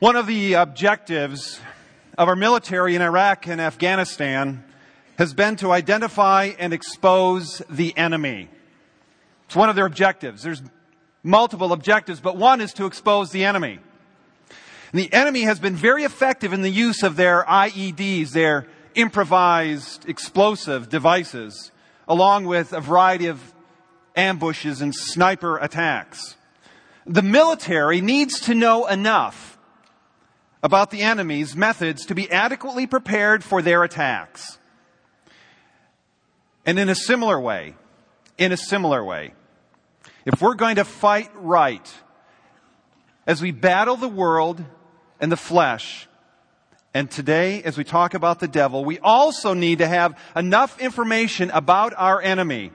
One 0.00 0.14
of 0.14 0.28
the 0.28 0.52
objectives 0.52 1.58
of 2.16 2.28
our 2.28 2.36
military 2.36 2.94
in 2.94 3.02
Iraq 3.02 3.48
and 3.48 3.60
Afghanistan 3.60 4.62
has 5.18 5.34
been 5.34 5.56
to 5.56 5.72
identify 5.72 6.52
and 6.56 6.72
expose 6.72 7.62
the 7.68 7.98
enemy. 7.98 8.48
It's 9.46 9.56
one 9.56 9.68
of 9.68 9.74
their 9.74 9.86
objectives. 9.86 10.44
There's 10.44 10.62
multiple 11.24 11.72
objectives, 11.72 12.20
but 12.20 12.36
one 12.36 12.60
is 12.60 12.72
to 12.74 12.86
expose 12.86 13.32
the 13.32 13.44
enemy. 13.44 13.80
And 14.92 15.00
the 15.00 15.12
enemy 15.12 15.42
has 15.42 15.58
been 15.58 15.74
very 15.74 16.04
effective 16.04 16.52
in 16.52 16.62
the 16.62 16.70
use 16.70 17.02
of 17.02 17.16
their 17.16 17.42
IEDs, 17.42 18.30
their 18.30 18.68
improvised 18.94 20.08
explosive 20.08 20.88
devices, 20.88 21.72
along 22.06 22.44
with 22.44 22.72
a 22.72 22.80
variety 22.80 23.26
of 23.26 23.52
ambushes 24.14 24.80
and 24.80 24.94
sniper 24.94 25.58
attacks. 25.58 26.36
The 27.04 27.22
military 27.22 28.00
needs 28.00 28.38
to 28.42 28.54
know 28.54 28.86
enough 28.86 29.56
about 30.62 30.90
the 30.90 31.02
enemy's 31.02 31.54
methods 31.54 32.06
to 32.06 32.14
be 32.14 32.30
adequately 32.30 32.86
prepared 32.86 33.44
for 33.44 33.62
their 33.62 33.84
attacks. 33.84 34.58
And 36.66 36.78
in 36.78 36.88
a 36.88 36.94
similar 36.94 37.40
way, 37.40 37.74
in 38.36 38.52
a 38.52 38.56
similar 38.56 39.04
way, 39.04 39.34
if 40.24 40.42
we're 40.42 40.54
going 40.54 40.76
to 40.76 40.84
fight 40.84 41.30
right 41.34 41.94
as 43.26 43.40
we 43.40 43.52
battle 43.52 43.96
the 43.96 44.08
world 44.08 44.62
and 45.20 45.30
the 45.30 45.36
flesh, 45.36 46.08
and 46.94 47.10
today, 47.10 47.62
as 47.62 47.76
we 47.76 47.84
talk 47.84 48.14
about 48.14 48.40
the 48.40 48.48
devil, 48.48 48.84
we 48.84 48.98
also 48.98 49.54
need 49.54 49.78
to 49.78 49.86
have 49.86 50.18
enough 50.34 50.80
information 50.80 51.50
about 51.50 51.92
our 51.96 52.20
enemy 52.20 52.72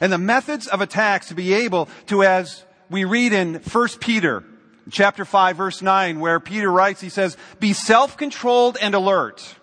and 0.00 0.12
the 0.12 0.18
methods 0.18 0.66
of 0.66 0.80
attacks 0.80 1.28
to 1.28 1.34
be 1.34 1.54
able 1.54 1.88
to, 2.06 2.22
as 2.22 2.64
we 2.90 3.04
read 3.04 3.32
in 3.32 3.54
1 3.54 3.88
Peter 4.00 4.44
chapter 4.90 5.24
5 5.24 5.56
verse 5.56 5.82
9 5.82 6.20
where 6.20 6.40
Peter 6.40 6.70
writes, 6.70 7.00
he 7.00 7.08
says, 7.08 7.36
be 7.60 7.72
self-controlled 7.72 8.76
and 8.80 8.94
alert. 8.94 9.56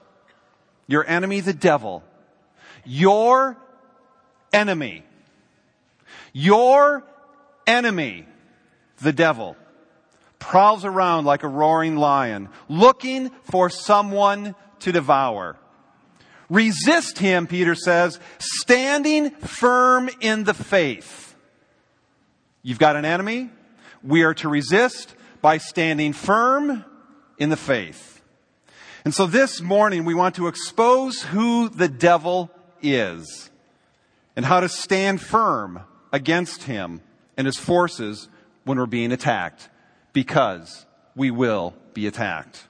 Your 0.87 1.05
enemy, 1.05 1.39
the 1.39 1.53
devil. 1.53 2.03
Your 2.85 3.57
enemy. 4.51 5.03
Your 6.33 7.03
enemy, 7.65 8.25
the 9.01 9.13
devil, 9.13 9.55
prowls 10.39 10.83
around 10.83 11.25
like 11.25 11.43
a 11.43 11.47
roaring 11.47 11.95
lion, 11.95 12.49
looking 12.67 13.29
for 13.43 13.69
someone 13.69 14.55
to 14.79 14.91
devour. 14.91 15.57
Resist 16.49 17.17
him, 17.19 17.47
Peter 17.47 17.75
says, 17.75 18.19
standing 18.39 19.29
firm 19.29 20.09
in 20.19 20.43
the 20.43 20.53
faith. 20.53 21.35
You've 22.61 22.79
got 22.79 22.95
an 22.95 23.05
enemy? 23.05 23.49
we 24.03 24.23
are 24.23 24.33
to 24.35 24.49
resist 24.49 25.15
by 25.43 25.57
standing 25.57 26.13
firm 26.13 26.85
in 27.37 27.49
the 27.49 27.57
faith. 27.57 28.21
And 29.03 29.13
so 29.13 29.27
this 29.27 29.61
morning 29.61 30.05
we 30.05 30.13
want 30.13 30.35
to 30.35 30.47
expose 30.47 31.21
who 31.21 31.67
the 31.67 31.89
devil 31.89 32.49
is 32.81 33.51
and 34.37 34.45
how 34.45 34.61
to 34.61 34.69
stand 34.69 35.19
firm 35.19 35.81
against 36.13 36.63
him 36.63 37.01
and 37.35 37.45
his 37.45 37.57
forces 37.57 38.29
when 38.63 38.77
we're 38.77 38.85
being 38.85 39.11
attacked 39.11 39.67
because 40.13 40.85
we 41.13 41.29
will 41.29 41.73
be 41.93 42.07
attacked. 42.07 42.63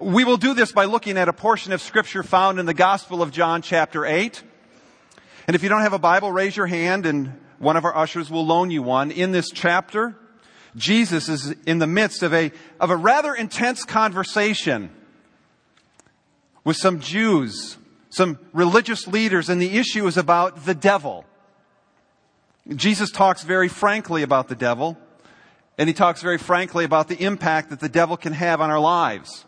We 0.00 0.24
will 0.24 0.38
do 0.38 0.54
this 0.54 0.72
by 0.72 0.86
looking 0.86 1.16
at 1.16 1.28
a 1.28 1.32
portion 1.32 1.72
of 1.72 1.80
scripture 1.80 2.24
found 2.24 2.58
in 2.58 2.66
the 2.66 2.74
Gospel 2.74 3.22
of 3.22 3.30
John 3.30 3.62
chapter 3.62 4.04
8. 4.04 4.42
And 5.46 5.54
if 5.54 5.62
you 5.62 5.68
don't 5.68 5.82
have 5.82 5.92
a 5.92 6.00
Bible, 6.00 6.32
raise 6.32 6.56
your 6.56 6.66
hand 6.66 7.06
and 7.06 7.40
one 7.60 7.76
of 7.76 7.84
our 7.84 7.96
ushers 7.96 8.28
will 8.28 8.44
loan 8.44 8.72
you 8.72 8.82
one. 8.82 9.12
In 9.12 9.30
this 9.30 9.50
chapter, 9.54 10.16
Jesus 10.76 11.28
is 11.28 11.54
in 11.66 11.78
the 11.78 11.86
midst 11.86 12.22
of 12.22 12.34
a, 12.34 12.52
of 12.78 12.90
a 12.90 12.96
rather 12.96 13.34
intense 13.34 13.84
conversation 13.84 14.90
with 16.64 16.76
some 16.76 17.00
Jews, 17.00 17.78
some 18.10 18.38
religious 18.52 19.08
leaders, 19.08 19.48
and 19.48 19.60
the 19.60 19.78
issue 19.78 20.06
is 20.06 20.16
about 20.16 20.66
the 20.66 20.74
devil. 20.74 21.24
Jesus 22.74 23.10
talks 23.10 23.42
very 23.42 23.68
frankly 23.68 24.22
about 24.22 24.48
the 24.48 24.54
devil, 24.54 24.98
and 25.78 25.88
he 25.88 25.94
talks 25.94 26.20
very 26.20 26.38
frankly 26.38 26.84
about 26.84 27.08
the 27.08 27.22
impact 27.22 27.70
that 27.70 27.80
the 27.80 27.88
devil 27.88 28.16
can 28.16 28.32
have 28.32 28.60
on 28.60 28.70
our 28.70 28.80
lives. 28.80 29.44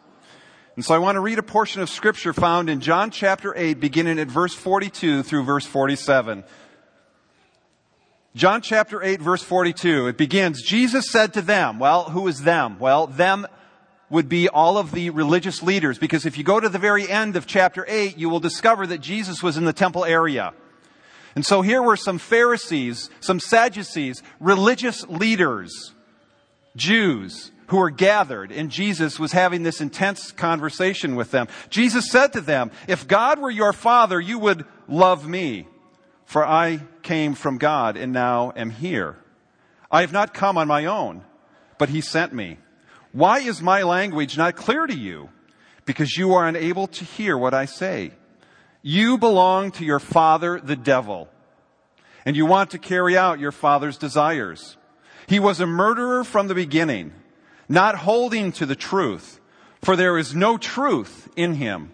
And 0.76 0.84
so 0.84 0.94
I 0.94 0.98
want 0.98 1.16
to 1.16 1.20
read 1.20 1.38
a 1.38 1.42
portion 1.42 1.82
of 1.82 1.90
scripture 1.90 2.32
found 2.32 2.70
in 2.70 2.80
John 2.80 3.10
chapter 3.10 3.52
8, 3.56 3.80
beginning 3.80 4.20
at 4.20 4.28
verse 4.28 4.54
42 4.54 5.24
through 5.24 5.42
verse 5.42 5.66
47. 5.66 6.44
John 8.34 8.60
chapter 8.60 9.02
8 9.02 9.20
verse 9.20 9.42
42, 9.42 10.08
it 10.08 10.16
begins, 10.16 10.62
Jesus 10.62 11.10
said 11.10 11.32
to 11.34 11.42
them, 11.42 11.78
well, 11.78 12.04
who 12.04 12.28
is 12.28 12.42
them? 12.42 12.78
Well, 12.78 13.06
them 13.06 13.46
would 14.10 14.28
be 14.28 14.48
all 14.48 14.78
of 14.78 14.92
the 14.92 15.10
religious 15.10 15.62
leaders, 15.62 15.98
because 15.98 16.24
if 16.24 16.38
you 16.38 16.44
go 16.44 16.60
to 16.60 16.68
the 16.68 16.78
very 16.78 17.08
end 17.08 17.36
of 17.36 17.46
chapter 17.46 17.84
8, 17.88 18.16
you 18.16 18.28
will 18.28 18.40
discover 18.40 18.86
that 18.86 19.00
Jesus 19.00 19.42
was 19.42 19.56
in 19.56 19.64
the 19.64 19.72
temple 19.72 20.04
area. 20.04 20.54
And 21.34 21.44
so 21.44 21.62
here 21.62 21.82
were 21.82 21.96
some 21.96 22.18
Pharisees, 22.18 23.10
some 23.20 23.38
Sadducees, 23.38 24.22
religious 24.40 25.06
leaders, 25.08 25.94
Jews, 26.74 27.52
who 27.66 27.76
were 27.76 27.90
gathered, 27.90 28.50
and 28.50 28.70
Jesus 28.70 29.18
was 29.18 29.32
having 29.32 29.62
this 29.62 29.80
intense 29.80 30.32
conversation 30.32 31.16
with 31.16 31.30
them. 31.30 31.48
Jesus 31.68 32.10
said 32.10 32.32
to 32.32 32.40
them, 32.40 32.70
if 32.86 33.06
God 33.06 33.38
were 33.38 33.50
your 33.50 33.74
father, 33.74 34.20
you 34.20 34.38
would 34.38 34.64
love 34.86 35.28
me 35.28 35.66
for 36.28 36.46
I 36.46 36.80
came 37.02 37.32
from 37.32 37.56
God 37.56 37.96
and 37.96 38.12
now 38.12 38.52
am 38.54 38.68
here. 38.68 39.16
I 39.90 40.02
have 40.02 40.12
not 40.12 40.34
come 40.34 40.58
on 40.58 40.68
my 40.68 40.84
own, 40.84 41.24
but 41.78 41.88
he 41.88 42.02
sent 42.02 42.34
me. 42.34 42.58
Why 43.12 43.38
is 43.38 43.62
my 43.62 43.82
language 43.82 44.36
not 44.36 44.54
clear 44.54 44.86
to 44.86 44.94
you? 44.94 45.30
Because 45.86 46.18
you 46.18 46.34
are 46.34 46.46
unable 46.46 46.86
to 46.88 47.04
hear 47.06 47.38
what 47.38 47.54
I 47.54 47.64
say. 47.64 48.10
You 48.82 49.16
belong 49.16 49.70
to 49.72 49.86
your 49.86 50.00
father, 50.00 50.60
the 50.60 50.76
devil, 50.76 51.30
and 52.26 52.36
you 52.36 52.44
want 52.44 52.72
to 52.72 52.78
carry 52.78 53.16
out 53.16 53.40
your 53.40 53.50
father's 53.50 53.96
desires. 53.96 54.76
He 55.28 55.40
was 55.40 55.60
a 55.60 55.66
murderer 55.66 56.24
from 56.24 56.46
the 56.46 56.54
beginning, 56.54 57.14
not 57.70 57.94
holding 57.94 58.52
to 58.52 58.66
the 58.66 58.76
truth, 58.76 59.40
for 59.80 59.96
there 59.96 60.18
is 60.18 60.34
no 60.34 60.58
truth 60.58 61.30
in 61.36 61.54
him. 61.54 61.90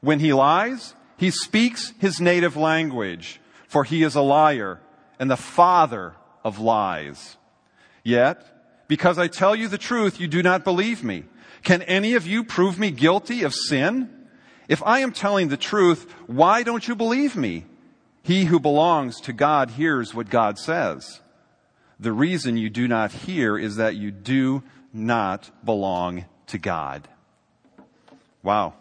When 0.00 0.18
he 0.18 0.32
lies, 0.32 0.96
he 1.16 1.30
speaks 1.30 1.94
his 2.00 2.20
native 2.20 2.56
language 2.56 3.38
for 3.72 3.84
he 3.84 4.02
is 4.02 4.14
a 4.14 4.20
liar 4.20 4.78
and 5.18 5.30
the 5.30 5.36
father 5.36 6.12
of 6.44 6.58
lies. 6.58 7.38
Yet, 8.04 8.84
because 8.86 9.18
I 9.18 9.28
tell 9.28 9.56
you 9.56 9.66
the 9.66 9.78
truth, 9.78 10.20
you 10.20 10.28
do 10.28 10.42
not 10.42 10.62
believe 10.62 11.02
me. 11.02 11.24
Can 11.62 11.80
any 11.80 12.12
of 12.12 12.26
you 12.26 12.44
prove 12.44 12.78
me 12.78 12.90
guilty 12.90 13.42
of 13.44 13.54
sin? 13.54 14.10
If 14.68 14.82
I 14.82 14.98
am 14.98 15.10
telling 15.10 15.48
the 15.48 15.56
truth, 15.56 16.12
why 16.26 16.62
don't 16.62 16.86
you 16.86 16.94
believe 16.94 17.34
me? 17.34 17.64
He 18.22 18.44
who 18.44 18.60
belongs 18.60 19.18
to 19.22 19.32
God 19.32 19.70
hears 19.70 20.14
what 20.14 20.28
God 20.28 20.58
says. 20.58 21.22
The 21.98 22.12
reason 22.12 22.58
you 22.58 22.68
do 22.68 22.86
not 22.86 23.10
hear 23.10 23.56
is 23.56 23.76
that 23.76 23.96
you 23.96 24.10
do 24.10 24.62
not 24.92 25.50
belong 25.64 26.26
to 26.48 26.58
God. 26.58 27.08
Wow. 28.42 28.74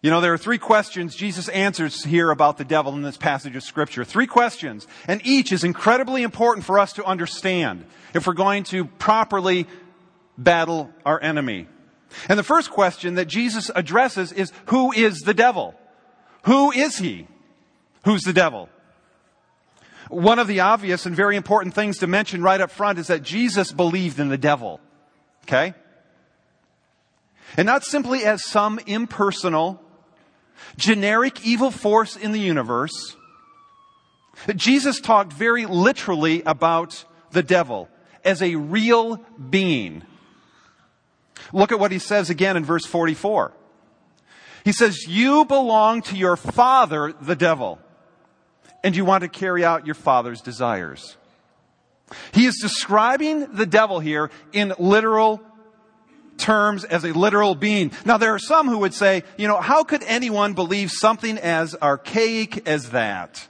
You 0.00 0.10
know, 0.10 0.20
there 0.20 0.32
are 0.32 0.38
three 0.38 0.58
questions 0.58 1.16
Jesus 1.16 1.48
answers 1.48 2.04
here 2.04 2.30
about 2.30 2.56
the 2.56 2.64
devil 2.64 2.94
in 2.94 3.02
this 3.02 3.16
passage 3.16 3.56
of 3.56 3.64
scripture. 3.64 4.04
Three 4.04 4.28
questions. 4.28 4.86
And 5.08 5.20
each 5.24 5.50
is 5.50 5.64
incredibly 5.64 6.22
important 6.22 6.64
for 6.64 6.78
us 6.78 6.92
to 6.94 7.04
understand 7.04 7.84
if 8.14 8.26
we're 8.26 8.34
going 8.34 8.62
to 8.64 8.84
properly 8.84 9.66
battle 10.36 10.90
our 11.04 11.20
enemy. 11.20 11.66
And 12.28 12.38
the 12.38 12.44
first 12.44 12.70
question 12.70 13.16
that 13.16 13.26
Jesus 13.26 13.72
addresses 13.74 14.30
is, 14.30 14.52
who 14.66 14.92
is 14.92 15.18
the 15.20 15.34
devil? 15.34 15.74
Who 16.44 16.70
is 16.70 16.96
he? 16.96 17.26
Who's 18.04 18.22
the 18.22 18.32
devil? 18.32 18.68
One 20.08 20.38
of 20.38 20.46
the 20.46 20.60
obvious 20.60 21.06
and 21.06 21.16
very 21.16 21.36
important 21.36 21.74
things 21.74 21.98
to 21.98 22.06
mention 22.06 22.40
right 22.40 22.60
up 22.60 22.70
front 22.70 23.00
is 23.00 23.08
that 23.08 23.24
Jesus 23.24 23.72
believed 23.72 24.20
in 24.20 24.28
the 24.28 24.38
devil. 24.38 24.80
Okay? 25.42 25.74
And 27.56 27.66
not 27.66 27.84
simply 27.84 28.24
as 28.24 28.44
some 28.44 28.78
impersonal, 28.86 29.82
generic 30.76 31.44
evil 31.44 31.70
force 31.70 32.16
in 32.16 32.32
the 32.32 32.40
universe. 32.40 33.16
Jesus 34.54 35.00
talked 35.00 35.32
very 35.32 35.66
literally 35.66 36.42
about 36.42 37.04
the 37.32 37.42
devil 37.42 37.88
as 38.24 38.42
a 38.42 38.54
real 38.56 39.16
being. 39.50 40.02
Look 41.52 41.72
at 41.72 41.80
what 41.80 41.92
he 41.92 41.98
says 41.98 42.30
again 42.30 42.56
in 42.56 42.64
verse 42.64 42.86
44. 42.86 43.52
He 44.64 44.72
says, 44.72 45.06
you 45.06 45.44
belong 45.44 46.02
to 46.02 46.16
your 46.16 46.36
father, 46.36 47.14
the 47.20 47.36
devil, 47.36 47.78
and 48.84 48.94
you 48.94 49.04
want 49.04 49.22
to 49.22 49.28
carry 49.28 49.64
out 49.64 49.86
your 49.86 49.94
father's 49.94 50.40
desires. 50.40 51.16
He 52.32 52.46
is 52.46 52.58
describing 52.60 53.54
the 53.54 53.66
devil 53.66 54.00
here 54.00 54.30
in 54.52 54.74
literal 54.78 55.40
terms 56.38 56.84
as 56.84 57.04
a 57.04 57.12
literal 57.12 57.54
being. 57.54 57.92
Now 58.04 58.16
there 58.16 58.34
are 58.34 58.38
some 58.38 58.68
who 58.68 58.78
would 58.78 58.94
say, 58.94 59.24
you 59.36 59.48
know, 59.48 59.60
how 59.60 59.84
could 59.84 60.02
anyone 60.04 60.54
believe 60.54 60.90
something 60.90 61.36
as 61.38 61.74
archaic 61.82 62.66
as 62.66 62.90
that? 62.90 63.46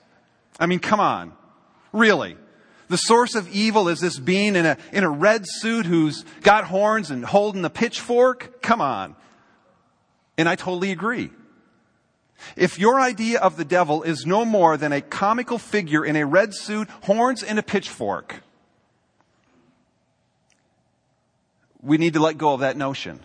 I 0.59 0.67
mean, 0.67 0.81
come 0.81 1.01
on. 1.01 1.33
Really. 1.93 2.37
The 2.89 2.97
source 2.97 3.35
of 3.35 3.49
evil 3.51 3.89
is 3.89 4.01
this 4.01 4.19
being 4.19 4.57
in 4.57 4.65
a, 4.65 4.79
in 4.93 5.05
a 5.05 5.11
red 5.11 5.45
suit 5.47 5.87
who's 5.87 6.25
got 6.43 6.65
horns 6.65 7.11
and 7.11 7.25
holding 7.25 7.65
a 7.65 7.71
pitchfork? 7.71 8.63
Come 8.63 8.81
on. 8.81 9.15
And 10.39 10.49
I 10.49 10.57
totally 10.57 10.91
agree. 10.91 11.31
If 12.57 12.79
your 12.79 13.01
idea 13.01 13.41
of 13.41 13.57
the 13.57 13.65
devil 13.65 14.03
is 14.03 14.25
no 14.25 14.45
more 14.45 14.77
than 14.77 14.93
a 14.93 15.01
comical 15.01 15.59
figure 15.59 16.05
in 16.05 16.17
a 16.17 16.25
red 16.25 16.55
suit, 16.55 16.89
horns, 17.03 17.43
and 17.43 17.59
a 17.59 17.63
pitchfork, 17.63 18.43
we 21.89 21.99
need 21.99 22.13
to 22.15 22.21
let 22.21 22.39
go 22.39 22.53
of 22.53 22.61
that 22.61 22.77
notion. 22.77 23.21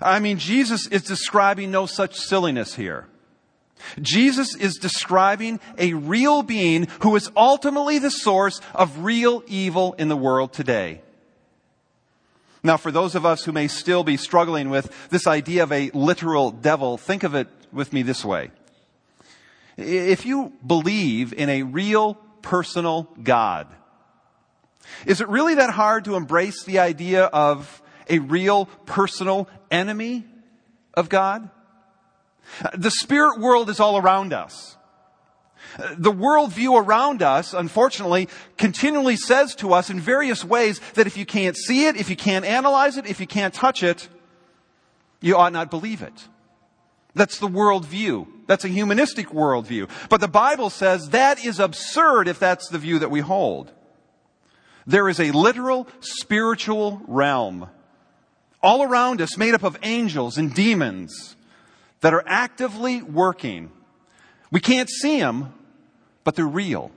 I 0.00 0.20
mean, 0.20 0.38
Jesus 0.38 0.86
is 0.86 1.02
describing 1.02 1.70
no 1.70 1.86
such 1.86 2.16
silliness 2.16 2.74
here. 2.74 3.06
Jesus 4.00 4.54
is 4.54 4.76
describing 4.76 5.58
a 5.78 5.94
real 5.94 6.42
being 6.42 6.86
who 7.00 7.16
is 7.16 7.30
ultimately 7.34 7.98
the 7.98 8.10
source 8.10 8.60
of 8.74 9.04
real 9.04 9.42
evil 9.46 9.94
in 9.94 10.08
the 10.08 10.16
world 10.16 10.52
today. 10.52 11.00
Now, 12.62 12.76
for 12.76 12.92
those 12.92 13.14
of 13.14 13.24
us 13.24 13.44
who 13.44 13.52
may 13.52 13.68
still 13.68 14.04
be 14.04 14.18
struggling 14.18 14.68
with 14.68 14.92
this 15.08 15.26
idea 15.26 15.62
of 15.62 15.72
a 15.72 15.90
literal 15.94 16.50
devil, 16.50 16.98
think 16.98 17.22
of 17.22 17.34
it 17.34 17.48
with 17.72 17.94
me 17.94 18.02
this 18.02 18.22
way. 18.22 18.50
If 19.78 20.26
you 20.26 20.52
believe 20.66 21.32
in 21.32 21.48
a 21.48 21.62
real 21.62 22.14
personal 22.42 23.08
God, 23.22 23.66
is 25.06 25.20
it 25.20 25.28
really 25.28 25.56
that 25.56 25.70
hard 25.70 26.04
to 26.06 26.16
embrace 26.16 26.64
the 26.64 26.78
idea 26.78 27.24
of 27.24 27.82
a 28.08 28.18
real 28.18 28.66
personal 28.86 29.48
enemy 29.70 30.24
of 30.94 31.08
God? 31.08 31.50
The 32.74 32.90
spirit 32.90 33.40
world 33.40 33.70
is 33.70 33.80
all 33.80 33.96
around 33.96 34.32
us. 34.32 34.76
The 35.96 36.12
worldview 36.12 36.82
around 36.82 37.22
us, 37.22 37.54
unfortunately, 37.54 38.28
continually 38.56 39.16
says 39.16 39.54
to 39.56 39.72
us 39.72 39.88
in 39.90 40.00
various 40.00 40.44
ways 40.44 40.80
that 40.94 41.06
if 41.06 41.16
you 41.16 41.24
can't 41.24 41.56
see 41.56 41.86
it, 41.86 41.96
if 41.96 42.10
you 42.10 42.16
can't 42.16 42.44
analyze 42.44 42.96
it, 42.96 43.06
if 43.06 43.20
you 43.20 43.26
can't 43.26 43.54
touch 43.54 43.82
it, 43.82 44.08
you 45.20 45.36
ought 45.36 45.52
not 45.52 45.70
believe 45.70 46.02
it. 46.02 46.28
That's 47.14 47.38
the 47.38 47.48
worldview. 47.48 48.26
That's 48.46 48.64
a 48.64 48.68
humanistic 48.68 49.28
worldview. 49.28 49.88
But 50.08 50.20
the 50.20 50.28
Bible 50.28 50.70
says 50.70 51.10
that 51.10 51.44
is 51.44 51.60
absurd 51.60 52.26
if 52.28 52.38
that's 52.38 52.68
the 52.68 52.78
view 52.78 52.98
that 53.00 53.10
we 53.10 53.20
hold. 53.20 53.72
There 54.86 55.08
is 55.08 55.20
a 55.20 55.30
literal 55.32 55.86
spiritual 56.00 57.02
realm 57.06 57.68
all 58.62 58.82
around 58.82 59.20
us 59.20 59.38
made 59.38 59.54
up 59.54 59.62
of 59.62 59.78
angels 59.82 60.36
and 60.38 60.52
demons 60.54 61.36
that 62.00 62.14
are 62.14 62.24
actively 62.26 63.02
working. 63.02 63.70
We 64.50 64.60
can't 64.60 64.90
see 64.90 65.18
them, 65.18 65.54
but 66.24 66.34
they're 66.34 66.46
real. 66.46 66.90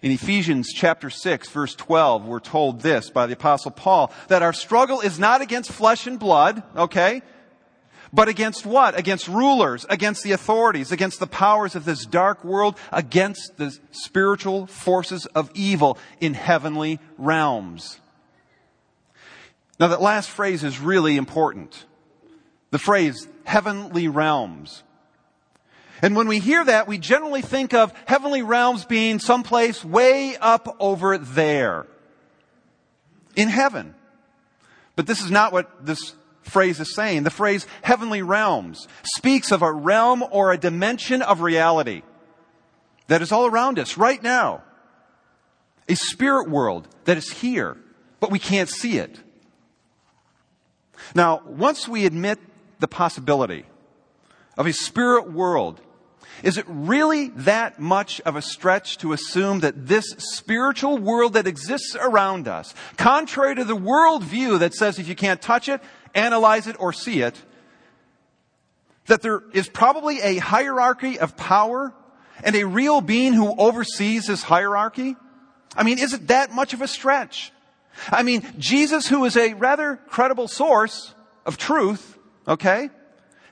In 0.00 0.12
Ephesians 0.12 0.68
chapter 0.72 1.10
6 1.10 1.48
verse 1.50 1.74
12, 1.74 2.24
we're 2.24 2.38
told 2.38 2.82
this 2.82 3.10
by 3.10 3.26
the 3.26 3.32
apostle 3.32 3.72
Paul, 3.72 4.12
that 4.28 4.42
our 4.42 4.52
struggle 4.52 5.00
is 5.00 5.18
not 5.18 5.40
against 5.40 5.72
flesh 5.72 6.06
and 6.06 6.18
blood, 6.18 6.62
okay? 6.76 7.22
But 8.12 8.28
against 8.28 8.64
what? 8.64 8.98
Against 8.98 9.28
rulers, 9.28 9.84
against 9.90 10.22
the 10.22 10.32
authorities, 10.32 10.92
against 10.92 11.20
the 11.20 11.26
powers 11.26 11.74
of 11.74 11.84
this 11.84 12.06
dark 12.06 12.44
world, 12.44 12.76
against 12.90 13.56
the 13.56 13.76
spiritual 13.90 14.66
forces 14.66 15.26
of 15.26 15.50
evil 15.54 15.98
in 16.20 16.34
heavenly 16.34 17.00
realms. 17.18 18.00
Now 19.78 19.88
that 19.88 20.00
last 20.00 20.30
phrase 20.30 20.64
is 20.64 20.80
really 20.80 21.16
important. 21.16 21.84
The 22.70 22.78
phrase, 22.78 23.28
heavenly 23.44 24.08
realms. 24.08 24.82
And 26.02 26.14
when 26.14 26.28
we 26.28 26.38
hear 26.38 26.64
that, 26.64 26.86
we 26.86 26.98
generally 26.98 27.42
think 27.42 27.74
of 27.74 27.92
heavenly 28.06 28.42
realms 28.42 28.84
being 28.84 29.18
someplace 29.18 29.84
way 29.84 30.36
up 30.36 30.76
over 30.78 31.18
there. 31.18 31.86
In 33.36 33.48
heaven. 33.48 33.94
But 34.96 35.06
this 35.06 35.22
is 35.22 35.30
not 35.30 35.52
what 35.52 35.84
this 35.84 36.14
phrase 36.48 36.80
is 36.80 36.94
saying. 36.94 37.22
The 37.22 37.30
phrase 37.30 37.66
heavenly 37.82 38.22
realms 38.22 38.88
speaks 39.02 39.52
of 39.52 39.62
a 39.62 39.72
realm 39.72 40.24
or 40.30 40.52
a 40.52 40.58
dimension 40.58 41.22
of 41.22 41.40
reality 41.40 42.02
that 43.08 43.22
is 43.22 43.32
all 43.32 43.46
around 43.46 43.78
us 43.78 43.96
right 43.96 44.22
now. 44.22 44.62
A 45.88 45.94
spirit 45.94 46.48
world 46.48 46.88
that 47.04 47.16
is 47.16 47.30
here, 47.30 47.76
but 48.20 48.30
we 48.30 48.38
can't 48.38 48.68
see 48.68 48.98
it. 48.98 49.18
Now, 51.14 51.42
once 51.46 51.88
we 51.88 52.04
admit 52.04 52.38
the 52.80 52.88
possibility 52.88 53.64
of 54.56 54.66
a 54.66 54.72
spirit 54.72 55.32
world, 55.32 55.80
is 56.42 56.58
it 56.58 56.64
really 56.68 57.28
that 57.28 57.80
much 57.80 58.20
of 58.22 58.36
a 58.36 58.42
stretch 58.42 58.98
to 58.98 59.12
assume 59.12 59.60
that 59.60 59.86
this 59.86 60.06
spiritual 60.18 60.98
world 60.98 61.34
that 61.34 61.46
exists 61.46 61.96
around 62.00 62.48
us, 62.48 62.74
contrary 62.96 63.54
to 63.56 63.64
the 63.64 63.76
worldview 63.76 64.58
that 64.60 64.74
says 64.74 64.98
if 64.98 65.08
you 65.08 65.14
can't 65.14 65.42
touch 65.42 65.68
it, 65.68 65.80
analyze 66.14 66.66
it, 66.66 66.76
or 66.78 66.92
see 66.92 67.22
it, 67.22 67.40
that 69.06 69.22
there 69.22 69.42
is 69.52 69.68
probably 69.68 70.20
a 70.20 70.36
hierarchy 70.36 71.18
of 71.18 71.36
power 71.36 71.92
and 72.44 72.54
a 72.54 72.64
real 72.64 73.00
being 73.00 73.32
who 73.32 73.54
oversees 73.58 74.26
this 74.26 74.42
hierarchy? 74.42 75.16
I 75.76 75.82
mean, 75.82 75.98
is 75.98 76.12
it 76.12 76.28
that 76.28 76.52
much 76.52 76.72
of 76.72 76.82
a 76.82 76.88
stretch? 76.88 77.52
I 78.10 78.22
mean, 78.22 78.46
Jesus, 78.58 79.08
who 79.08 79.24
is 79.24 79.36
a 79.36 79.54
rather 79.54 79.96
credible 80.08 80.48
source 80.48 81.14
of 81.44 81.58
truth, 81.58 82.16
okay, 82.46 82.90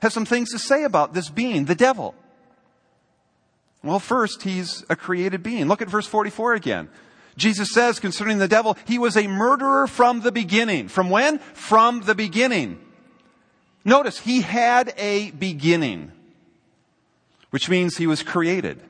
has 0.01 0.13
some 0.13 0.25
things 0.25 0.51
to 0.51 0.59
say 0.59 0.83
about 0.83 1.13
this 1.13 1.29
being, 1.29 1.65
the 1.65 1.75
devil. 1.75 2.15
Well, 3.83 3.99
first, 3.99 4.43
he's 4.43 4.83
a 4.89 4.95
created 4.95 5.43
being. 5.43 5.67
Look 5.67 5.81
at 5.81 5.89
verse 5.89 6.07
44 6.07 6.53
again. 6.55 6.89
Jesus 7.37 7.69
says 7.71 7.99
concerning 7.99 8.39
the 8.39 8.47
devil, 8.47 8.77
he 8.85 8.97
was 8.97 9.15
a 9.15 9.27
murderer 9.27 9.87
from 9.87 10.21
the 10.21 10.31
beginning. 10.31 10.87
From 10.87 11.09
when? 11.09 11.39
From 11.39 12.01
the 12.01 12.15
beginning. 12.15 12.79
Notice, 13.85 14.19
he 14.19 14.41
had 14.41 14.93
a 14.97 15.31
beginning, 15.31 16.11
which 17.51 17.69
means 17.69 17.95
he 17.95 18.07
was 18.07 18.23
created. 18.23 18.81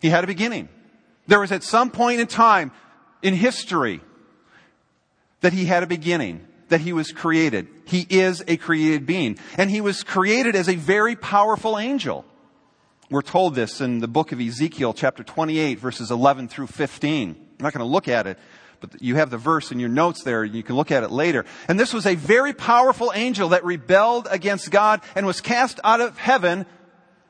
He 0.00 0.08
had 0.08 0.24
a 0.24 0.26
beginning. 0.26 0.68
There 1.26 1.40
was 1.40 1.52
at 1.52 1.62
some 1.62 1.90
point 1.90 2.20
in 2.20 2.26
time 2.26 2.72
in 3.22 3.34
history 3.34 4.00
that 5.40 5.52
he 5.52 5.66
had 5.66 5.82
a 5.82 5.86
beginning, 5.86 6.46
that 6.70 6.80
he 6.80 6.92
was 6.92 7.12
created. 7.12 7.68
He 7.84 8.06
is 8.08 8.42
a 8.48 8.56
created 8.56 9.06
being. 9.06 9.38
And 9.56 9.70
he 9.70 9.80
was 9.80 10.02
created 10.02 10.56
as 10.56 10.68
a 10.68 10.74
very 10.74 11.14
powerful 11.14 11.78
angel. 11.78 12.24
We're 13.10 13.22
told 13.22 13.54
this 13.54 13.80
in 13.80 14.00
the 14.00 14.08
book 14.08 14.32
of 14.32 14.40
Ezekiel, 14.40 14.92
chapter 14.92 15.24
28, 15.24 15.78
verses 15.78 16.10
11 16.10 16.48
through 16.48 16.66
15. 16.66 17.30
I'm 17.30 17.56
not 17.58 17.72
going 17.72 17.78
to 17.78 17.90
look 17.90 18.06
at 18.06 18.26
it, 18.26 18.38
but 18.80 19.00
you 19.00 19.14
have 19.14 19.30
the 19.30 19.38
verse 19.38 19.72
in 19.72 19.80
your 19.80 19.88
notes 19.88 20.22
there. 20.24 20.42
And 20.42 20.54
you 20.54 20.62
can 20.62 20.76
look 20.76 20.90
at 20.90 21.02
it 21.02 21.10
later. 21.10 21.46
And 21.68 21.80
this 21.80 21.94
was 21.94 22.04
a 22.04 22.16
very 22.16 22.52
powerful 22.52 23.10
angel 23.14 23.48
that 23.50 23.64
rebelled 23.64 24.28
against 24.30 24.70
God 24.70 25.00
and 25.14 25.24
was 25.24 25.40
cast 25.40 25.80
out 25.84 26.02
of 26.02 26.18
heaven 26.18 26.66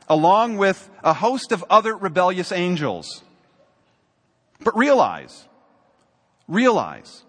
along 0.09 0.57
with 0.57 0.91
a 1.05 1.13
host 1.13 1.53
of 1.53 1.65
other 1.71 1.97
rebellious 1.97 2.51
angels. 2.51 3.23
But 4.59 4.77
realize, 4.77 5.47
realize, 6.49 7.23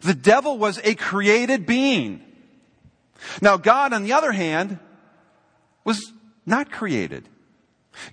the 0.00 0.14
devil 0.14 0.56
was 0.56 0.80
a 0.84 0.94
created 0.94 1.66
being. 1.66 2.22
Now 3.42 3.58
God, 3.58 3.92
on 3.92 4.04
the 4.04 4.14
other 4.14 4.32
hand, 4.32 4.78
was 5.84 6.12
not 6.46 6.72
created. 6.72 7.28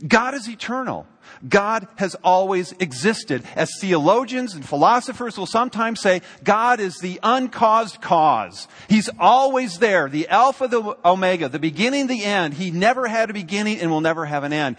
God 0.05 0.33
is 0.33 0.49
eternal. 0.49 1.07
God 1.47 1.87
has 1.95 2.15
always 2.15 2.73
existed. 2.73 3.43
As 3.55 3.69
theologians 3.79 4.53
and 4.53 4.67
philosophers 4.67 5.37
will 5.37 5.45
sometimes 5.45 6.01
say, 6.01 6.21
God 6.43 6.79
is 6.79 6.97
the 6.97 7.19
uncaused 7.23 8.01
cause. 8.01 8.67
He's 8.87 9.09
always 9.19 9.79
there, 9.79 10.09
the 10.09 10.27
Alpha, 10.27 10.67
the 10.67 10.97
Omega, 11.05 11.49
the 11.49 11.59
beginning, 11.59 12.07
the 12.07 12.23
end. 12.23 12.55
He 12.55 12.71
never 12.71 13.07
had 13.07 13.29
a 13.29 13.33
beginning 13.33 13.79
and 13.79 13.89
will 13.89 14.01
never 14.01 14.25
have 14.25 14.43
an 14.43 14.53
end. 14.53 14.75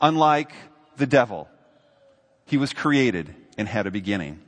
Unlike 0.00 0.52
the 0.96 1.06
devil. 1.06 1.48
He 2.46 2.56
was 2.56 2.72
created 2.72 3.34
and 3.58 3.68
had 3.68 3.86
a 3.86 3.90
beginning. 3.90 4.40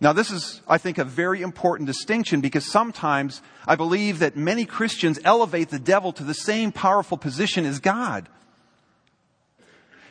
Now 0.00 0.12
this 0.12 0.32
is, 0.32 0.60
I 0.66 0.78
think, 0.78 0.98
a 0.98 1.04
very 1.04 1.42
important 1.42 1.86
distinction 1.86 2.40
because 2.40 2.68
sometimes 2.68 3.40
I 3.68 3.76
believe 3.76 4.18
that 4.18 4.36
many 4.36 4.64
Christians 4.64 5.20
elevate 5.24 5.68
the 5.68 5.78
devil 5.78 6.12
to 6.14 6.24
the 6.24 6.34
same 6.34 6.72
powerful 6.72 7.16
position 7.16 7.64
as 7.64 7.78
God. 7.78 8.28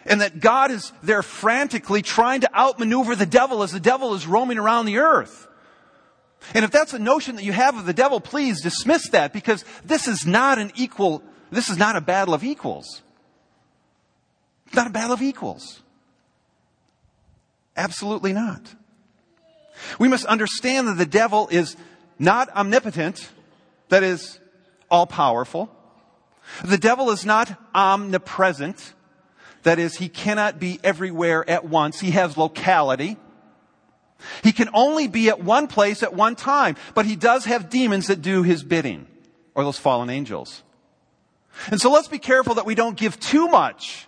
And 0.05 0.21
that 0.21 0.39
God 0.39 0.71
is 0.71 0.91
there 1.03 1.21
frantically 1.21 2.01
trying 2.01 2.41
to 2.41 2.55
outmaneuver 2.55 3.15
the 3.15 3.25
devil 3.25 3.63
as 3.63 3.71
the 3.71 3.79
devil 3.79 4.13
is 4.13 4.25
roaming 4.25 4.57
around 4.57 4.85
the 4.85 4.97
earth. 4.97 5.47
And 6.55 6.65
if 6.65 6.71
that's 6.71 6.93
a 6.93 6.99
notion 6.99 7.35
that 7.35 7.43
you 7.43 7.53
have 7.53 7.77
of 7.77 7.85
the 7.85 7.93
devil, 7.93 8.19
please 8.19 8.61
dismiss 8.61 9.09
that 9.09 9.31
because 9.31 9.63
this 9.85 10.07
is 10.07 10.25
not 10.25 10.57
an 10.57 10.71
equal, 10.75 11.23
this 11.51 11.69
is 11.69 11.77
not 11.77 11.95
a 11.95 12.01
battle 12.01 12.33
of 12.33 12.43
equals. 12.43 13.03
It's 14.65 14.75
not 14.75 14.87
a 14.87 14.91
battle 14.91 15.13
of 15.13 15.21
equals. 15.21 15.81
Absolutely 17.77 18.33
not. 18.33 18.61
We 19.99 20.07
must 20.07 20.25
understand 20.25 20.87
that 20.87 20.97
the 20.97 21.05
devil 21.05 21.47
is 21.51 21.75
not 22.19 22.49
omnipotent, 22.49 23.29
that 23.89 24.03
is, 24.03 24.39
all 24.89 25.07
powerful. 25.07 25.69
The 26.63 26.77
devil 26.77 27.11
is 27.11 27.25
not 27.25 27.57
omnipresent, 27.73 28.93
That 29.63 29.79
is, 29.79 29.97
he 29.97 30.09
cannot 30.09 30.59
be 30.59 30.79
everywhere 30.83 31.47
at 31.49 31.65
once. 31.65 31.99
He 31.99 32.11
has 32.11 32.37
locality. 32.37 33.17
He 34.43 34.51
can 34.51 34.69
only 34.73 35.07
be 35.07 35.29
at 35.29 35.43
one 35.43 35.67
place 35.67 36.03
at 36.03 36.13
one 36.13 36.35
time, 36.35 36.75
but 36.93 37.05
he 37.05 37.15
does 37.15 37.45
have 37.45 37.69
demons 37.69 38.07
that 38.07 38.21
do 38.21 38.43
his 38.43 38.63
bidding, 38.63 39.07
or 39.55 39.63
those 39.63 39.79
fallen 39.79 40.09
angels. 40.09 40.63
And 41.67 41.81
so 41.81 41.91
let's 41.91 42.07
be 42.07 42.19
careful 42.19 42.55
that 42.55 42.65
we 42.65 42.75
don't 42.75 42.97
give 42.97 43.19
too 43.19 43.47
much 43.47 44.07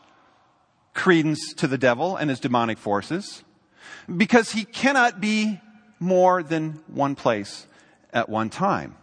credence 0.94 1.54
to 1.56 1.68
the 1.68 1.78
devil 1.78 2.16
and 2.16 2.30
his 2.30 2.40
demonic 2.40 2.78
forces, 2.78 3.44
because 4.16 4.52
he 4.52 4.66
cannot 4.66 5.20
be 5.20 5.60
more 6.00 6.44
than 6.44 6.84
one 6.88 7.16
place 7.16 7.66
at 8.12 8.30
one 8.30 8.50
time. 8.50 8.96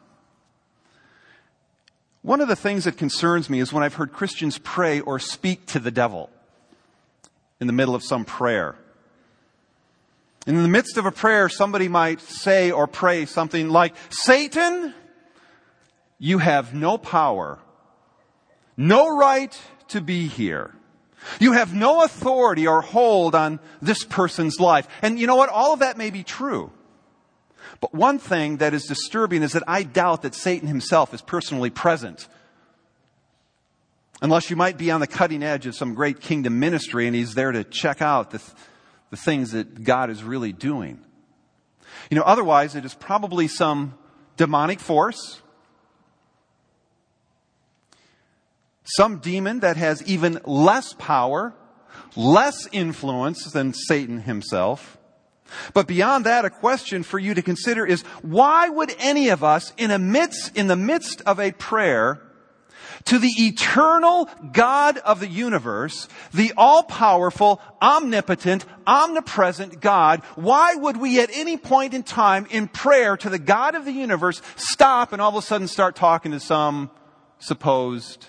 One 2.22 2.40
of 2.40 2.48
the 2.48 2.56
things 2.56 2.84
that 2.84 2.96
concerns 2.96 3.48
me 3.48 3.60
is 3.60 3.72
when 3.72 3.82
I've 3.82 3.94
heard 3.94 4.12
Christians 4.12 4.58
pray 4.58 5.00
or 5.00 5.18
speak 5.18 5.66
to 5.66 5.78
the 5.78 5.90
devil 5.90 6.30
in 7.60 7.66
the 7.66 7.72
middle 7.72 7.94
of 7.94 8.02
some 8.02 8.24
prayer. 8.24 8.76
In 10.46 10.62
the 10.62 10.68
midst 10.68 10.96
of 10.96 11.06
a 11.06 11.12
prayer, 11.12 11.48
somebody 11.48 11.88
might 11.88 12.20
say 12.20 12.70
or 12.70 12.86
pray 12.86 13.26
something 13.26 13.68
like, 13.68 13.94
Satan, 14.08 14.94
you 16.18 16.38
have 16.38 16.74
no 16.74 16.96
power, 16.96 17.58
no 18.76 19.14
right 19.16 19.58
to 19.88 20.00
be 20.00 20.26
here. 20.26 20.74
You 21.38 21.52
have 21.52 21.74
no 21.74 22.02
authority 22.02 22.66
or 22.66 22.80
hold 22.80 23.34
on 23.34 23.60
this 23.82 24.04
person's 24.04 24.58
life. 24.58 24.88
And 25.02 25.18
you 25.18 25.26
know 25.26 25.36
what? 25.36 25.50
All 25.50 25.74
of 25.74 25.80
that 25.80 25.98
may 25.98 26.08
be 26.10 26.22
true. 26.22 26.72
But 27.80 27.94
one 27.94 28.18
thing 28.18 28.56
that 28.58 28.72
is 28.72 28.86
disturbing 28.86 29.42
is 29.42 29.52
that 29.52 29.64
I 29.66 29.82
doubt 29.82 30.22
that 30.22 30.34
Satan 30.34 30.66
himself 30.66 31.12
is 31.12 31.20
personally 31.20 31.68
present. 31.68 32.26
Unless 34.22 34.50
you 34.50 34.56
might 34.56 34.76
be 34.76 34.90
on 34.90 35.00
the 35.00 35.06
cutting 35.06 35.42
edge 35.42 35.66
of 35.66 35.74
some 35.74 35.94
great 35.94 36.20
kingdom 36.20 36.58
ministry 36.58 37.06
and 37.06 37.16
he's 37.16 37.34
there 37.34 37.52
to 37.52 37.64
check 37.64 38.02
out 38.02 38.30
the, 38.30 38.42
the 39.10 39.16
things 39.16 39.52
that 39.52 39.82
God 39.82 40.10
is 40.10 40.22
really 40.22 40.52
doing. 40.52 41.00
You 42.10 42.16
know, 42.16 42.22
otherwise 42.24 42.74
it 42.74 42.84
is 42.84 42.94
probably 42.94 43.48
some 43.48 43.94
demonic 44.36 44.78
force, 44.80 45.40
some 48.84 49.18
demon 49.18 49.60
that 49.60 49.76
has 49.76 50.02
even 50.06 50.40
less 50.44 50.92
power, 50.94 51.54
less 52.16 52.68
influence 52.72 53.50
than 53.52 53.72
Satan 53.72 54.22
himself. 54.22 54.98
But 55.72 55.86
beyond 55.86 56.26
that, 56.26 56.44
a 56.44 56.50
question 56.50 57.02
for 57.02 57.18
you 57.18 57.34
to 57.34 57.42
consider 57.42 57.86
is 57.86 58.02
why 58.22 58.68
would 58.68 58.94
any 58.98 59.30
of 59.30 59.42
us 59.42 59.72
in 59.76 59.90
a 59.90 59.98
midst, 59.98 60.56
in 60.56 60.66
the 60.66 60.76
midst 60.76 61.22
of 61.22 61.40
a 61.40 61.52
prayer 61.52 62.20
to 63.04 63.18
the 63.18 63.32
eternal 63.38 64.28
God 64.52 64.98
of 64.98 65.20
the 65.20 65.28
universe, 65.28 66.08
the 66.32 66.52
all-powerful, 66.56 67.60
omnipotent, 67.80 68.64
omnipresent 68.86 69.80
God, 69.80 70.22
why 70.36 70.74
would 70.74 70.96
we 70.96 71.20
at 71.20 71.30
any 71.32 71.56
point 71.56 71.94
in 71.94 72.02
time 72.02 72.46
in 72.50 72.68
prayer 72.68 73.16
to 73.16 73.30
the 73.30 73.38
God 73.38 73.74
of 73.74 73.84
the 73.84 73.92
universe 73.92 74.42
stop 74.56 75.12
and 75.12 75.20
all 75.22 75.30
of 75.30 75.36
a 75.36 75.42
sudden 75.42 75.68
start 75.68 75.96
talking 75.96 76.32
to 76.32 76.40
some 76.40 76.90
supposed 77.38 78.26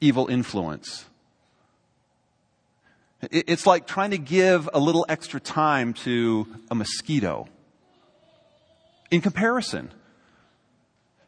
evil 0.00 0.28
influence? 0.28 1.06
It's 3.22 3.66
like 3.66 3.86
trying 3.86 4.10
to 4.10 4.18
give 4.18 4.68
a 4.72 4.78
little 4.78 5.06
extra 5.08 5.40
time 5.40 5.94
to 5.94 6.46
a 6.70 6.74
mosquito. 6.74 7.48
In 9.10 9.20
comparison 9.20 9.92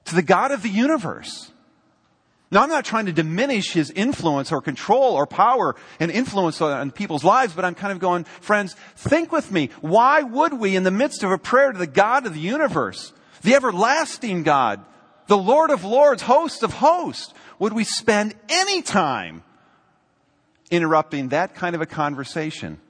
to 0.04 0.14
the 0.14 0.22
God 0.22 0.50
of 0.50 0.62
the 0.62 0.68
universe. 0.68 1.50
Now, 2.50 2.62
I'm 2.62 2.70
not 2.70 2.86
trying 2.86 3.06
to 3.06 3.12
diminish 3.12 3.72
his 3.72 3.90
influence 3.90 4.52
or 4.52 4.62
control 4.62 5.14
or 5.14 5.26
power 5.26 5.76
and 6.00 6.10
influence 6.10 6.62
on 6.62 6.90
people's 6.90 7.24
lives, 7.24 7.52
but 7.52 7.64
I'm 7.64 7.74
kind 7.74 7.92
of 7.92 7.98
going, 7.98 8.24
friends, 8.24 8.74
think 8.96 9.32
with 9.32 9.52
me. 9.52 9.68
Why 9.82 10.22
would 10.22 10.54
we, 10.54 10.74
in 10.74 10.82
the 10.82 10.90
midst 10.90 11.22
of 11.22 11.30
a 11.30 11.36
prayer 11.36 11.72
to 11.72 11.78
the 11.78 11.86
God 11.86 12.26
of 12.26 12.32
the 12.32 12.40
universe, 12.40 13.12
the 13.42 13.54
everlasting 13.54 14.44
God, 14.44 14.82
the 15.26 15.36
Lord 15.36 15.70
of 15.70 15.84
lords, 15.84 16.22
host 16.22 16.62
of 16.62 16.72
hosts, 16.72 17.34
would 17.58 17.74
we 17.74 17.84
spend 17.84 18.34
any 18.48 18.80
time 18.80 19.42
interrupting 20.70 21.28
that 21.28 21.54
kind 21.54 21.74
of 21.74 21.80
a 21.80 21.86
conversation 21.86 22.80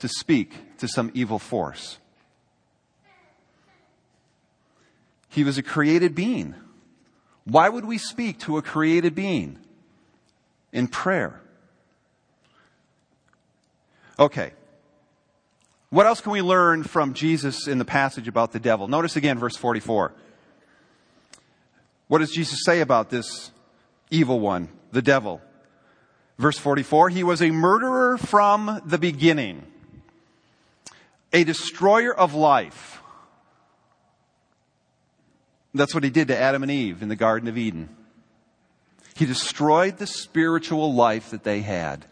to 0.00 0.08
speak 0.08 0.78
to 0.78 0.88
some 0.88 1.10
evil 1.14 1.38
force. 1.38 1.98
He 5.28 5.44
was 5.44 5.58
a 5.58 5.62
created 5.62 6.14
being. 6.14 6.54
Why 7.48 7.70
would 7.70 7.86
we 7.86 7.96
speak 7.96 8.40
to 8.40 8.58
a 8.58 8.62
created 8.62 9.14
being 9.14 9.58
in 10.70 10.86
prayer? 10.86 11.40
Okay. 14.18 14.52
What 15.88 16.04
else 16.04 16.20
can 16.20 16.32
we 16.32 16.42
learn 16.42 16.82
from 16.82 17.14
Jesus 17.14 17.66
in 17.66 17.78
the 17.78 17.86
passage 17.86 18.28
about 18.28 18.52
the 18.52 18.60
devil? 18.60 18.86
Notice 18.86 19.16
again 19.16 19.38
verse 19.38 19.56
44. 19.56 20.12
What 22.08 22.18
does 22.18 22.32
Jesus 22.32 22.64
say 22.64 22.80
about 22.80 23.08
this 23.08 23.50
evil 24.10 24.40
one, 24.40 24.68
the 24.92 25.02
devil? 25.02 25.40
Verse 26.38 26.58
44, 26.58 27.08
he 27.08 27.24
was 27.24 27.40
a 27.40 27.50
murderer 27.50 28.18
from 28.18 28.82
the 28.84 28.98
beginning, 28.98 29.66
a 31.32 31.44
destroyer 31.44 32.14
of 32.14 32.34
life. 32.34 32.97
That's 35.78 35.94
what 35.94 36.04
he 36.04 36.10
did 36.10 36.28
to 36.28 36.36
Adam 36.36 36.62
and 36.62 36.72
Eve 36.72 37.02
in 37.02 37.08
the 37.08 37.16
Garden 37.16 37.48
of 37.48 37.56
Eden. 37.56 37.88
He 39.14 39.26
destroyed 39.26 39.98
the 39.98 40.06
spiritual 40.06 40.92
life 40.92 41.30
that 41.30 41.44
they 41.44 41.60
had. 41.60 42.04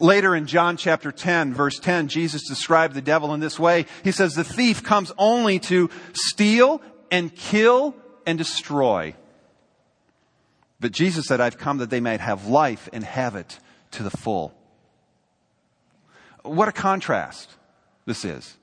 Later 0.00 0.34
in 0.34 0.46
John 0.46 0.76
chapter 0.76 1.12
10, 1.12 1.54
verse 1.54 1.78
10, 1.78 2.08
Jesus 2.08 2.48
described 2.48 2.94
the 2.94 3.02
devil 3.02 3.34
in 3.34 3.40
this 3.40 3.58
way. 3.58 3.86
He 4.04 4.12
says, 4.12 4.34
The 4.34 4.44
thief 4.44 4.82
comes 4.82 5.12
only 5.16 5.58
to 5.60 5.90
steal 6.12 6.80
and 7.10 7.34
kill 7.34 7.94
and 8.26 8.36
destroy. 8.36 9.14
But 10.80 10.92
Jesus 10.92 11.26
said, 11.26 11.40
I've 11.40 11.58
come 11.58 11.78
that 11.78 11.90
they 11.90 12.00
might 12.00 12.20
have 12.20 12.46
life 12.46 12.88
and 12.92 13.04
have 13.04 13.36
it 13.36 13.58
to 13.92 14.02
the 14.02 14.10
full. 14.10 14.54
What 16.42 16.68
a 16.68 16.72
contrast 16.72 17.50
this 18.04 18.24
is. 18.24 18.56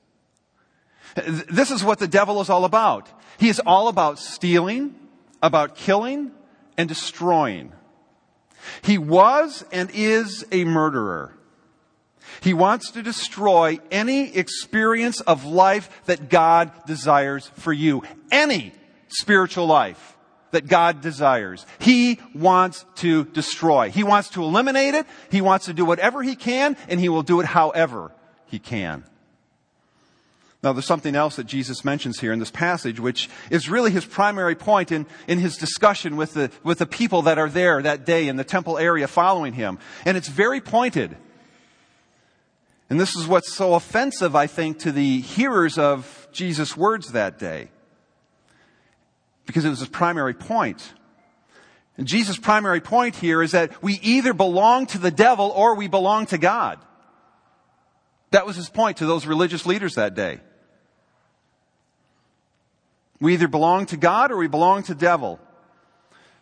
This 1.14 1.70
is 1.70 1.84
what 1.84 1.98
the 1.98 2.08
devil 2.08 2.40
is 2.40 2.50
all 2.50 2.64
about. 2.64 3.08
He 3.38 3.48
is 3.48 3.60
all 3.64 3.88
about 3.88 4.18
stealing, 4.18 4.94
about 5.42 5.76
killing, 5.76 6.32
and 6.76 6.88
destroying. 6.88 7.72
He 8.82 8.98
was 8.98 9.64
and 9.72 9.90
is 9.92 10.44
a 10.50 10.64
murderer. 10.64 11.34
He 12.40 12.54
wants 12.54 12.90
to 12.92 13.02
destroy 13.02 13.78
any 13.90 14.34
experience 14.34 15.20
of 15.20 15.44
life 15.44 16.02
that 16.06 16.28
God 16.28 16.72
desires 16.86 17.50
for 17.56 17.72
you. 17.72 18.02
Any 18.30 18.72
spiritual 19.08 19.66
life 19.66 20.16
that 20.50 20.66
God 20.66 21.00
desires. 21.00 21.66
He 21.78 22.20
wants 22.34 22.84
to 22.96 23.24
destroy. 23.24 23.90
He 23.90 24.04
wants 24.04 24.30
to 24.30 24.42
eliminate 24.42 24.94
it. 24.94 25.06
He 25.30 25.40
wants 25.40 25.66
to 25.66 25.74
do 25.74 25.84
whatever 25.84 26.22
he 26.22 26.36
can, 26.36 26.76
and 26.88 27.00
he 27.00 27.08
will 27.08 27.22
do 27.22 27.40
it 27.40 27.46
however 27.46 28.12
he 28.46 28.58
can. 28.58 29.04
Now, 30.64 30.72
there's 30.72 30.86
something 30.86 31.14
else 31.14 31.36
that 31.36 31.44
Jesus 31.44 31.84
mentions 31.84 32.20
here 32.20 32.32
in 32.32 32.38
this 32.38 32.50
passage, 32.50 32.98
which 32.98 33.28
is 33.50 33.68
really 33.68 33.90
his 33.90 34.06
primary 34.06 34.54
point 34.54 34.92
in, 34.92 35.04
in 35.28 35.38
his 35.38 35.58
discussion 35.58 36.16
with 36.16 36.32
the, 36.32 36.50
with 36.62 36.78
the 36.78 36.86
people 36.86 37.20
that 37.22 37.38
are 37.38 37.50
there 37.50 37.82
that 37.82 38.06
day 38.06 38.28
in 38.28 38.36
the 38.36 38.44
temple 38.44 38.78
area 38.78 39.06
following 39.06 39.52
him. 39.52 39.78
And 40.06 40.16
it's 40.16 40.28
very 40.28 40.62
pointed. 40.62 41.18
And 42.88 42.98
this 42.98 43.14
is 43.14 43.26
what's 43.26 43.52
so 43.52 43.74
offensive, 43.74 44.34
I 44.34 44.46
think, 44.46 44.78
to 44.80 44.90
the 44.90 45.20
hearers 45.20 45.76
of 45.76 46.28
Jesus' 46.32 46.74
words 46.74 47.12
that 47.12 47.38
day 47.38 47.68
because 49.44 49.66
it 49.66 49.68
was 49.68 49.80
his 49.80 49.88
primary 49.90 50.32
point. 50.32 50.94
And 51.98 52.08
Jesus' 52.08 52.38
primary 52.38 52.80
point 52.80 53.16
here 53.16 53.42
is 53.42 53.50
that 53.50 53.82
we 53.82 54.00
either 54.02 54.32
belong 54.32 54.86
to 54.86 54.98
the 54.98 55.10
devil 55.10 55.50
or 55.54 55.74
we 55.74 55.88
belong 55.88 56.24
to 56.26 56.38
God. 56.38 56.78
That 58.30 58.46
was 58.46 58.56
his 58.56 58.70
point 58.70 58.96
to 58.96 59.06
those 59.06 59.26
religious 59.26 59.66
leaders 59.66 59.96
that 59.96 60.14
day. 60.14 60.40
We 63.20 63.34
either 63.34 63.48
belong 63.48 63.86
to 63.86 63.96
God 63.96 64.30
or 64.30 64.36
we 64.36 64.48
belong 64.48 64.82
to 64.84 64.94
devil. 64.94 65.40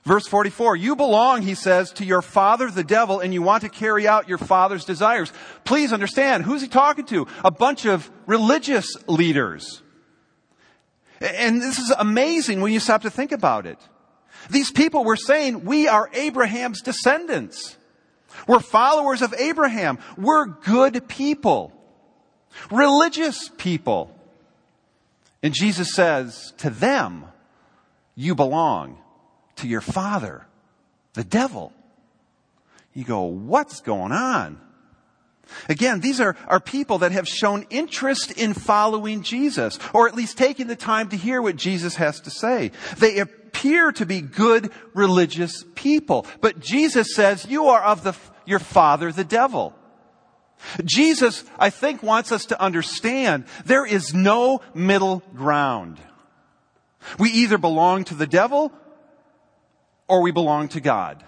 Verse 0.04 0.26
44, 0.26 0.74
you 0.74 0.96
belong, 0.96 1.42
he 1.42 1.54
says, 1.54 1.92
to 1.92 2.04
your 2.04 2.22
father 2.22 2.68
the 2.70 2.82
devil 2.82 3.20
and 3.20 3.32
you 3.32 3.40
want 3.40 3.62
to 3.62 3.68
carry 3.68 4.08
out 4.08 4.28
your 4.28 4.38
father's 4.38 4.84
desires. 4.84 5.32
Please 5.64 5.92
understand, 5.92 6.42
who's 6.42 6.60
he 6.60 6.66
talking 6.66 7.06
to? 7.06 7.28
A 7.44 7.52
bunch 7.52 7.86
of 7.86 8.10
religious 8.26 8.96
leaders. 9.06 9.80
And 11.20 11.62
this 11.62 11.78
is 11.78 11.94
amazing 11.96 12.60
when 12.60 12.72
you 12.72 12.80
stop 12.80 13.02
to 13.02 13.10
think 13.10 13.30
about 13.30 13.64
it. 13.64 13.78
These 14.50 14.72
people 14.72 15.04
were 15.04 15.16
saying, 15.16 15.64
we 15.64 15.86
are 15.86 16.10
Abraham's 16.12 16.82
descendants. 16.82 17.76
We're 18.48 18.58
followers 18.58 19.22
of 19.22 19.32
Abraham. 19.34 19.98
We're 20.16 20.46
good 20.46 21.06
people. 21.06 21.72
Religious 22.72 23.50
people. 23.56 24.18
And 25.42 25.52
Jesus 25.52 25.94
says 25.94 26.52
to 26.58 26.70
them, 26.70 27.24
you 28.14 28.34
belong 28.34 28.98
to 29.56 29.66
your 29.66 29.80
father, 29.80 30.46
the 31.14 31.24
devil. 31.24 31.72
You 32.94 33.04
go, 33.04 33.22
what's 33.24 33.80
going 33.80 34.12
on? 34.12 34.60
Again, 35.68 36.00
these 36.00 36.20
are, 36.20 36.36
are 36.46 36.60
people 36.60 36.98
that 36.98 37.12
have 37.12 37.26
shown 37.26 37.66
interest 37.70 38.30
in 38.32 38.54
following 38.54 39.22
Jesus, 39.22 39.78
or 39.92 40.08
at 40.08 40.14
least 40.14 40.38
taking 40.38 40.66
the 40.66 40.76
time 40.76 41.08
to 41.08 41.16
hear 41.16 41.42
what 41.42 41.56
Jesus 41.56 41.96
has 41.96 42.20
to 42.20 42.30
say. 42.30 42.70
They 42.98 43.18
appear 43.18 43.92
to 43.92 44.06
be 44.06 44.20
good 44.20 44.70
religious 44.94 45.64
people. 45.74 46.26
But 46.40 46.60
Jesus 46.60 47.14
says, 47.14 47.46
you 47.48 47.66
are 47.66 47.82
of 47.82 48.04
the, 48.04 48.14
your 48.46 48.60
father, 48.60 49.10
the 49.10 49.24
devil. 49.24 49.74
Jesus, 50.84 51.44
I 51.58 51.70
think, 51.70 52.02
wants 52.02 52.32
us 52.32 52.46
to 52.46 52.60
understand 52.60 53.44
there 53.64 53.86
is 53.86 54.14
no 54.14 54.60
middle 54.74 55.22
ground. 55.34 56.00
We 57.18 57.30
either 57.30 57.58
belong 57.58 58.04
to 58.04 58.14
the 58.14 58.26
devil 58.26 58.72
or 60.08 60.22
we 60.22 60.30
belong 60.30 60.68
to 60.68 60.80
God. 60.80 61.24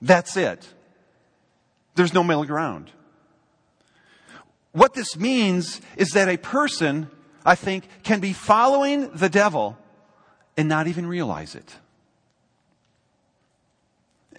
That's 0.00 0.36
it. 0.36 0.66
There's 1.94 2.14
no 2.14 2.22
middle 2.22 2.44
ground. 2.44 2.90
What 4.72 4.94
this 4.94 5.16
means 5.16 5.80
is 5.96 6.10
that 6.10 6.28
a 6.28 6.36
person, 6.36 7.10
I 7.44 7.54
think, 7.54 7.88
can 8.02 8.20
be 8.20 8.34
following 8.34 9.10
the 9.10 9.30
devil 9.30 9.78
and 10.56 10.68
not 10.68 10.86
even 10.86 11.06
realize 11.06 11.54
it. 11.54 11.76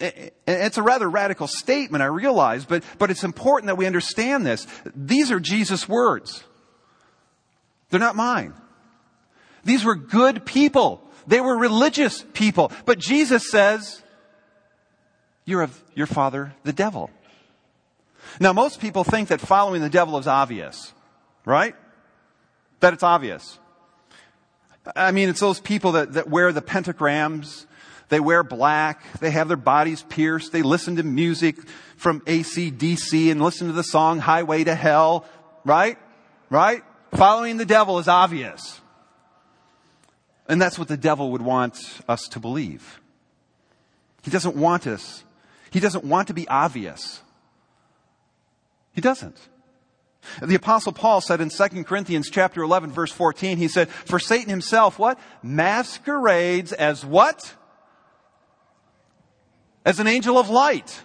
It's 0.00 0.78
a 0.78 0.82
rather 0.82 1.08
radical 1.08 1.46
statement, 1.46 2.02
I 2.02 2.06
realize, 2.06 2.64
but, 2.64 2.84
but 2.98 3.10
it's 3.10 3.24
important 3.24 3.66
that 3.66 3.76
we 3.76 3.86
understand 3.86 4.46
this. 4.46 4.66
These 4.94 5.30
are 5.30 5.40
Jesus' 5.40 5.88
words. 5.88 6.44
They're 7.90 8.00
not 8.00 8.16
mine. 8.16 8.54
These 9.64 9.84
were 9.84 9.94
good 9.94 10.44
people. 10.44 11.02
They 11.26 11.40
were 11.40 11.56
religious 11.56 12.24
people. 12.32 12.72
But 12.84 12.98
Jesus 12.98 13.50
says, 13.50 14.02
you're 15.44 15.62
of 15.62 15.82
your 15.94 16.06
father, 16.06 16.54
the 16.64 16.72
devil. 16.72 17.10
Now, 18.40 18.52
most 18.52 18.80
people 18.80 19.04
think 19.04 19.28
that 19.28 19.40
following 19.40 19.80
the 19.80 19.90
devil 19.90 20.18
is 20.18 20.26
obvious, 20.26 20.92
right? 21.44 21.74
That 22.80 22.92
it's 22.92 23.02
obvious. 23.02 23.58
I 24.94 25.12
mean, 25.12 25.28
it's 25.28 25.40
those 25.40 25.60
people 25.60 25.92
that, 25.92 26.12
that 26.12 26.28
wear 26.28 26.52
the 26.52 26.62
pentagrams, 26.62 27.66
they 28.08 28.20
wear 28.20 28.42
black, 28.42 29.02
they 29.20 29.30
have 29.30 29.48
their 29.48 29.56
bodies 29.56 30.02
pierced, 30.02 30.52
they 30.52 30.62
listen 30.62 30.96
to 30.96 31.02
music 31.02 31.56
from 31.96 32.22
AC/DC 32.26 33.30
and 33.30 33.42
listen 33.42 33.66
to 33.66 33.72
the 33.72 33.82
song 33.82 34.18
Highway 34.18 34.64
to 34.64 34.74
Hell, 34.74 35.24
right? 35.64 35.98
Right? 36.50 36.82
Following 37.14 37.56
the 37.56 37.66
devil 37.66 37.98
is 37.98 38.08
obvious. 38.08 38.80
And 40.48 40.60
that's 40.60 40.78
what 40.78 40.88
the 40.88 40.96
devil 40.96 41.32
would 41.32 41.42
want 41.42 41.78
us 42.08 42.22
to 42.28 42.40
believe. 42.40 43.00
He 44.22 44.30
doesn't 44.30 44.56
want 44.56 44.86
us. 44.86 45.24
He 45.70 45.80
doesn't 45.80 46.04
want 46.04 46.28
to 46.28 46.34
be 46.34 46.48
obvious. 46.48 47.20
He 48.92 49.00
doesn't. 49.00 49.38
The 50.42 50.54
apostle 50.54 50.92
Paul 50.92 51.20
said 51.20 51.40
in 51.40 51.50
2 51.50 51.84
Corinthians 51.84 52.30
chapter 52.30 52.62
11 52.62 52.92
verse 52.92 53.12
14, 53.12 53.58
he 53.58 53.68
said, 53.68 53.88
for 53.88 54.18
Satan 54.18 54.48
himself, 54.48 54.98
what? 54.98 55.18
Masquerades 55.42 56.72
as 56.72 57.04
what? 57.04 57.54
As 59.84 60.00
an 60.00 60.06
angel 60.06 60.38
of 60.38 60.50
light. 60.50 61.02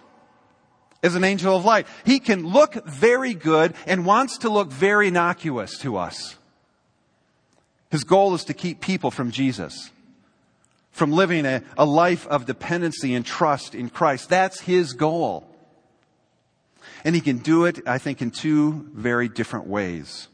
As 1.02 1.14
an 1.14 1.24
angel 1.24 1.56
of 1.56 1.64
light. 1.64 1.86
He 2.04 2.18
can 2.18 2.46
look 2.46 2.86
very 2.86 3.34
good 3.34 3.74
and 3.86 4.06
wants 4.06 4.38
to 4.38 4.50
look 4.50 4.70
very 4.70 5.08
innocuous 5.08 5.78
to 5.78 5.96
us. 5.96 6.36
His 7.90 8.04
goal 8.04 8.34
is 8.34 8.44
to 8.44 8.54
keep 8.54 8.80
people 8.80 9.10
from 9.10 9.30
Jesus. 9.30 9.90
From 10.90 11.12
living 11.12 11.46
a, 11.46 11.62
a 11.78 11.84
life 11.84 12.26
of 12.26 12.46
dependency 12.46 13.14
and 13.14 13.24
trust 13.24 13.74
in 13.74 13.90
Christ. 13.90 14.28
That's 14.28 14.60
his 14.60 14.92
goal. 14.94 15.46
And 17.04 17.14
he 17.14 17.20
can 17.20 17.38
do 17.38 17.66
it, 17.66 17.80
I 17.86 17.98
think, 17.98 18.22
in 18.22 18.30
two 18.30 18.88
very 18.94 19.28
different 19.28 19.66
ways. 19.66 20.28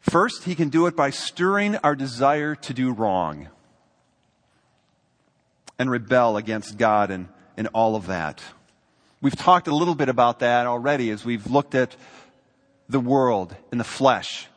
First, 0.00 0.44
he 0.44 0.54
can 0.54 0.68
do 0.68 0.86
it 0.86 0.96
by 0.96 1.10
stirring 1.10 1.76
our 1.76 1.94
desire 1.94 2.54
to 2.56 2.74
do 2.74 2.92
wrong 2.92 3.48
and 5.82 5.90
rebel 5.90 6.38
against 6.38 6.78
God 6.78 7.10
and, 7.10 7.28
and 7.58 7.68
all 7.74 7.94
of 7.94 8.06
that. 8.06 8.40
We've 9.20 9.36
talked 9.36 9.68
a 9.68 9.74
little 9.74 9.94
bit 9.94 10.08
about 10.08 10.38
that 10.38 10.66
already 10.66 11.10
as 11.10 11.24
we've 11.24 11.46
looked 11.46 11.74
at 11.74 11.94
the 12.88 13.00
world 13.00 13.54
and 13.70 13.78
the 13.78 13.84
flesh 13.84 14.48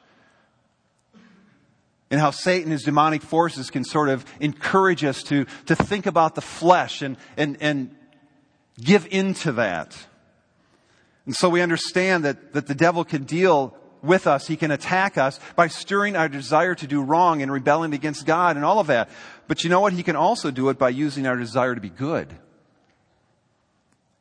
and 2.11 2.19
how 2.21 2.31
Satan, 2.31 2.71
his 2.71 2.83
demonic 2.83 3.21
forces 3.21 3.69
can 3.69 3.83
sort 3.83 4.09
of 4.09 4.25
encourage 4.39 5.03
us 5.03 5.23
to, 5.23 5.45
to 5.65 5.75
think 5.75 6.05
about 6.05 6.35
the 6.35 6.41
flesh 6.41 7.01
and, 7.01 7.17
and, 7.35 7.57
and 7.59 7.95
give 8.79 9.07
into 9.11 9.51
that. 9.53 9.97
And 11.25 11.35
so 11.35 11.49
we 11.49 11.61
understand 11.61 12.23
that, 12.25 12.53
that 12.53 12.67
the 12.67 12.75
devil 12.75 13.03
can 13.03 13.23
deal 13.23 13.75
with 14.01 14.27
us. 14.27 14.47
He 14.47 14.55
can 14.55 14.69
attack 14.71 15.17
us 15.17 15.39
by 15.55 15.67
stirring 15.67 16.15
our 16.15 16.29
desire 16.29 16.75
to 16.75 16.87
do 16.87 17.01
wrong 17.01 17.41
and 17.41 17.51
rebelling 17.51 17.93
against 17.93 18.25
God 18.25 18.55
and 18.55 18.63
all 18.63 18.79
of 18.79 18.87
that. 18.87 19.09
But 19.47 19.63
you 19.63 19.69
know 19.69 19.79
what? 19.79 19.93
He 19.93 20.03
can 20.03 20.15
also 20.15 20.51
do 20.51 20.69
it 20.69 20.77
by 20.77 20.89
using 20.89 21.27
our 21.27 21.35
desire 21.35 21.75
to 21.75 21.81
be 21.81 21.89
good. 21.89 22.33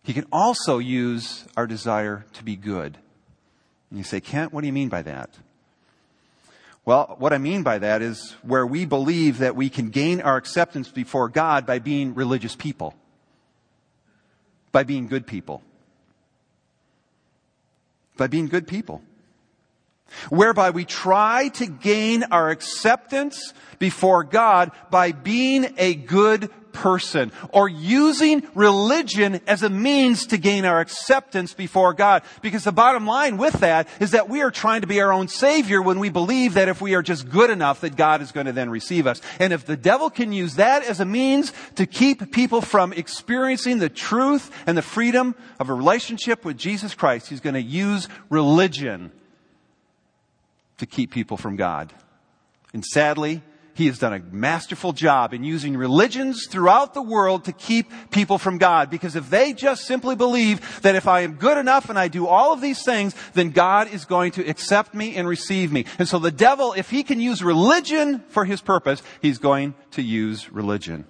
He 0.02 0.12
can 0.12 0.26
also 0.30 0.78
use 0.78 1.44
our 1.56 1.66
desire 1.66 2.26
to 2.34 2.44
be 2.44 2.56
good. 2.56 2.98
And 3.90 3.98
you 3.98 4.04
say, 4.04 4.20
Kent, 4.20 4.52
what 4.52 4.60
do 4.60 4.66
you 4.66 4.72
mean 4.72 4.90
by 4.90 5.02
that? 5.02 5.30
Well, 6.84 7.16
what 7.18 7.32
I 7.32 7.38
mean 7.38 7.62
by 7.62 7.78
that 7.78 8.02
is 8.02 8.36
where 8.42 8.66
we 8.66 8.84
believe 8.84 9.38
that 9.38 9.56
we 9.56 9.70
can 9.70 9.88
gain 9.88 10.20
our 10.20 10.36
acceptance 10.36 10.90
before 10.90 11.30
God 11.30 11.64
by 11.64 11.78
being 11.78 12.14
religious 12.14 12.54
people, 12.54 12.94
by 14.70 14.82
being 14.82 15.06
good 15.06 15.26
people, 15.26 15.62
by 18.18 18.26
being 18.26 18.48
good 18.48 18.66
people. 18.66 19.02
Whereby 20.28 20.70
we 20.70 20.84
try 20.84 21.48
to 21.54 21.66
gain 21.66 22.24
our 22.24 22.50
acceptance 22.50 23.52
before 23.78 24.24
God 24.24 24.70
by 24.90 25.12
being 25.12 25.74
a 25.76 25.94
good 25.94 26.50
person 26.74 27.32
or 27.50 27.68
using 27.68 28.46
religion 28.54 29.40
as 29.46 29.62
a 29.62 29.70
means 29.70 30.26
to 30.26 30.36
gain 30.36 30.64
our 30.64 30.80
acceptance 30.80 31.54
before 31.54 31.94
God. 31.94 32.22
Because 32.42 32.64
the 32.64 32.72
bottom 32.72 33.06
line 33.06 33.38
with 33.38 33.60
that 33.60 33.88
is 34.00 34.10
that 34.10 34.28
we 34.28 34.42
are 34.42 34.50
trying 34.50 34.82
to 34.82 34.86
be 34.86 35.00
our 35.00 35.12
own 35.12 35.28
savior 35.28 35.80
when 35.80 36.00
we 36.00 36.10
believe 36.10 36.54
that 36.54 36.68
if 36.68 36.82
we 36.82 36.94
are 36.94 37.02
just 37.02 37.30
good 37.30 37.48
enough 37.48 37.80
that 37.80 37.96
God 37.96 38.20
is 38.20 38.32
going 38.32 38.46
to 38.46 38.52
then 38.52 38.68
receive 38.68 39.06
us. 39.06 39.22
And 39.38 39.52
if 39.52 39.64
the 39.64 39.76
devil 39.76 40.10
can 40.10 40.32
use 40.32 40.56
that 40.56 40.84
as 40.84 41.00
a 41.00 41.04
means 41.04 41.52
to 41.76 41.86
keep 41.86 42.32
people 42.32 42.60
from 42.60 42.92
experiencing 42.92 43.78
the 43.78 43.88
truth 43.88 44.50
and 44.66 44.76
the 44.76 44.82
freedom 44.82 45.34
of 45.58 45.70
a 45.70 45.74
relationship 45.74 46.44
with 46.44 46.58
Jesus 46.58 46.94
Christ, 46.94 47.28
he's 47.28 47.40
going 47.40 47.54
to 47.54 47.62
use 47.62 48.08
religion 48.28 49.12
to 50.78 50.86
keep 50.86 51.10
people 51.10 51.36
from 51.36 51.56
God. 51.56 51.92
And 52.72 52.84
sadly, 52.84 53.42
he 53.74 53.86
has 53.86 53.98
done 53.98 54.12
a 54.12 54.20
masterful 54.20 54.92
job 54.92 55.34
in 55.34 55.42
using 55.42 55.76
religions 55.76 56.46
throughout 56.46 56.94
the 56.94 57.02
world 57.02 57.44
to 57.44 57.52
keep 57.52 57.90
people 58.12 58.38
from 58.38 58.58
God. 58.58 58.88
Because 58.88 59.16
if 59.16 59.28
they 59.30 59.52
just 59.52 59.84
simply 59.84 60.14
believe 60.14 60.82
that 60.82 60.94
if 60.94 61.08
I 61.08 61.20
am 61.22 61.34
good 61.34 61.58
enough 61.58 61.90
and 61.90 61.98
I 61.98 62.06
do 62.08 62.26
all 62.26 62.52
of 62.52 62.60
these 62.60 62.84
things, 62.84 63.14
then 63.34 63.50
God 63.50 63.92
is 63.92 64.04
going 64.04 64.30
to 64.32 64.48
accept 64.48 64.94
me 64.94 65.16
and 65.16 65.26
receive 65.26 65.72
me. 65.72 65.86
And 65.98 66.08
so 66.08 66.20
the 66.20 66.30
devil, 66.30 66.72
if 66.72 66.90
he 66.90 67.02
can 67.02 67.20
use 67.20 67.42
religion 67.42 68.20
for 68.28 68.44
his 68.44 68.60
purpose, 68.60 69.02
he's 69.20 69.38
going 69.38 69.74
to 69.92 70.02
use 70.02 70.52
religion. 70.52 71.04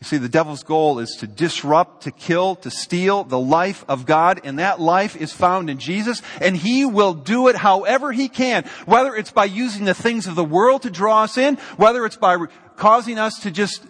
You 0.00 0.04
see, 0.04 0.18
the 0.18 0.28
devil's 0.28 0.62
goal 0.62 0.98
is 0.98 1.16
to 1.20 1.26
disrupt, 1.26 2.02
to 2.02 2.10
kill, 2.10 2.56
to 2.56 2.70
steal 2.70 3.24
the 3.24 3.38
life 3.38 3.82
of 3.88 4.04
God, 4.04 4.42
and 4.44 4.58
that 4.58 4.78
life 4.78 5.16
is 5.16 5.32
found 5.32 5.70
in 5.70 5.78
Jesus, 5.78 6.20
and 6.40 6.54
he 6.54 6.84
will 6.84 7.14
do 7.14 7.48
it 7.48 7.56
however 7.56 8.12
he 8.12 8.28
can. 8.28 8.64
Whether 8.84 9.16
it's 9.16 9.30
by 9.30 9.46
using 9.46 9.86
the 9.86 9.94
things 9.94 10.26
of 10.26 10.34
the 10.34 10.44
world 10.44 10.82
to 10.82 10.90
draw 10.90 11.22
us 11.22 11.38
in, 11.38 11.56
whether 11.78 12.04
it's 12.04 12.16
by 12.16 12.36
causing 12.76 13.18
us 13.18 13.38
to 13.40 13.50
just 13.50 13.82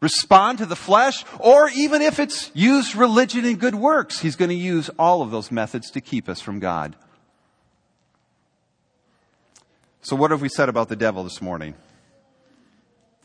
respond 0.00 0.58
to 0.58 0.66
the 0.66 0.76
flesh, 0.76 1.24
or 1.38 1.70
even 1.70 2.02
if 2.02 2.18
it's 2.18 2.50
use 2.52 2.96
religion 2.96 3.44
and 3.44 3.60
good 3.60 3.76
works, 3.76 4.18
he's 4.18 4.36
going 4.36 4.48
to 4.48 4.54
use 4.54 4.90
all 4.98 5.22
of 5.22 5.30
those 5.30 5.52
methods 5.52 5.92
to 5.92 6.00
keep 6.00 6.28
us 6.28 6.40
from 6.40 6.58
God. 6.58 6.96
So 10.02 10.16
what 10.16 10.32
have 10.32 10.42
we 10.42 10.48
said 10.48 10.68
about 10.68 10.88
the 10.88 10.96
devil 10.96 11.22
this 11.22 11.40
morning? 11.40 11.74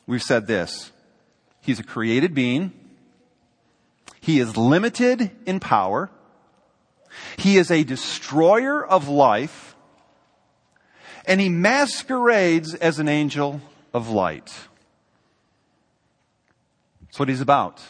We've 0.06 0.24
said 0.24 0.46
this. 0.46 0.92
He's 1.62 1.80
a 1.80 1.84
created 1.84 2.34
being. 2.34 2.74
He 4.22 4.40
is 4.40 4.58
limited 4.58 5.32
in 5.46 5.60
power. 5.60 6.10
He 7.38 7.58
is 7.58 7.72
a 7.72 7.84
destroyer 7.84 8.86
of 8.86 9.08
life. 9.08 9.76
And 11.26 11.40
he 11.40 11.50
masquerades 11.50 12.74
as 12.76 13.00
an 13.00 13.08
angel 13.08 13.62
of 13.94 14.10
light. 14.10 14.54
That's 17.02 17.20
what 17.20 17.30
he's 17.30 17.42
about. 17.42 17.82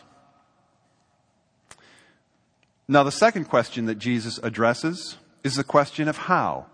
Now, 2.88 3.04
the 3.04 3.12
second 3.12 3.46
question 3.46 3.86
that 3.86 4.00
Jesus 4.00 4.40
addresses 4.40 5.18
is 5.44 5.56
the 5.56 5.64
question 5.64 6.08
of 6.08 6.18
how. 6.18 6.66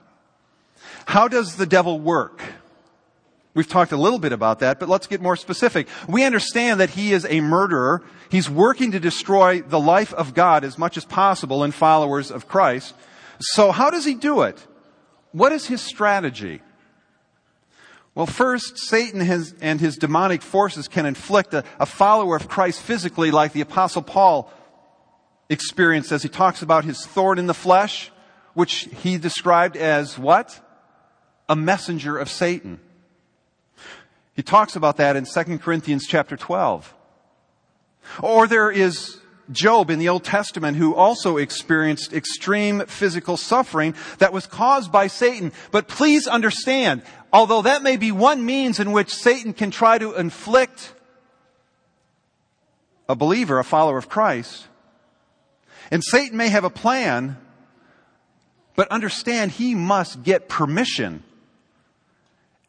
How 1.08 1.28
does 1.28 1.58
the 1.58 1.66
devil 1.66 2.00
work? 2.00 2.42
We've 3.56 3.68
talked 3.68 3.94
a 3.94 3.98
little 3.98 4.20
bit 4.20 4.34
about 4.34 4.60
that, 4.60 4.82
but 4.82 4.90
let's 4.90 5.08
get 5.08 5.22
more 5.22 5.38
specific. 5.38 5.88
We 6.10 6.26
understand 6.26 6.82
that 6.82 6.90
he 6.90 7.14
is 7.14 7.26
a 7.26 7.40
murderer. 7.40 8.04
He's 8.30 8.50
working 8.50 8.92
to 8.92 9.00
destroy 9.00 9.62
the 9.62 9.80
life 9.80 10.14
of 10.14 10.34
God 10.34 10.66
as 10.66 10.78
much 10.78 10.98
as 10.98 11.06
possible 11.06 11.64
in 11.64 11.72
followers 11.72 12.32
of 12.32 12.50
Christ. 12.50 12.94
So 13.40 13.72
how 13.72 13.90
does 13.90 14.04
he 14.04 14.14
do 14.14 14.42
it? 14.42 14.68
What 15.32 15.54
is 15.54 15.68
his 15.68 15.82
strategy? 15.82 16.62
Well, 18.14 18.26
first, 18.26 18.78
Satan 18.78 19.22
has, 19.22 19.56
and 19.62 19.80
his 19.80 19.96
demonic 19.96 20.42
forces 20.42 20.90
can 20.90 21.06
inflict 21.06 21.54
a, 21.54 21.64
a 21.80 21.86
follower 21.86 22.36
of 22.36 22.50
Christ 22.50 22.82
physically 22.82 23.32
like 23.32 23.54
the 23.54 23.62
apostle 23.62 24.02
Paul 24.02 24.52
experienced 25.50 26.12
as 26.12 26.24
he 26.24 26.30
talks 26.30 26.62
about 26.62 26.84
his 26.84 27.06
thorn 27.06 27.40
in 27.40 27.48
the 27.48 27.54
flesh, 27.54 28.12
which 28.54 28.90
he 29.02 29.18
described 29.18 29.78
as 29.78 30.20
what? 30.20 30.60
A 31.48 31.56
messenger 31.56 32.18
of 32.18 32.30
Satan. 32.30 32.80
He 34.36 34.44
talks 34.44 34.76
about 34.76 34.98
that 34.98 35.16
in 35.16 35.26
2 35.26 35.60
Corinthians 35.60 36.06
chapter 36.08 36.36
12. 36.36 36.94
Or 38.22 38.48
there 38.48 38.70
is 38.70 39.20
Job 39.52 39.90
in 39.90 40.00
the 40.00 40.10
Old 40.10 40.24
Testament 40.24 40.78
who 40.78 40.94
also 40.94 41.38
experienced 41.38 42.14
extreme 42.14 42.86
physical 42.88 43.38
suffering 43.38 43.96
that 44.18 44.34
was 44.34 44.46
caused 44.46 44.92
by 44.92 45.08
Satan. 45.08 45.52
But 45.72 45.88
please 45.88 46.28
understand, 46.28 47.04
although 47.32 47.62
that 47.62 47.84
may 47.84 47.96
be 47.96 48.12
one 48.12 48.46
means 48.46 48.80
in 48.80 48.92
which 48.92 49.14
Satan 49.14 49.54
can 49.54 49.72
try 49.72 49.98
to 49.98 50.14
inflict 50.16 50.94
a 53.08 53.16
believer, 53.16 53.60
a 53.60 53.64
follower 53.64 53.98
of 53.98 54.10
Christ, 54.10 54.68
and 55.92 56.04
Satan 56.04 56.38
may 56.38 56.50
have 56.50 56.64
a 56.64 56.70
plan, 56.70 57.38
but 58.76 58.88
understand 58.90 59.52
he 59.52 59.76
must 59.76 60.24
get 60.24 60.50
permission 60.50 61.24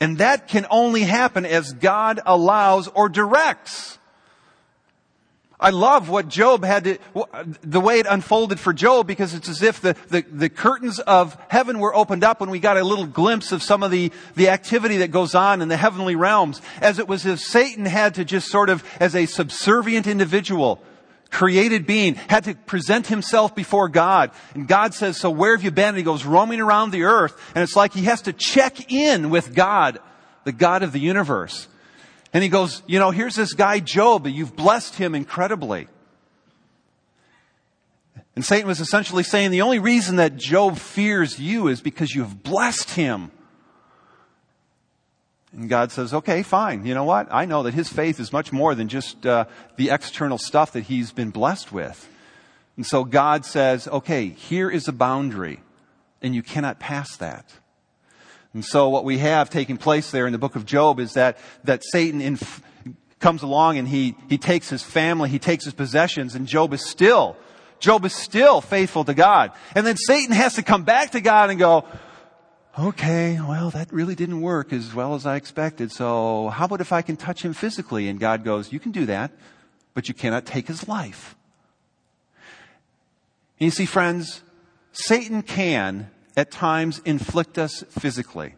and 0.00 0.18
that 0.18 0.48
can 0.48 0.66
only 0.70 1.02
happen 1.02 1.46
as 1.46 1.72
God 1.72 2.20
allows 2.26 2.88
or 2.88 3.08
directs. 3.08 3.98
I 5.58 5.70
love 5.70 6.10
what 6.10 6.28
Job 6.28 6.64
had 6.64 6.84
to, 6.84 6.98
the 7.62 7.80
way 7.80 7.98
it 7.98 8.06
unfolded 8.06 8.60
for 8.60 8.74
Job 8.74 9.06
because 9.06 9.32
it's 9.32 9.48
as 9.48 9.62
if 9.62 9.80
the, 9.80 9.96
the, 10.08 10.20
the, 10.30 10.48
curtains 10.50 10.98
of 10.98 11.38
heaven 11.48 11.78
were 11.78 11.94
opened 11.94 12.24
up 12.24 12.42
and 12.42 12.50
we 12.50 12.58
got 12.58 12.76
a 12.76 12.84
little 12.84 13.06
glimpse 13.06 13.52
of 13.52 13.62
some 13.62 13.82
of 13.82 13.90
the, 13.90 14.12
the 14.34 14.50
activity 14.50 14.98
that 14.98 15.10
goes 15.10 15.34
on 15.34 15.62
in 15.62 15.68
the 15.68 15.76
heavenly 15.78 16.14
realms. 16.14 16.60
As 16.82 16.98
it 16.98 17.08
was 17.08 17.24
as 17.24 17.42
Satan 17.42 17.86
had 17.86 18.16
to 18.16 18.24
just 18.24 18.48
sort 18.48 18.68
of, 18.68 18.84
as 19.00 19.16
a 19.16 19.24
subservient 19.24 20.06
individual, 20.06 20.82
created 21.30 21.86
being, 21.86 22.14
had 22.14 22.44
to 22.44 22.54
present 22.54 23.06
himself 23.06 23.54
before 23.54 23.88
God. 23.88 24.30
And 24.54 24.66
God 24.66 24.94
says, 24.94 25.16
so 25.16 25.30
where 25.30 25.56
have 25.56 25.64
you 25.64 25.70
been? 25.70 25.90
And 25.90 25.96
he 25.96 26.02
goes 26.02 26.24
roaming 26.24 26.60
around 26.60 26.90
the 26.90 27.04
earth. 27.04 27.38
And 27.54 27.62
it's 27.62 27.76
like 27.76 27.92
he 27.92 28.04
has 28.04 28.22
to 28.22 28.32
check 28.32 28.92
in 28.92 29.30
with 29.30 29.54
God, 29.54 29.98
the 30.44 30.52
God 30.52 30.82
of 30.82 30.92
the 30.92 31.00
universe. 31.00 31.68
And 32.32 32.42
he 32.42 32.48
goes, 32.48 32.82
you 32.86 32.98
know, 32.98 33.10
here's 33.10 33.34
this 33.34 33.54
guy 33.54 33.80
Job. 33.80 34.26
You've 34.26 34.56
blessed 34.56 34.94
him 34.96 35.14
incredibly. 35.14 35.88
And 38.34 38.44
Satan 38.44 38.68
was 38.68 38.80
essentially 38.80 39.22
saying 39.22 39.50
the 39.50 39.62
only 39.62 39.78
reason 39.78 40.16
that 40.16 40.36
Job 40.36 40.76
fears 40.76 41.40
you 41.40 41.68
is 41.68 41.80
because 41.80 42.14
you've 42.14 42.42
blessed 42.42 42.90
him. 42.90 43.30
And 45.56 45.70
God 45.70 45.90
says, 45.90 46.12
okay, 46.12 46.42
fine. 46.42 46.84
You 46.84 46.94
know 46.94 47.04
what? 47.04 47.28
I 47.30 47.46
know 47.46 47.62
that 47.62 47.72
his 47.72 47.88
faith 47.88 48.20
is 48.20 48.30
much 48.30 48.52
more 48.52 48.74
than 48.74 48.88
just 48.88 49.24
uh, 49.24 49.46
the 49.76 49.88
external 49.88 50.36
stuff 50.36 50.72
that 50.72 50.82
he's 50.82 51.12
been 51.12 51.30
blessed 51.30 51.72
with. 51.72 52.08
And 52.76 52.84
so 52.86 53.04
God 53.04 53.46
says, 53.46 53.88
okay, 53.88 54.28
here 54.28 54.70
is 54.70 54.86
a 54.86 54.92
boundary, 54.92 55.60
and 56.20 56.34
you 56.34 56.42
cannot 56.42 56.78
pass 56.78 57.16
that. 57.16 57.50
And 58.52 58.62
so 58.62 58.90
what 58.90 59.04
we 59.04 59.16
have 59.18 59.48
taking 59.48 59.78
place 59.78 60.10
there 60.10 60.26
in 60.26 60.32
the 60.32 60.38
book 60.38 60.56
of 60.56 60.66
Job 60.66 61.00
is 61.00 61.14
that, 61.14 61.38
that 61.64 61.82
Satan 61.84 62.20
inf- 62.20 62.62
comes 63.18 63.42
along 63.42 63.78
and 63.78 63.88
he, 63.88 64.14
he 64.28 64.36
takes 64.36 64.68
his 64.68 64.82
family, 64.82 65.30
he 65.30 65.38
takes 65.38 65.64
his 65.64 65.72
possessions, 65.72 66.34
and 66.34 66.46
Job 66.46 66.74
is 66.74 66.84
still, 66.84 67.34
Job 67.80 68.04
is 68.04 68.14
still 68.14 68.60
faithful 68.60 69.04
to 69.04 69.14
God. 69.14 69.52
And 69.74 69.86
then 69.86 69.96
Satan 69.96 70.34
has 70.34 70.54
to 70.54 70.62
come 70.62 70.84
back 70.84 71.12
to 71.12 71.22
God 71.22 71.48
and 71.48 71.58
go, 71.58 71.86
okay, 72.78 73.38
well, 73.40 73.70
that 73.70 73.92
really 73.92 74.14
didn't 74.14 74.40
work 74.40 74.72
as 74.72 74.94
well 74.94 75.14
as 75.14 75.26
I 75.26 75.36
expected. 75.36 75.92
So 75.92 76.48
how 76.48 76.66
about 76.66 76.80
if 76.80 76.92
I 76.92 77.02
can 77.02 77.16
touch 77.16 77.42
him 77.42 77.52
physically? 77.52 78.08
And 78.08 78.20
God 78.20 78.44
goes, 78.44 78.72
you 78.72 78.80
can 78.80 78.92
do 78.92 79.06
that, 79.06 79.32
but 79.94 80.08
you 80.08 80.14
cannot 80.14 80.44
take 80.44 80.68
his 80.68 80.86
life. 80.86 81.36
And 83.58 83.66
you 83.66 83.70
see, 83.70 83.86
friends, 83.86 84.42
Satan 84.92 85.42
can 85.42 86.10
at 86.36 86.50
times 86.50 87.00
inflict 87.04 87.56
us 87.56 87.82
physically. 87.88 88.54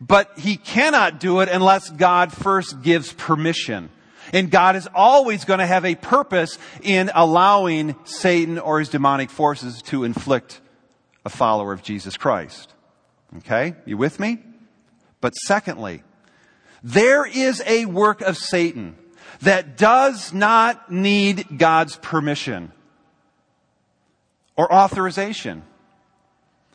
But 0.00 0.38
he 0.38 0.56
cannot 0.56 1.20
do 1.20 1.40
it 1.40 1.48
unless 1.48 1.90
God 1.90 2.32
first 2.32 2.82
gives 2.82 3.12
permission. 3.12 3.90
And 4.32 4.50
God 4.50 4.76
is 4.76 4.88
always 4.94 5.44
going 5.44 5.58
to 5.58 5.66
have 5.66 5.84
a 5.84 5.96
purpose 5.96 6.58
in 6.82 7.10
allowing 7.14 7.96
Satan 8.04 8.58
or 8.58 8.78
his 8.78 8.88
demonic 8.88 9.30
forces 9.30 9.82
to 9.82 10.04
inflict 10.04 10.60
a 11.24 11.28
follower 11.28 11.72
of 11.72 11.82
Jesus 11.82 12.16
Christ. 12.16 12.74
Okay? 13.38 13.74
You 13.86 13.96
with 13.96 14.20
me? 14.20 14.38
But 15.20 15.32
secondly, 15.46 16.02
there 16.82 17.24
is 17.24 17.62
a 17.66 17.86
work 17.86 18.20
of 18.22 18.36
Satan 18.36 18.96
that 19.42 19.76
does 19.76 20.32
not 20.32 20.90
need 20.90 21.58
God's 21.58 21.96
permission 21.96 22.72
or 24.56 24.72
authorization. 24.72 25.62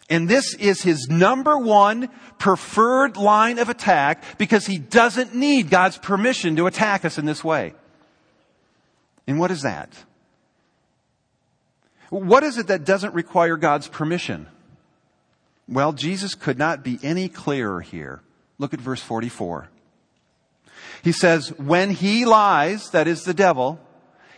And 0.10 0.30
this 0.30 0.54
is 0.56 0.82
his 0.82 1.08
number 1.10 1.58
one 1.58 2.10
preferred 2.38 3.18
line 3.18 3.60
of 3.60 3.68
attack 3.70 4.24
because 4.38 4.66
he 4.66 4.78
doesn't 4.78 5.36
need 5.36 5.70
God's 5.70 5.98
permission 5.98 6.56
to 6.56 6.68
attack 6.68 7.04
us 7.04 7.18
in 7.18 7.26
this 7.26 7.44
way. 7.44 7.74
And 9.28 9.40
what 9.40 9.52
is 9.52 9.64
that? 9.64 9.90
What 12.10 12.44
is 12.44 12.58
it 12.58 12.68
that 12.68 12.86
doesn't 12.86 13.14
require 13.14 13.58
God's 13.58 13.88
permission? 13.88 14.48
Well, 15.68 15.92
Jesus 15.94 16.36
could 16.36 16.58
not 16.58 16.84
be 16.84 17.00
any 17.04 17.28
clearer 17.28 17.82
here. 17.82 18.22
Look 18.58 18.74
at 18.74 18.80
verse 18.80 19.02
44. 19.02 19.70
He 21.04 21.12
says, 21.12 21.50
when 21.58 21.92
he 21.92 22.26
lies, 22.26 22.90
that 22.92 23.08
is 23.08 23.24
the 23.24 23.34
devil, 23.34 23.80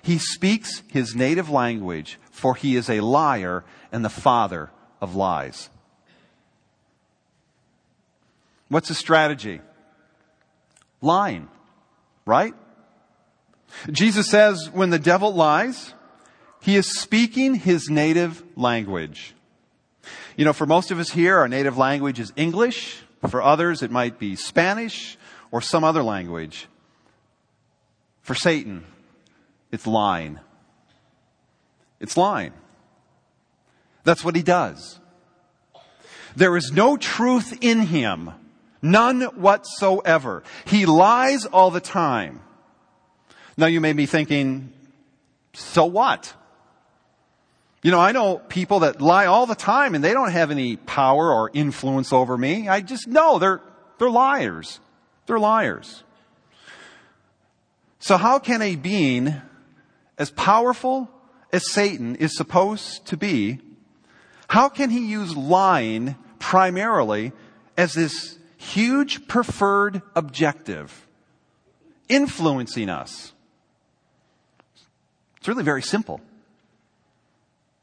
he 0.02 0.18
speaks 0.18 0.82
his 0.88 1.16
native 1.16 1.50
language, 1.50 2.20
for 2.32 2.56
he 2.56 2.76
is 2.76 2.90
a 2.90 3.02
liar 3.02 3.64
and 3.92 4.04
the 4.04 4.10
father 4.10 4.72
of 5.02 5.16
lies. 5.16 5.70
What's 8.70 8.88
the 8.88 8.96
strategy? 8.96 9.62
Lying, 11.02 11.48
right? 12.26 12.54
Jesus 13.92 14.30
says 14.30 14.70
when 14.72 14.90
the 14.90 15.00
devil 15.00 15.34
lies, 15.34 15.94
he 16.62 16.76
is 16.76 17.00
speaking 17.00 17.56
his 17.56 17.90
native 17.90 18.44
language. 18.56 19.34
You 20.36 20.46
know, 20.46 20.54
for 20.54 20.66
most 20.66 20.92
of 20.92 21.00
us 21.00 21.10
here, 21.10 21.38
our 21.38 21.48
native 21.48 21.78
language 21.78 22.20
is 22.20 22.34
English. 22.36 23.02
For 23.28 23.42
others, 23.42 23.84
it 23.84 23.92
might 23.92 24.20
be 24.20 24.36
Spanish 24.36 25.18
or 25.52 25.62
some 25.62 25.84
other 25.84 26.04
language. 26.04 26.68
For 28.22 28.36
Satan, 28.36 28.86
it's 29.72 29.86
lying. 29.86 30.40
It's 32.00 32.16
lying. 32.16 32.54
That's 34.04 34.24
what 34.24 34.36
he 34.36 34.44
does. 34.44 35.00
There 36.36 36.56
is 36.56 36.72
no 36.72 36.96
truth 36.96 37.58
in 37.62 37.82
him. 37.82 38.32
None 38.82 39.22
whatsoever. 39.22 40.44
He 40.66 40.86
lies 40.86 41.46
all 41.46 41.72
the 41.72 41.82
time. 41.82 42.42
Now 43.58 43.66
you 43.66 43.82
may 43.82 43.92
be 43.92 44.06
thinking, 44.06 44.72
so 45.54 45.86
what? 45.86 46.34
You 47.82 47.92
know, 47.92 48.00
I 48.00 48.12
know 48.12 48.40
people 48.40 48.80
that 48.82 49.02
lie 49.02 49.26
all 49.26 49.46
the 49.46 49.56
time 49.56 49.96
and 49.96 50.04
they 50.04 50.14
don't 50.14 50.32
have 50.32 50.52
any 50.52 50.76
power 50.76 51.32
or 51.32 51.50
influence 51.54 52.12
over 52.12 52.38
me. 52.38 52.68
I 52.68 52.82
just 52.82 53.08
know 53.08 53.40
they're, 53.40 53.62
they're 53.98 54.10
liars. 54.10 54.80
They're 55.28 55.40
liars. 55.40 56.04
So 58.00 58.18
how 58.18 58.40
can 58.40 58.62
a 58.62 58.76
being 58.76 59.34
as 60.18 60.30
powerful 60.32 61.10
as 61.52 61.72
Satan 61.72 62.16
is 62.16 62.36
supposed 62.36 63.06
to 63.08 63.18
be, 63.18 63.60
how 64.50 64.70
can 64.70 64.90
he 64.90 65.08
use 65.08 65.36
lying 65.36 66.16
primarily 66.38 67.32
as 67.78 67.94
this 67.94 68.38
huge 68.58 69.28
preferred 69.28 70.02
objective, 70.16 71.08
influencing 72.10 72.90
us? 72.90 73.32
It's 75.38 75.48
really 75.48 75.64
very 75.64 75.82
simple. 75.82 76.20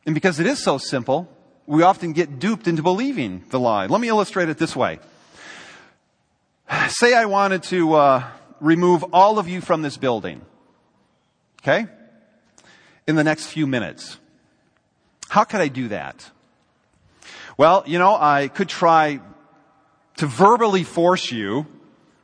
And 0.06 0.14
because 0.14 0.38
it 0.38 0.46
is 0.46 0.62
so 0.62 0.78
simple, 0.78 1.28
we 1.66 1.82
often 1.82 2.12
get 2.12 2.38
duped 2.38 2.68
into 2.68 2.82
believing 2.82 3.44
the 3.50 3.58
lie. 3.58 3.86
Let 3.86 4.00
me 4.00 4.08
illustrate 4.08 4.48
it 4.48 4.56
this 4.56 4.74
way. 4.76 5.00
Say 6.88 7.12
I 7.12 7.26
wanted 7.26 7.64
to 7.64 7.94
uh, 7.94 8.24
remove 8.60 9.04
all 9.12 9.38
of 9.38 9.48
you 9.48 9.60
from 9.60 9.82
this 9.82 9.96
building. 9.96 10.42
Okay? 11.62 11.86
In 13.06 13.16
the 13.16 13.24
next 13.24 13.46
few 13.46 13.66
minutes. 13.66 14.18
How 15.28 15.44
could 15.44 15.60
I 15.60 15.68
do 15.68 15.88
that? 15.88 16.30
Well, 17.58 17.82
you 17.86 17.98
know, 17.98 18.14
I 18.14 18.48
could 18.48 18.68
try 18.68 19.20
to 20.18 20.26
verbally 20.26 20.84
force 20.84 21.32
you, 21.32 21.66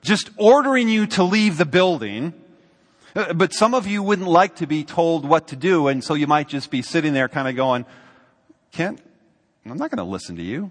just 0.03 0.31
ordering 0.37 0.89
you 0.89 1.07
to 1.09 1.25
leave 1.25 1.59
the 1.59 1.67
building. 1.67 2.33
Uh, 3.15 3.33
but 3.35 3.53
some 3.53 3.75
of 3.75 3.87
you 3.87 4.03
wouldn't 4.03 4.29
like 4.29 4.57
to 4.57 4.67
be 4.67 4.85
told 4.85 5.27
what 5.27 5.49
to 5.49 5.57
do, 5.57 5.89
and 5.89 6.03
so 6.03 6.15
you 6.15 6.27
might 6.27 6.49
just 6.49 6.71
be 6.71 6.83
sitting 6.83 7.13
there 7.13 7.29
kind 7.29 7.47
of 7.47 7.57
going, 7.57 7.85
Kent, 8.71 9.01
I'm 9.67 9.77
not 9.77 9.91
going 9.91 10.05
to 10.05 10.11
listen 10.11 10.37
to 10.37 10.43
you. 10.43 10.71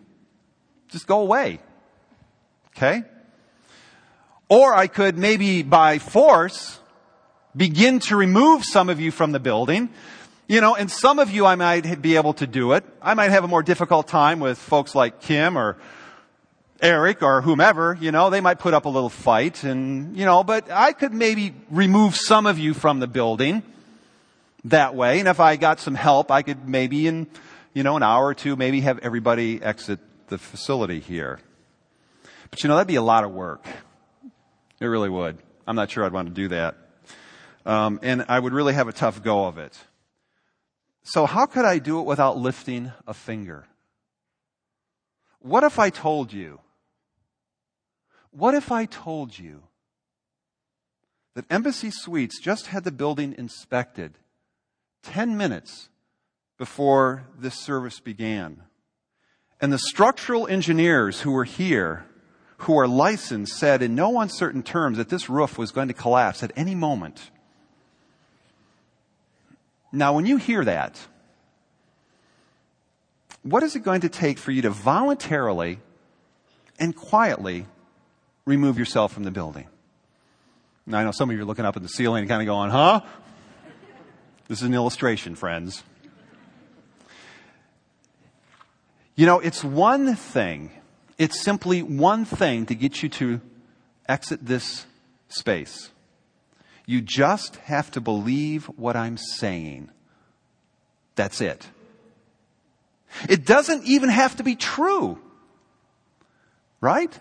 Just 0.90 1.08
go 1.08 1.22
away. 1.22 1.60
Okay? 2.76 3.04
Or 4.50 4.74
I 4.74 4.88
could 4.88 5.18
maybe 5.18 5.64
by 5.64 6.00
force 6.00 6.80
begin 7.56 8.00
to 8.00 8.16
remove 8.16 8.66
some 8.66 8.90
of 8.90 9.00
you 9.00 9.12
from 9.12 9.32
the 9.32 9.40
building. 9.40 9.90
You 10.48 10.60
know, 10.60 10.76
and 10.76 10.92
some 10.92 11.20
of 11.20 11.32
you 11.32 11.46
I 11.46 11.56
might 11.56 12.02
be 12.02 12.18
able 12.18 12.34
to 12.34 12.48
do 12.48 12.74
it. 12.74 12.84
I 13.02 13.14
might 13.14 13.32
have 13.32 13.46
a 13.46 13.48
more 13.48 13.64
difficult 13.64 14.08
time 14.08 14.40
with 14.40 14.58
folks 14.58 14.96
like 14.96 15.22
Kim 15.22 15.58
or 15.58 15.78
Eric 16.82 17.22
or 17.22 17.42
whomever, 17.42 17.96
you 18.02 18.12
know, 18.12 18.32
they 18.32 18.42
might 18.42 18.58
put 18.58 18.74
up 18.74 18.86
a 18.86 18.90
little 18.90 19.10
fight 19.10 19.64
and, 19.64 20.18
you 20.18 20.26
know, 20.26 20.44
but 20.44 20.72
I 20.72 20.94
could 20.94 21.14
maybe 21.14 21.54
remove 21.70 22.16
some 22.16 22.48
of 22.48 22.58
you 22.58 22.74
from 22.74 23.00
the 23.00 23.08
building 23.08 23.62
that 24.66 24.96
way. 24.96 25.20
And 25.20 25.28
if 25.28 25.40
I 25.40 25.58
got 25.58 25.80
some 25.80 25.94
help, 25.94 26.32
I 26.32 26.42
could 26.42 26.68
maybe 26.68 27.06
in, 27.06 27.28
you 27.74 27.84
know, 27.84 27.98
an 27.98 28.04
hour 28.04 28.26
or 28.26 28.34
two, 28.34 28.56
maybe 28.56 28.82
have 28.82 28.98
everybody 29.00 29.62
exit 29.62 30.00
the 30.28 30.40
facility 30.40 31.00
here. 31.00 31.40
But 32.50 32.64
you 32.64 32.68
know, 32.68 32.76
that'd 32.76 32.88
be 32.88 32.96
a 32.96 33.02
lot 33.02 33.24
of 33.24 33.32
work. 33.32 33.64
It 34.80 34.86
really 34.88 35.10
would. 35.10 35.38
I'm 35.68 35.76
not 35.76 35.92
sure 35.92 36.04
I'd 36.04 36.14
want 36.14 36.30
to 36.30 36.34
do 36.34 36.48
that. 36.48 36.78
Um, 37.64 38.00
and 38.02 38.26
I 38.28 38.40
would 38.40 38.54
really 38.54 38.74
have 38.74 38.88
a 38.88 38.94
tough 38.94 39.22
go 39.22 39.46
of 39.46 39.60
it. 39.60 39.78
So 41.04 41.28
how 41.28 41.46
could 41.46 41.66
I 41.66 41.78
do 41.78 42.00
it 42.00 42.08
without 42.08 42.38
lifting 42.38 42.92
a 43.06 43.14
finger? 43.14 43.66
What 45.40 45.64
if 45.64 45.78
I 45.78 45.92
told 45.92 46.34
you 46.34 46.60
what 48.32 48.56
if 48.56 48.72
I 48.72 48.86
told 48.86 49.38
you 49.38 49.64
that 51.34 51.46
Embassy 51.50 51.92
Suites 51.92 52.40
just 52.40 52.68
had 52.68 52.84
the 52.84 52.92
building 52.92 53.36
inspected 53.38 54.18
10 55.04 55.38
minutes 55.38 55.90
before 56.58 57.28
this 57.38 57.56
service 57.56 58.00
began? 58.00 58.64
And 59.60 59.72
the 59.72 59.78
structural 59.78 60.48
engineers 60.48 61.22
who 61.22 61.32
were 61.32 61.44
here, 61.44 62.06
who 62.60 62.78
are 62.80 62.88
licensed, 62.88 63.58
said 63.58 63.82
in 63.82 63.96
no 63.96 64.20
uncertain 64.20 64.64
terms 64.64 64.98
that 64.98 65.10
this 65.10 65.30
roof 65.30 65.58
was 65.58 65.72
going 65.72 65.90
to 65.90 65.94
collapse 65.94 66.42
at 66.42 66.52
any 66.56 66.74
moment. 66.74 67.30
Now, 69.92 70.14
when 70.14 70.26
you 70.26 70.38
hear 70.38 70.64
that, 70.64 71.00
what 73.44 73.62
is 73.62 73.76
it 73.76 73.84
going 73.84 74.02
to 74.02 74.10
take 74.10 74.38
for 74.38 74.52
you 74.52 74.62
to 74.62 74.70
voluntarily 74.70 75.80
and 76.80 76.96
quietly 76.96 77.66
remove 78.46 78.78
yourself 78.78 79.14
from 79.14 79.24
the 79.24 79.32
building. 79.32 79.68
Now, 80.86 81.00
I 81.00 81.04
know 81.04 81.12
some 81.12 81.30
of 81.30 81.36
you 81.36 81.42
are 81.42 81.46
looking 81.46 81.66
up 81.66 81.76
at 81.76 81.84
the 81.84 81.90
ceiling 81.90 82.22
and 82.22 82.30
kind 82.30 82.42
of 82.42 82.46
going, 82.46 82.72
huh? 82.72 83.02
This 84.48 84.60
is 84.60 84.64
an 84.64 84.74
illustration, 84.74 85.36
friends. 85.36 85.84
You 89.16 89.26
know, 89.26 89.40
it's 89.40 89.64
one 89.64 90.16
thing, 90.16 90.72
it's 91.18 91.40
simply 91.40 91.84
one 91.84 92.26
thing 92.26 92.66
to 92.66 92.76
get 92.76 93.04
you 93.04 93.10
to 93.10 93.42
exit 94.10 94.46
this 94.46 94.86
space. 95.30 95.90
You 96.86 97.02
just 97.02 97.58
have 97.58 97.92
to 97.92 98.02
believe 98.02 98.66
what 98.66 98.96
I'm 98.96 99.18
saying. 99.18 99.92
That's 101.16 101.40
it. 101.40 101.70
It 103.30 103.46
doesn't 103.46 103.86
even 103.86 104.10
have 104.10 104.38
to 104.38 104.44
be 104.44 104.56
true. 104.56 105.20
Right? 106.80 107.18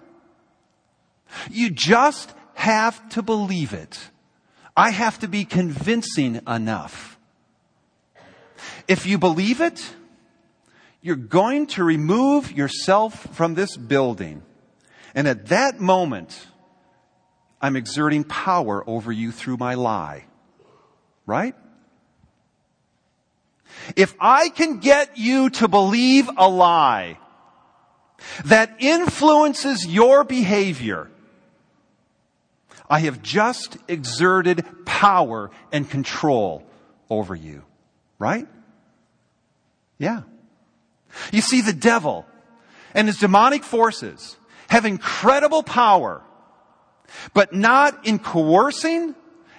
You 1.50 1.70
just 1.70 2.32
have 2.54 3.08
to 3.10 3.22
believe 3.22 3.72
it. 3.72 3.98
I 4.76 4.90
have 4.90 5.18
to 5.20 5.28
be 5.28 5.44
convincing 5.44 6.40
enough. 6.46 7.18
If 8.88 9.06
you 9.06 9.18
believe 9.18 9.60
it, 9.60 9.82
you're 11.02 11.16
going 11.16 11.66
to 11.68 11.84
remove 11.84 12.52
yourself 12.52 13.34
from 13.34 13.54
this 13.54 13.76
building. 13.76 14.42
And 15.14 15.26
at 15.26 15.46
that 15.46 15.80
moment, 15.80 16.46
I'm 17.60 17.76
exerting 17.76 18.24
power 18.24 18.82
over 18.88 19.10
you 19.12 19.32
through 19.32 19.56
my 19.56 19.74
lie. 19.74 20.24
Right? 21.26 21.54
If 23.96 24.14
I 24.20 24.48
can 24.50 24.78
get 24.78 25.16
you 25.16 25.50
to 25.50 25.68
believe 25.68 26.28
a 26.36 26.48
lie 26.48 27.18
that 28.44 28.76
influences 28.80 29.86
your 29.86 30.24
behavior, 30.24 31.10
I 32.90 33.00
have 33.00 33.22
just 33.22 33.79
exerted 33.87 34.66
power 34.85 35.53
and 35.70 35.88
control 35.88 36.66
over 37.09 37.37
you. 37.37 37.64
Right? 38.18 38.48
Yeah. 39.96 40.22
You 41.33 41.40
see, 41.40 41.61
the 41.61 41.72
devil 41.72 42.26
and 42.92 43.07
his 43.07 43.18
demonic 43.18 43.62
forces 43.62 44.37
have 44.68 44.85
incredible 44.85 45.62
power, 45.62 46.22
but 47.33 47.53
not 47.53 48.07
in 48.07 48.18
coercing 48.18 49.14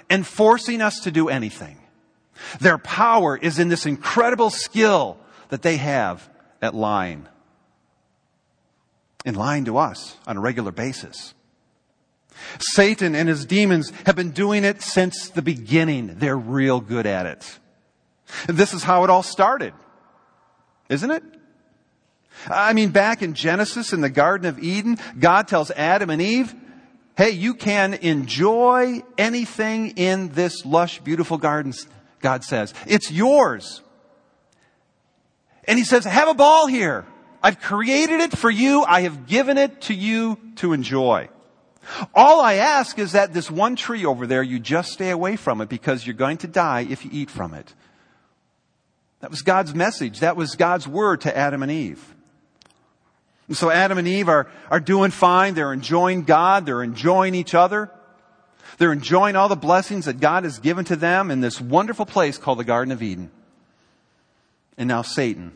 and 0.09 0.27
forcing 0.27 0.81
us 0.81 0.99
to 1.01 1.11
do 1.11 1.29
anything. 1.29 1.77
Their 2.59 2.77
power 2.77 3.37
is 3.37 3.59
in 3.59 3.69
this 3.69 3.85
incredible 3.85 4.49
skill 4.49 5.17
that 5.49 5.61
they 5.61 5.77
have 5.77 6.29
at 6.61 6.75
lying. 6.75 7.27
In 9.25 9.35
lying 9.35 9.65
to 9.65 9.77
us 9.77 10.17
on 10.27 10.37
a 10.37 10.41
regular 10.41 10.71
basis. 10.71 11.33
Satan 12.59 13.15
and 13.15 13.27
his 13.29 13.45
demons 13.45 13.91
have 14.05 14.15
been 14.15 14.31
doing 14.31 14.63
it 14.63 14.81
since 14.81 15.29
the 15.29 15.41
beginning. 15.41 16.15
They're 16.17 16.37
real 16.37 16.79
good 16.81 17.05
at 17.05 17.25
it. 17.25 17.59
This 18.47 18.73
is 18.73 18.83
how 18.83 19.03
it 19.03 19.09
all 19.09 19.23
started. 19.23 19.73
Isn't 20.89 21.11
it? 21.11 21.23
I 22.49 22.73
mean, 22.73 22.89
back 22.89 23.21
in 23.21 23.33
Genesis 23.33 23.93
in 23.93 24.01
the 24.01 24.09
Garden 24.09 24.47
of 24.47 24.59
Eden, 24.59 24.97
God 25.19 25.47
tells 25.47 25.69
Adam 25.71 26.09
and 26.09 26.21
Eve, 26.21 26.55
hey, 27.17 27.31
you 27.31 27.53
can 27.53 27.93
enjoy 27.93 29.03
anything 29.17 29.89
in 29.91 30.29
this 30.29 30.65
lush, 30.65 30.99
beautiful 31.01 31.37
garden, 31.37 31.73
God 32.21 32.43
says. 32.43 32.73
It's 32.87 33.11
yours. 33.11 33.81
And 35.65 35.77
he 35.77 35.85
says, 35.85 36.05
have 36.05 36.29
a 36.29 36.33
ball 36.33 36.67
here. 36.67 37.05
I've 37.43 37.59
created 37.59 38.21
it 38.21 38.37
for 38.37 38.49
you. 38.49 38.83
I 38.83 39.01
have 39.01 39.27
given 39.27 39.57
it 39.57 39.81
to 39.81 39.93
you 39.93 40.39
to 40.57 40.73
enjoy. 40.73 41.29
All 42.13 42.41
I 42.41 42.55
ask 42.55 42.97
is 42.99 43.13
that 43.13 43.33
this 43.33 43.51
one 43.51 43.75
tree 43.75 44.05
over 44.05 44.27
there, 44.27 44.43
you 44.43 44.59
just 44.59 44.91
stay 44.91 45.09
away 45.09 45.35
from 45.35 45.61
it 45.61 45.69
because 45.69 46.05
you're 46.05 46.13
going 46.13 46.37
to 46.37 46.47
die 46.47 46.87
if 46.89 47.05
you 47.05 47.11
eat 47.13 47.29
from 47.29 47.53
it. 47.53 47.73
That 49.19 49.29
was 49.29 49.41
God's 49.41 49.75
message. 49.75 50.19
That 50.19 50.35
was 50.35 50.55
God's 50.55 50.87
word 50.87 51.21
to 51.21 51.37
Adam 51.37 51.63
and 51.63 51.71
Eve. 51.71 52.15
And 53.47 53.57
so 53.57 53.69
Adam 53.69 53.97
and 53.97 54.07
Eve 54.07 54.29
are, 54.29 54.49
are 54.69 54.79
doing 54.79 55.11
fine. 55.11 55.53
They're 55.53 55.73
enjoying 55.73 56.23
God. 56.23 56.65
They're 56.65 56.83
enjoying 56.83 57.35
each 57.35 57.53
other. 57.53 57.91
They're 58.77 58.93
enjoying 58.93 59.35
all 59.35 59.49
the 59.49 59.55
blessings 59.55 60.05
that 60.05 60.19
God 60.19 60.43
has 60.43 60.59
given 60.59 60.85
to 60.85 60.95
them 60.95 61.29
in 61.29 61.41
this 61.41 61.61
wonderful 61.61 62.05
place 62.05 62.37
called 62.37 62.59
the 62.59 62.63
Garden 62.63 62.91
of 62.91 63.03
Eden. 63.03 63.29
And 64.77 64.87
now 64.87 65.01
Satan 65.01 65.51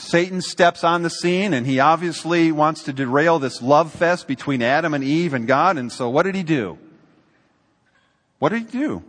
Satan 0.00 0.40
steps 0.40 0.82
on 0.82 1.02
the 1.02 1.10
scene 1.10 1.52
and 1.52 1.66
he 1.66 1.78
obviously 1.78 2.50
wants 2.52 2.84
to 2.84 2.92
derail 2.92 3.38
this 3.38 3.60
love 3.60 3.92
fest 3.92 4.26
between 4.26 4.62
Adam 4.62 4.94
and 4.94 5.04
Eve 5.04 5.34
and 5.34 5.46
God. 5.46 5.76
And 5.76 5.92
so 5.92 6.08
what 6.08 6.22
did 6.22 6.34
he 6.34 6.42
do? 6.42 6.78
What 8.38 8.48
did 8.48 8.62
he 8.62 8.78
do? 8.78 9.04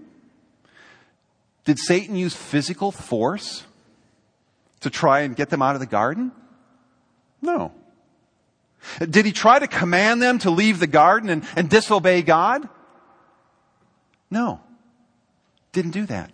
Did 1.64 1.80
Satan 1.80 2.16
use 2.16 2.36
physical 2.36 2.92
force 2.92 3.64
to 4.82 4.90
try 4.90 5.22
and 5.22 5.36
get 5.36 5.50
them 5.50 5.62
out 5.62 5.76
of 5.76 5.80
the 5.80 5.88
garden? 5.88 6.32
No. 7.42 7.72
Did 9.00 9.26
he 9.26 9.32
try 9.32 9.60
to 9.60 9.68
command 9.68 10.22
them 10.22 10.40
to 10.40 10.50
leave 10.50 10.80
the 10.80 10.88
garden 10.88 11.30
and, 11.30 11.46
and 11.56 11.70
disobey 11.70 12.22
God? 12.22 12.68
No. 14.30 14.60
Didn't 15.72 15.92
do 15.92 16.06
that. 16.08 16.32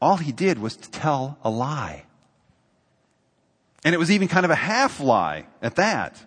All 0.00 0.18
he 0.18 0.30
did 0.30 0.58
was 0.58 0.76
to 0.76 0.90
tell 0.90 1.38
a 1.42 1.50
lie. 1.50 2.04
And 3.88 3.94
it 3.94 3.98
was 3.98 4.10
even 4.10 4.28
kind 4.28 4.44
of 4.44 4.50
a 4.50 4.54
half 4.54 5.00
lie 5.00 5.46
at 5.62 5.76
that. 5.76 6.22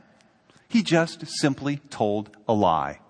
He 0.68 0.82
just 0.82 1.28
simply 1.28 1.78
told 1.92 2.36
a 2.48 2.54
lie. 2.54 3.02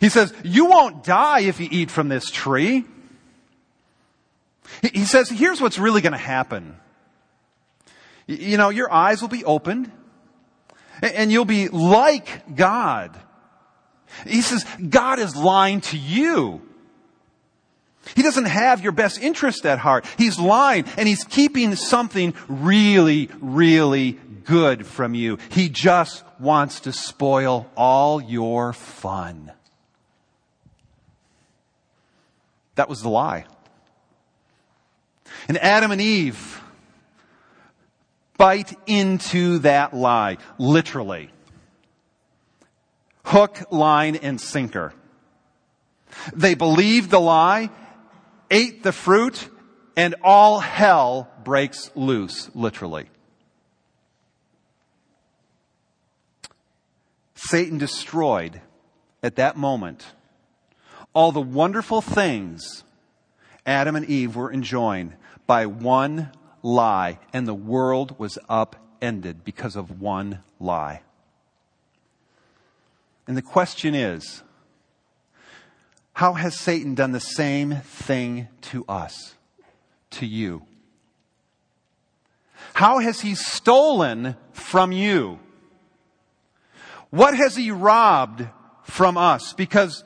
He 0.00 0.08
says, 0.08 0.32
you 0.42 0.64
won't 0.64 1.04
die 1.04 1.40
if 1.40 1.60
you 1.60 1.68
eat 1.70 1.90
from 1.90 2.08
this 2.08 2.30
tree. 2.30 2.86
He 4.80 5.04
says, 5.04 5.28
here's 5.28 5.60
what's 5.60 5.78
really 5.78 6.00
going 6.00 6.14
to 6.14 6.18
happen. 6.18 6.78
You 8.26 8.56
know, 8.56 8.70
your 8.70 8.90
eyes 8.90 9.20
will 9.20 9.28
be 9.28 9.44
opened 9.44 9.92
and 11.02 11.30
you'll 11.30 11.44
be 11.44 11.68
like 11.68 12.56
God. 12.56 13.20
He 14.26 14.40
says, 14.40 14.64
God 14.88 15.18
is 15.18 15.36
lying 15.36 15.82
to 15.82 15.98
you. 15.98 16.65
He 18.14 18.22
doesn't 18.22 18.44
have 18.44 18.82
your 18.82 18.92
best 18.92 19.20
interest 19.20 19.66
at 19.66 19.78
heart. 19.78 20.06
He's 20.16 20.38
lying 20.38 20.84
and 20.96 21.08
he's 21.08 21.24
keeping 21.24 21.74
something 21.74 22.34
really, 22.48 23.28
really 23.40 24.12
good 24.44 24.86
from 24.86 25.14
you. 25.14 25.38
He 25.50 25.68
just 25.68 26.24
wants 26.38 26.80
to 26.80 26.92
spoil 26.92 27.70
all 27.76 28.20
your 28.20 28.72
fun. 28.72 29.52
That 32.76 32.88
was 32.88 33.02
the 33.02 33.08
lie. 33.08 33.46
And 35.48 35.58
Adam 35.58 35.90
and 35.90 36.00
Eve 36.00 36.62
bite 38.36 38.74
into 38.86 39.58
that 39.60 39.94
lie, 39.94 40.38
literally. 40.58 41.30
Hook, 43.24 43.72
line, 43.72 44.16
and 44.16 44.40
sinker. 44.40 44.92
They 46.34 46.54
believed 46.54 47.10
the 47.10 47.18
lie, 47.18 47.70
ate 48.50 48.82
the 48.82 48.92
fruit, 48.92 49.48
and 49.96 50.14
all 50.22 50.60
hell 50.60 51.30
breaks 51.44 51.90
loose, 51.94 52.50
literally. 52.54 53.06
Satan 57.34 57.78
destroyed 57.78 58.60
at 59.22 59.36
that 59.36 59.56
moment 59.56 60.06
all 61.14 61.32
the 61.32 61.40
wonderful 61.40 62.02
things 62.02 62.84
Adam 63.64 63.96
and 63.96 64.06
Eve 64.06 64.36
were 64.36 64.50
enjoying 64.50 65.14
by 65.46 65.66
one 65.66 66.30
lie, 66.62 67.18
and 67.32 67.46
the 67.46 67.54
world 67.54 68.18
was 68.18 68.38
upended 68.48 69.44
because 69.44 69.76
of 69.76 70.00
one 70.00 70.40
lie. 70.60 71.02
And 73.26 73.36
the 73.36 73.42
question 73.42 73.94
is, 73.94 74.42
how 76.16 76.32
has 76.32 76.58
Satan 76.58 76.94
done 76.94 77.12
the 77.12 77.20
same 77.20 77.74
thing 77.74 78.48
to 78.62 78.86
us, 78.88 79.34
to 80.12 80.24
you? 80.24 80.62
How 82.72 83.00
has 83.00 83.20
he 83.20 83.34
stolen 83.34 84.34
from 84.52 84.92
you? 84.92 85.38
What 87.10 87.36
has 87.36 87.54
he 87.54 87.70
robbed 87.70 88.48
from 88.84 89.18
us? 89.18 89.52
Because 89.52 90.04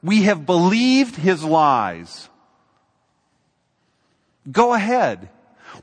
we 0.00 0.22
have 0.22 0.46
believed 0.46 1.16
his 1.16 1.42
lies. 1.42 2.28
Go 4.52 4.74
ahead. 4.74 5.28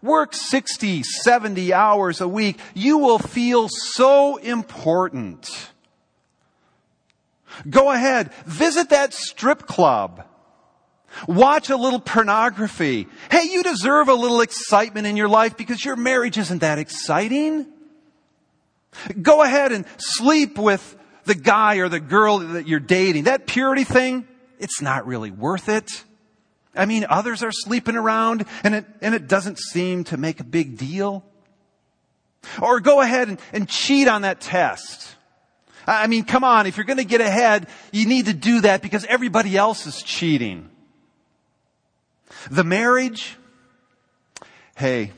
Work 0.02 0.34
60, 0.34 1.04
70 1.04 1.74
hours 1.74 2.22
a 2.22 2.30
week. 2.30 2.60
You 2.74 3.00
will 3.00 3.20
feel 3.20 3.68
so 3.68 4.38
important. 4.38 5.74
Go 7.70 7.92
ahead. 7.92 8.34
Visit 8.46 8.90
that 8.90 9.14
strip 9.14 9.66
club. 9.66 10.26
Watch 11.28 11.70
a 11.70 11.78
little 11.78 12.00
pornography. 12.00 13.08
Hey, 13.32 13.44
you 13.50 13.64
deserve 13.64 14.10
a 14.10 14.14
little 14.14 14.42
excitement 14.42 15.08
in 15.08 15.16
your 15.16 15.30
life 15.30 15.56
because 15.56 15.84
your 15.84 15.96
marriage 15.96 16.38
isn't 16.38 16.60
that 16.60 16.78
exciting. 16.78 17.68
Go 19.22 19.42
ahead 19.42 19.72
and 19.72 19.86
sleep 19.98 20.58
with 20.58 20.96
the 21.26 21.36
guy 21.36 21.78
or 21.78 21.90
the 21.90 22.00
girl 22.00 22.40
that 22.40 22.68
you're 22.68 22.80
dating. 22.80 23.26
That 23.26 23.48
purity 23.48 23.84
thing, 23.84 24.28
it's 24.60 24.82
not 24.82 25.08
really 25.08 25.32
worth 25.32 25.70
it. 25.70 26.04
I 26.76 26.86
mean, 26.86 27.06
others 27.10 27.44
are 27.44 27.52
sleeping 27.52 27.96
around 27.96 28.46
and 28.64 28.76
it, 28.76 28.86
and 29.02 29.16
it 29.16 29.28
doesn't 29.28 29.60
seem 29.60 30.04
to 30.06 30.18
make 30.18 30.40
a 30.40 30.44
big 30.44 30.78
deal. 30.78 31.24
Or 32.62 32.80
go 32.80 33.02
ahead 33.02 33.30
and, 33.30 33.40
and 33.54 33.68
cheat 33.68 34.08
on 34.08 34.22
that 34.24 34.42
test. 34.42 35.16
I 35.88 36.08
mean, 36.08 36.24
come 36.24 36.44
on, 36.44 36.66
if 36.66 36.78
you're 36.78 36.86
going 36.86 36.98
to 36.98 37.06
get 37.06 37.22
ahead, 37.22 37.68
you 37.92 38.06
need 38.08 38.26
to 38.26 38.34
do 38.34 38.62
that 38.62 38.82
because 38.82 39.06
everybody 39.06 39.56
else 39.56 39.86
is 39.86 40.02
cheating. 40.02 40.70
The 42.50 42.64
marriage, 42.64 43.38
hey, 44.76 45.12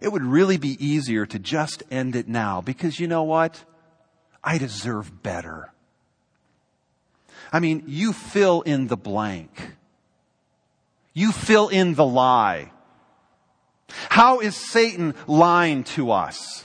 it 0.00 0.12
would 0.12 0.22
really 0.22 0.56
be 0.56 0.76
easier 0.84 1.26
to 1.26 1.38
just 1.38 1.82
end 1.90 2.16
it 2.16 2.28
now 2.28 2.60
because 2.60 3.00
you 3.00 3.08
know 3.08 3.22
what? 3.22 3.64
I 4.42 4.58
deserve 4.58 5.22
better. 5.22 5.72
I 7.52 7.60
mean, 7.60 7.84
you 7.86 8.12
fill 8.12 8.62
in 8.62 8.88
the 8.88 8.96
blank. 8.96 9.74
You 11.12 11.32
fill 11.32 11.68
in 11.68 11.94
the 11.94 12.04
lie. 12.04 12.72
How 14.10 14.40
is 14.40 14.56
Satan 14.56 15.14
lying 15.26 15.84
to 15.84 16.10
us? 16.10 16.63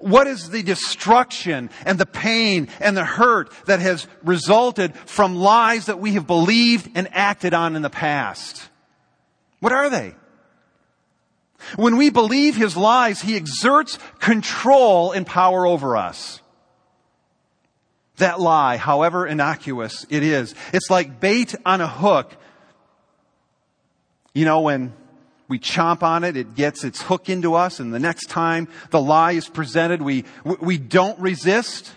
What 0.00 0.26
is 0.26 0.50
the 0.50 0.62
destruction 0.62 1.70
and 1.84 1.98
the 1.98 2.06
pain 2.06 2.68
and 2.80 2.96
the 2.96 3.04
hurt 3.04 3.52
that 3.66 3.80
has 3.80 4.06
resulted 4.22 4.94
from 4.94 5.36
lies 5.36 5.86
that 5.86 5.98
we 5.98 6.12
have 6.14 6.26
believed 6.26 6.90
and 6.94 7.08
acted 7.12 7.54
on 7.54 7.76
in 7.76 7.82
the 7.82 7.90
past? 7.90 8.68
What 9.60 9.72
are 9.72 9.90
they? 9.90 10.14
When 11.76 11.96
we 11.96 12.10
believe 12.10 12.56
his 12.56 12.76
lies, 12.76 13.20
he 13.20 13.36
exerts 13.36 13.98
control 14.18 15.12
and 15.12 15.26
power 15.26 15.66
over 15.66 15.96
us. 15.96 16.40
That 18.16 18.40
lie, 18.40 18.76
however 18.76 19.26
innocuous 19.26 20.04
it 20.10 20.22
is, 20.22 20.54
it's 20.72 20.90
like 20.90 21.20
bait 21.20 21.54
on 21.64 21.80
a 21.80 21.88
hook. 21.88 22.36
You 24.34 24.44
know, 24.44 24.60
when 24.60 24.92
we 25.52 25.58
chomp 25.58 26.02
on 26.02 26.24
it, 26.24 26.34
it 26.34 26.54
gets 26.54 26.82
its 26.82 27.02
hook 27.02 27.28
into 27.28 27.52
us, 27.52 27.78
and 27.78 27.92
the 27.92 27.98
next 27.98 28.30
time 28.30 28.68
the 28.88 28.98
lie 28.98 29.32
is 29.32 29.50
presented, 29.50 30.00
we, 30.00 30.24
we 30.44 30.78
don't 30.78 31.18
resist. 31.20 31.92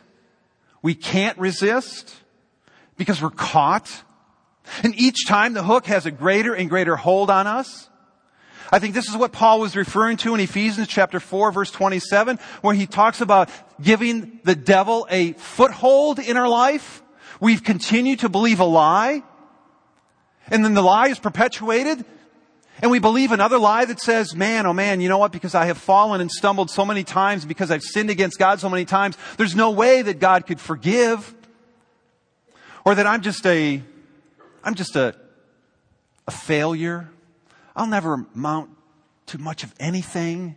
We 0.81 0.93
can't 0.93 1.37
resist 1.37 2.13
because 2.97 3.21
we're 3.21 3.29
caught. 3.29 3.89
And 4.83 4.93
each 4.99 5.25
time 5.25 5.53
the 5.53 5.63
hook 5.63 5.85
has 5.85 6.05
a 6.05 6.11
greater 6.11 6.53
and 6.53 6.69
greater 6.69 6.97
hold 6.97 7.29
on 7.29 7.47
us. 7.47 7.89
I 8.73 8.79
think 8.79 8.93
this 8.93 9.07
is 9.07 9.15
what 9.15 9.31
Paul 9.31 9.61
was 9.61 9.73
referring 9.77 10.17
to 10.17 10.35
in 10.35 10.41
Ephesians 10.41 10.89
chapter 10.89 11.21
4 11.21 11.53
verse 11.53 11.71
27 11.71 12.39
where 12.59 12.75
he 12.75 12.87
talks 12.87 13.21
about 13.21 13.49
giving 13.81 14.41
the 14.43 14.55
devil 14.55 15.07
a 15.09 15.31
foothold 15.31 16.19
in 16.19 16.35
our 16.35 16.49
life. 16.49 17.01
We've 17.39 17.63
continued 17.63 18.19
to 18.19 18.27
believe 18.27 18.59
a 18.59 18.65
lie. 18.65 19.23
And 20.49 20.65
then 20.65 20.73
the 20.73 20.81
lie 20.81 21.07
is 21.07 21.19
perpetuated. 21.19 22.03
And 22.81 22.91
we 22.91 22.99
believe 22.99 23.31
another 23.31 23.57
lie 23.57 23.85
that 23.85 23.99
says, 23.99 24.35
man, 24.35 24.65
oh 24.65 24.73
man, 24.73 24.99
you 24.99 25.07
know 25.07 25.17
what? 25.17 25.31
Because 25.31 25.55
I 25.55 25.65
have 25.65 25.77
fallen 25.77 26.19
and 26.21 26.29
stumbled 26.29 26.69
so 26.69 26.85
many 26.85 27.03
times, 27.03 27.45
because 27.45 27.71
I've 27.71 27.83
sinned 27.83 28.09
against 28.09 28.38
God 28.38 28.59
so 28.59 28.69
many 28.69 28.85
times, 28.85 29.17
there's 29.38 29.55
no 29.55 29.71
way 29.71 30.01
that 30.01 30.19
God 30.19 30.45
could 30.45 30.59
forgive. 30.59 31.33
Or 32.83 32.93
that 32.93 33.07
I'm 33.07 33.21
just 33.21 33.45
a, 33.47 33.81
I'm 34.63 34.75
just 34.75 34.95
a, 34.95 35.15
a 36.27 36.31
failure. 36.31 37.09
I'll 37.75 37.88
never 37.88 38.25
amount 38.35 38.69
to 39.27 39.38
much 39.38 39.63
of 39.63 39.73
anything. 39.79 40.55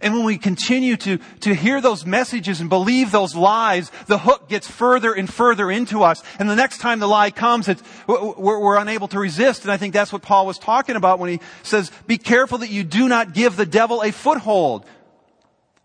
And 0.00 0.14
when 0.14 0.24
we 0.24 0.36
continue 0.36 0.96
to, 0.98 1.18
to 1.40 1.54
hear 1.54 1.80
those 1.80 2.04
messages 2.04 2.60
and 2.60 2.68
believe 2.68 3.10
those 3.10 3.34
lies, 3.34 3.90
the 4.06 4.18
hook 4.18 4.48
gets 4.48 4.70
further 4.70 5.12
and 5.12 5.32
further 5.32 5.70
into 5.70 6.02
us. 6.02 6.22
And 6.38 6.50
the 6.50 6.56
next 6.56 6.78
time 6.78 6.98
the 6.98 7.06
lie 7.06 7.30
comes, 7.30 7.66
it's, 7.66 7.82
we're, 8.06 8.58
we're 8.58 8.76
unable 8.76 9.08
to 9.08 9.18
resist. 9.18 9.62
And 9.62 9.72
I 9.72 9.78
think 9.78 9.94
that's 9.94 10.12
what 10.12 10.20
Paul 10.20 10.46
was 10.46 10.58
talking 10.58 10.96
about 10.96 11.18
when 11.18 11.30
he 11.30 11.40
says, 11.62 11.90
be 12.06 12.18
careful 12.18 12.58
that 12.58 12.70
you 12.70 12.84
do 12.84 13.08
not 13.08 13.32
give 13.32 13.56
the 13.56 13.64
devil 13.64 14.02
a 14.02 14.12
foothold. 14.12 14.84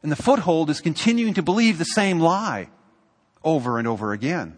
And 0.03 0.11
the 0.11 0.17
foothold 0.17 0.69
is 0.69 0.81
continuing 0.81 1.35
to 1.35 1.43
believe 1.43 1.77
the 1.77 1.85
same 1.85 2.19
lie 2.19 2.69
over 3.43 3.79
and 3.79 3.87
over 3.87 4.11
again. 4.11 4.57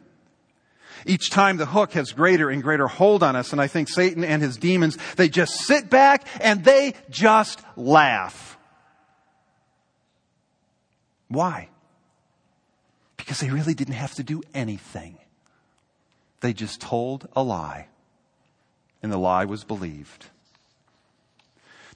Each 1.05 1.29
time 1.29 1.57
the 1.57 1.65
hook 1.65 1.93
has 1.93 2.11
greater 2.11 2.49
and 2.49 2.63
greater 2.63 2.87
hold 2.87 3.23
on 3.23 3.35
us. 3.35 3.51
And 3.51 3.61
I 3.61 3.67
think 3.67 3.89
Satan 3.89 4.23
and 4.23 4.41
his 4.41 4.57
demons, 4.57 4.97
they 5.15 5.29
just 5.29 5.53
sit 5.53 5.89
back 5.89 6.25
and 6.39 6.63
they 6.63 6.95
just 7.09 7.61
laugh. 7.75 8.52
Why? 11.33 11.69
Because 13.17 13.39
they 13.39 13.49
really 13.49 13.73
didn't 13.73 13.95
have 13.95 14.13
to 14.15 14.23
do 14.23 14.43
anything. 14.53 15.17
They 16.41 16.53
just 16.53 16.79
told 16.79 17.27
a 17.35 17.41
lie. 17.41 17.87
And 19.01 19.11
the 19.11 19.17
lie 19.17 19.45
was 19.45 19.63
believed. 19.63 20.27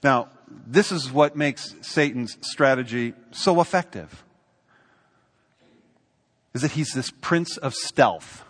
Now, 0.02 0.28
this 0.66 0.92
is 0.92 1.10
what 1.10 1.36
makes 1.36 1.74
Satan's 1.82 2.36
strategy 2.40 3.14
so 3.30 3.60
effective. 3.60 4.24
Is 6.52 6.62
that 6.62 6.72
he's 6.72 6.92
this 6.92 7.10
prince 7.10 7.56
of 7.58 7.74
stealth. 7.74 8.44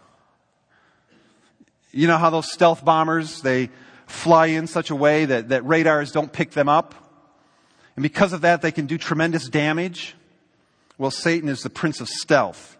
You 1.92 2.06
know 2.06 2.16
how 2.16 2.30
those 2.30 2.50
stealth 2.50 2.84
bombers, 2.84 3.42
they 3.42 3.70
fly 4.06 4.46
in 4.46 4.66
such 4.66 4.90
a 4.90 4.96
way 4.96 5.26
that, 5.26 5.50
that 5.50 5.66
radars 5.66 6.12
don't 6.12 6.32
pick 6.32 6.52
them 6.52 6.68
up? 6.68 6.94
And 7.96 8.02
because 8.02 8.32
of 8.32 8.42
that, 8.42 8.62
they 8.62 8.72
can 8.72 8.86
do 8.86 8.96
tremendous 8.96 9.48
damage. 9.48 10.14
Well, 10.98 11.12
Satan 11.12 11.48
is 11.48 11.62
the 11.62 11.70
prince 11.70 12.00
of 12.00 12.08
stealth. 12.08 12.76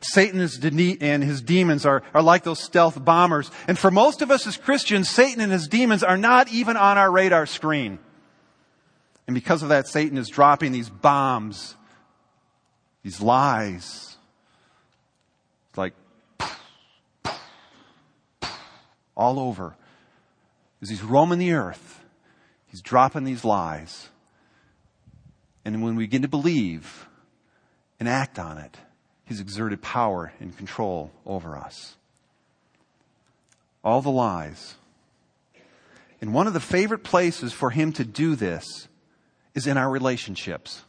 Satan 0.00 0.38
and 1.00 1.24
his 1.24 1.40
demons 1.40 1.86
are, 1.86 2.02
are 2.12 2.22
like 2.22 2.44
those 2.44 2.62
stealth 2.62 3.02
bombers. 3.02 3.50
And 3.66 3.78
for 3.78 3.90
most 3.90 4.20
of 4.20 4.30
us 4.30 4.46
as 4.46 4.58
Christians, 4.58 5.08
Satan 5.08 5.40
and 5.40 5.50
his 5.50 5.66
demons 5.66 6.02
are 6.02 6.18
not 6.18 6.52
even 6.52 6.76
on 6.76 6.98
our 6.98 7.10
radar 7.10 7.46
screen. 7.46 7.98
And 9.26 9.34
because 9.34 9.62
of 9.62 9.70
that, 9.70 9.88
Satan 9.88 10.18
is 10.18 10.28
dropping 10.28 10.72
these 10.72 10.90
bombs, 10.90 11.74
these 13.02 13.22
lies, 13.22 14.16
It's 15.70 15.78
like 15.78 15.94
all 19.16 19.40
over. 19.40 19.74
As 20.82 20.90
he's 20.90 21.02
roaming 21.02 21.38
the 21.38 21.52
earth, 21.52 22.04
he's 22.66 22.82
dropping 22.82 23.24
these 23.24 23.42
lies. 23.42 24.10
And 25.64 25.82
when 25.82 25.96
we 25.96 26.04
begin 26.04 26.22
to 26.22 26.28
believe 26.28 27.06
and 27.98 28.08
act 28.08 28.38
on 28.38 28.58
it, 28.58 28.76
He's 29.26 29.40
exerted 29.40 29.80
power 29.80 30.32
and 30.38 30.56
control 30.56 31.10
over 31.24 31.56
us. 31.56 31.96
All 33.82 34.02
the 34.02 34.10
lies. 34.10 34.74
And 36.20 36.34
one 36.34 36.46
of 36.46 36.52
the 36.52 36.60
favorite 36.60 37.04
places 37.04 37.52
for 37.52 37.70
Him 37.70 37.92
to 37.94 38.04
do 38.04 38.34
this 38.34 38.88
is 39.54 39.66
in 39.66 39.76
our 39.76 39.90
relationships. 39.90 40.82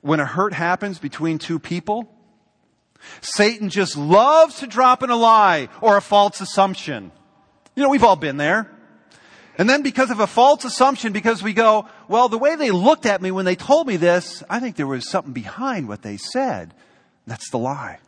When 0.00 0.20
a 0.20 0.24
hurt 0.24 0.52
happens 0.52 0.98
between 0.98 1.38
two 1.38 1.58
people, 1.58 2.12
Satan 3.20 3.68
just 3.68 3.96
loves 3.96 4.58
to 4.60 4.66
drop 4.66 5.02
in 5.02 5.10
a 5.10 5.16
lie 5.16 5.68
or 5.80 5.96
a 5.96 6.02
false 6.02 6.40
assumption. 6.40 7.12
You 7.74 7.82
know, 7.82 7.88
we've 7.90 8.04
all 8.04 8.16
been 8.16 8.36
there. 8.36 8.70
And 9.58 9.68
then 9.68 9.82
because 9.82 10.10
of 10.10 10.20
a 10.20 10.28
false 10.28 10.64
assumption, 10.64 11.12
because 11.12 11.42
we 11.42 11.52
go, 11.52 11.88
well, 12.06 12.28
the 12.28 12.38
way 12.38 12.54
they 12.54 12.70
looked 12.70 13.06
at 13.06 13.20
me 13.20 13.32
when 13.32 13.44
they 13.44 13.56
told 13.56 13.88
me 13.88 13.96
this, 13.96 14.44
I 14.48 14.60
think 14.60 14.76
there 14.76 14.86
was 14.86 15.10
something 15.10 15.32
behind 15.32 15.88
what 15.88 16.02
they 16.02 16.16
said. 16.16 16.72
That's 17.26 17.50
the 17.50 17.58
lie. 17.58 17.98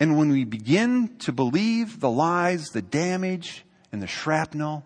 And 0.00 0.18
when 0.18 0.30
we 0.30 0.44
begin 0.44 1.16
to 1.18 1.30
believe 1.30 2.00
the 2.00 2.10
lies, 2.10 2.66
the 2.70 2.82
damage, 2.82 3.64
and 3.92 4.02
the 4.02 4.08
shrapnel, 4.08 4.84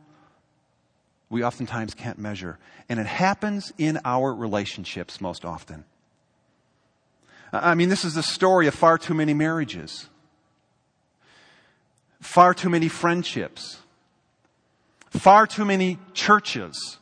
we 1.31 1.43
oftentimes 1.43 1.95
can't 1.95 2.19
measure. 2.19 2.59
And 2.91 3.01
it 3.01 3.07
happens 3.07 3.73
in 3.79 3.99
our 4.05 4.35
relationships 4.35 5.19
most 5.19 5.47
often. 5.47 5.85
I 7.53 7.75
mean, 7.75 7.89
this 7.89 8.05
is 8.05 8.15
the 8.15 8.23
story 8.23 8.67
of 8.67 8.75
far 8.75 8.99
too 8.99 9.15
many 9.15 9.33
marriages, 9.33 10.11
far 12.21 12.55
too 12.55 12.69
many 12.69 12.89
friendships, 12.89 13.79
far 15.11 15.47
too 15.47 15.65
many 15.65 15.99
churches 16.15 16.99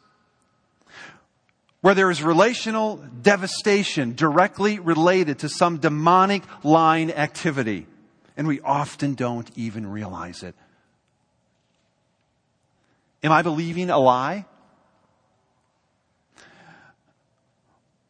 where 1.81 1.95
there 1.95 2.11
is 2.11 2.21
relational 2.21 2.97
devastation 3.23 4.15
directly 4.15 4.81
related 4.81 5.39
to 5.39 5.49
some 5.49 5.79
demonic 5.79 6.43
line 6.65 7.13
activity. 7.13 7.87
And 8.37 8.49
we 8.49 8.61
often 8.61 9.15
don't 9.15 9.49
even 9.57 9.87
realize 9.87 10.43
it. 10.43 10.57
Am 13.23 13.31
I 13.31 13.43
believing 13.43 13.89
a 13.89 13.99
lie? 13.99 14.47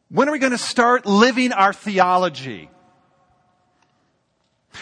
When 0.09 0.27
are 0.27 0.31
we 0.31 0.39
going 0.39 0.53
to 0.53 0.57
start 0.57 1.05
living 1.05 1.51
our 1.51 1.71
theology? 1.71 2.69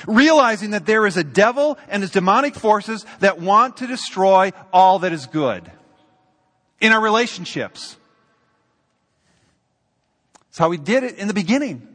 Realizing 0.08 0.72
that 0.72 0.86
there 0.86 1.06
is 1.06 1.18
a 1.18 1.24
devil 1.24 1.78
and 1.88 2.02
his 2.02 2.12
demonic 2.12 2.56
forces 2.56 3.06
that 3.20 3.40
want 3.40 3.78
to 3.78 3.88
destroy 3.88 4.52
all 4.72 5.00
that 5.00 5.14
is 5.14 5.26
good 5.26 5.72
in 6.82 6.92
our 6.92 7.02
relationships. 7.02 7.98
That's 10.46 10.58
how 10.58 10.70
we 10.70 10.78
did 10.78 11.04
it 11.04 11.18
in 11.18 11.28
the 11.28 11.34
beginning. 11.34 11.88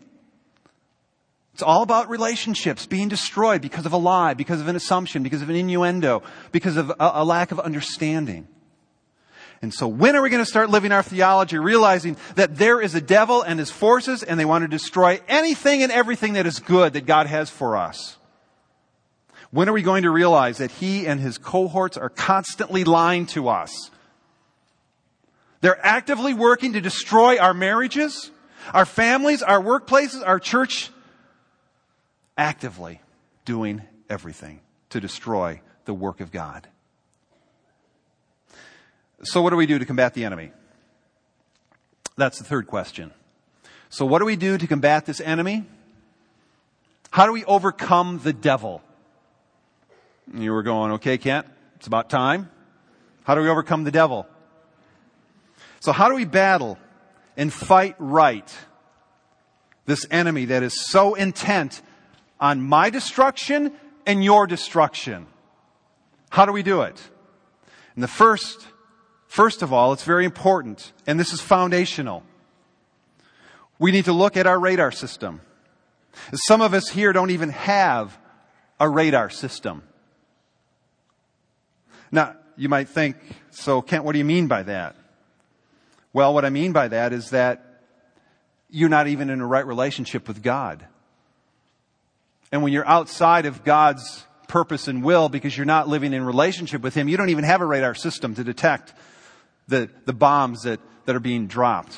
It's 1.54 1.62
all 1.62 1.82
about 1.82 2.08
relationships 2.08 2.86
being 2.86 3.08
destroyed 3.08 3.60
because 3.60 3.84
of 3.84 3.92
a 3.92 3.96
lie, 3.96 4.34
because 4.34 4.60
of 4.60 4.68
an 4.68 4.76
assumption, 4.76 5.22
because 5.22 5.42
of 5.42 5.50
an 5.50 5.56
innuendo, 5.56 6.22
because 6.52 6.76
of 6.76 6.90
a, 6.90 6.94
a 6.98 7.24
lack 7.24 7.52
of 7.52 7.60
understanding. 7.60 8.48
And 9.62 9.74
so 9.74 9.86
when 9.86 10.16
are 10.16 10.22
we 10.22 10.30
going 10.30 10.42
to 10.42 10.50
start 10.50 10.70
living 10.70 10.90
our 10.90 11.02
theology 11.02 11.58
realizing 11.58 12.16
that 12.34 12.56
there 12.56 12.80
is 12.80 12.94
a 12.94 13.00
devil 13.00 13.42
and 13.42 13.58
his 13.58 13.70
forces 13.70 14.22
and 14.22 14.40
they 14.40 14.46
want 14.46 14.62
to 14.62 14.68
destroy 14.68 15.20
anything 15.28 15.82
and 15.82 15.92
everything 15.92 16.32
that 16.34 16.46
is 16.46 16.60
good 16.60 16.94
that 16.94 17.04
God 17.04 17.26
has 17.26 17.50
for 17.50 17.76
us? 17.76 18.16
When 19.50 19.68
are 19.68 19.72
we 19.72 19.82
going 19.82 20.04
to 20.04 20.10
realize 20.10 20.58
that 20.58 20.70
he 20.70 21.06
and 21.06 21.20
his 21.20 21.36
cohorts 21.36 21.98
are 21.98 22.08
constantly 22.08 22.84
lying 22.84 23.26
to 23.26 23.48
us? 23.48 23.90
They're 25.60 25.84
actively 25.84 26.32
working 26.32 26.72
to 26.72 26.80
destroy 26.80 27.38
our 27.38 27.52
marriages, 27.52 28.30
our 28.72 28.86
families, 28.86 29.42
our 29.42 29.60
workplaces, 29.60 30.26
our 30.26 30.38
church. 30.38 30.90
Actively 32.38 33.02
doing 33.44 33.82
everything 34.08 34.60
to 34.90 35.00
destroy 35.00 35.60
the 35.84 35.92
work 35.92 36.20
of 36.20 36.30
God. 36.30 36.66
So, 39.22 39.42
what 39.42 39.50
do 39.50 39.56
we 39.56 39.66
do 39.66 39.78
to 39.78 39.84
combat 39.84 40.14
the 40.14 40.24
enemy? 40.24 40.50
That's 42.16 42.38
the 42.38 42.44
third 42.44 42.66
question. 42.66 43.12
So, 43.90 44.06
what 44.06 44.20
do 44.20 44.24
we 44.24 44.36
do 44.36 44.56
to 44.56 44.66
combat 44.66 45.04
this 45.04 45.20
enemy? 45.20 45.66
How 47.10 47.26
do 47.26 47.32
we 47.32 47.44
overcome 47.44 48.20
the 48.22 48.32
devil? 48.32 48.82
You 50.32 50.52
were 50.52 50.62
going, 50.62 50.92
okay, 50.92 51.18
Kent, 51.18 51.46
it's 51.76 51.86
about 51.86 52.08
time. 52.08 52.50
How 53.24 53.34
do 53.34 53.42
we 53.42 53.48
overcome 53.48 53.84
the 53.84 53.90
devil? 53.90 54.26
So, 55.80 55.92
how 55.92 56.08
do 56.08 56.14
we 56.14 56.24
battle 56.24 56.78
and 57.36 57.52
fight 57.52 57.96
right 57.98 58.56
this 59.86 60.06
enemy 60.10 60.46
that 60.46 60.62
is 60.62 60.86
so 60.88 61.14
intent 61.14 61.82
on 62.38 62.62
my 62.62 62.90
destruction 62.90 63.72
and 64.06 64.24
your 64.24 64.46
destruction? 64.46 65.26
How 66.30 66.46
do 66.46 66.52
we 66.52 66.62
do 66.62 66.82
it? 66.82 67.00
And 67.94 68.02
the 68.02 68.08
first 68.08 68.66
First 69.30 69.62
of 69.62 69.72
all, 69.72 69.92
it's 69.92 70.02
very 70.02 70.24
important, 70.24 70.92
and 71.06 71.18
this 71.18 71.32
is 71.32 71.40
foundational. 71.40 72.24
We 73.78 73.92
need 73.92 74.06
to 74.06 74.12
look 74.12 74.36
at 74.36 74.48
our 74.48 74.58
radar 74.58 74.90
system. 74.90 75.40
Some 76.34 76.60
of 76.60 76.74
us 76.74 76.88
here 76.88 77.12
don't 77.12 77.30
even 77.30 77.50
have 77.50 78.18
a 78.80 78.88
radar 78.88 79.30
system. 79.30 79.84
Now, 82.10 82.34
you 82.56 82.68
might 82.68 82.88
think, 82.88 83.18
so 83.52 83.80
Kent, 83.82 84.02
what 84.02 84.14
do 84.14 84.18
you 84.18 84.24
mean 84.24 84.48
by 84.48 84.64
that? 84.64 84.96
Well, 86.12 86.34
what 86.34 86.44
I 86.44 86.50
mean 86.50 86.72
by 86.72 86.88
that 86.88 87.12
is 87.12 87.30
that 87.30 87.84
you're 88.68 88.88
not 88.88 89.06
even 89.06 89.30
in 89.30 89.40
a 89.40 89.46
right 89.46 89.64
relationship 89.64 90.26
with 90.26 90.42
God. 90.42 90.84
And 92.50 92.64
when 92.64 92.72
you're 92.72 92.88
outside 92.88 93.46
of 93.46 93.62
God's 93.62 94.24
purpose 94.48 94.88
and 94.88 95.04
will 95.04 95.28
because 95.28 95.56
you're 95.56 95.66
not 95.66 95.86
living 95.86 96.14
in 96.14 96.24
relationship 96.24 96.82
with 96.82 96.96
Him, 96.96 97.08
you 97.08 97.16
don't 97.16 97.30
even 97.30 97.44
have 97.44 97.60
a 97.60 97.66
radar 97.66 97.94
system 97.94 98.34
to 98.34 98.42
detect 98.42 98.92
the, 99.70 99.88
the 100.04 100.12
bombs 100.12 100.62
that, 100.62 100.80
that 101.06 101.16
are 101.16 101.20
being 101.20 101.46
dropped. 101.46 101.96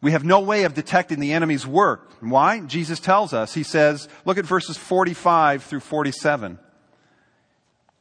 We 0.00 0.12
have 0.12 0.24
no 0.24 0.40
way 0.40 0.64
of 0.64 0.74
detecting 0.74 1.20
the 1.20 1.32
enemy's 1.32 1.66
work. 1.66 2.12
Why? 2.20 2.60
Jesus 2.60 3.00
tells 3.00 3.34
us. 3.34 3.54
He 3.54 3.64
says, 3.64 4.08
look 4.24 4.38
at 4.38 4.46
verses 4.46 4.76
45 4.76 5.64
through 5.64 5.80
47 5.80 6.58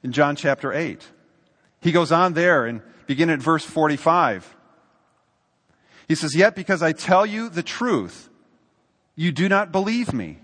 in 0.03 0.11
John 0.11 0.35
chapter 0.35 0.71
8. 0.71 1.05
He 1.81 1.91
goes 1.91 2.11
on 2.11 2.33
there 2.33 2.65
and 2.65 2.81
begin 3.07 3.29
at 3.29 3.39
verse 3.39 3.65
45. 3.65 4.55
He 6.07 6.15
says, 6.15 6.35
Yet 6.35 6.55
because 6.55 6.81
I 6.81 6.93
tell 6.93 7.25
you 7.25 7.49
the 7.49 7.63
truth, 7.63 8.29
you 9.15 9.31
do 9.31 9.49
not 9.49 9.71
believe 9.71 10.13
me. 10.13 10.39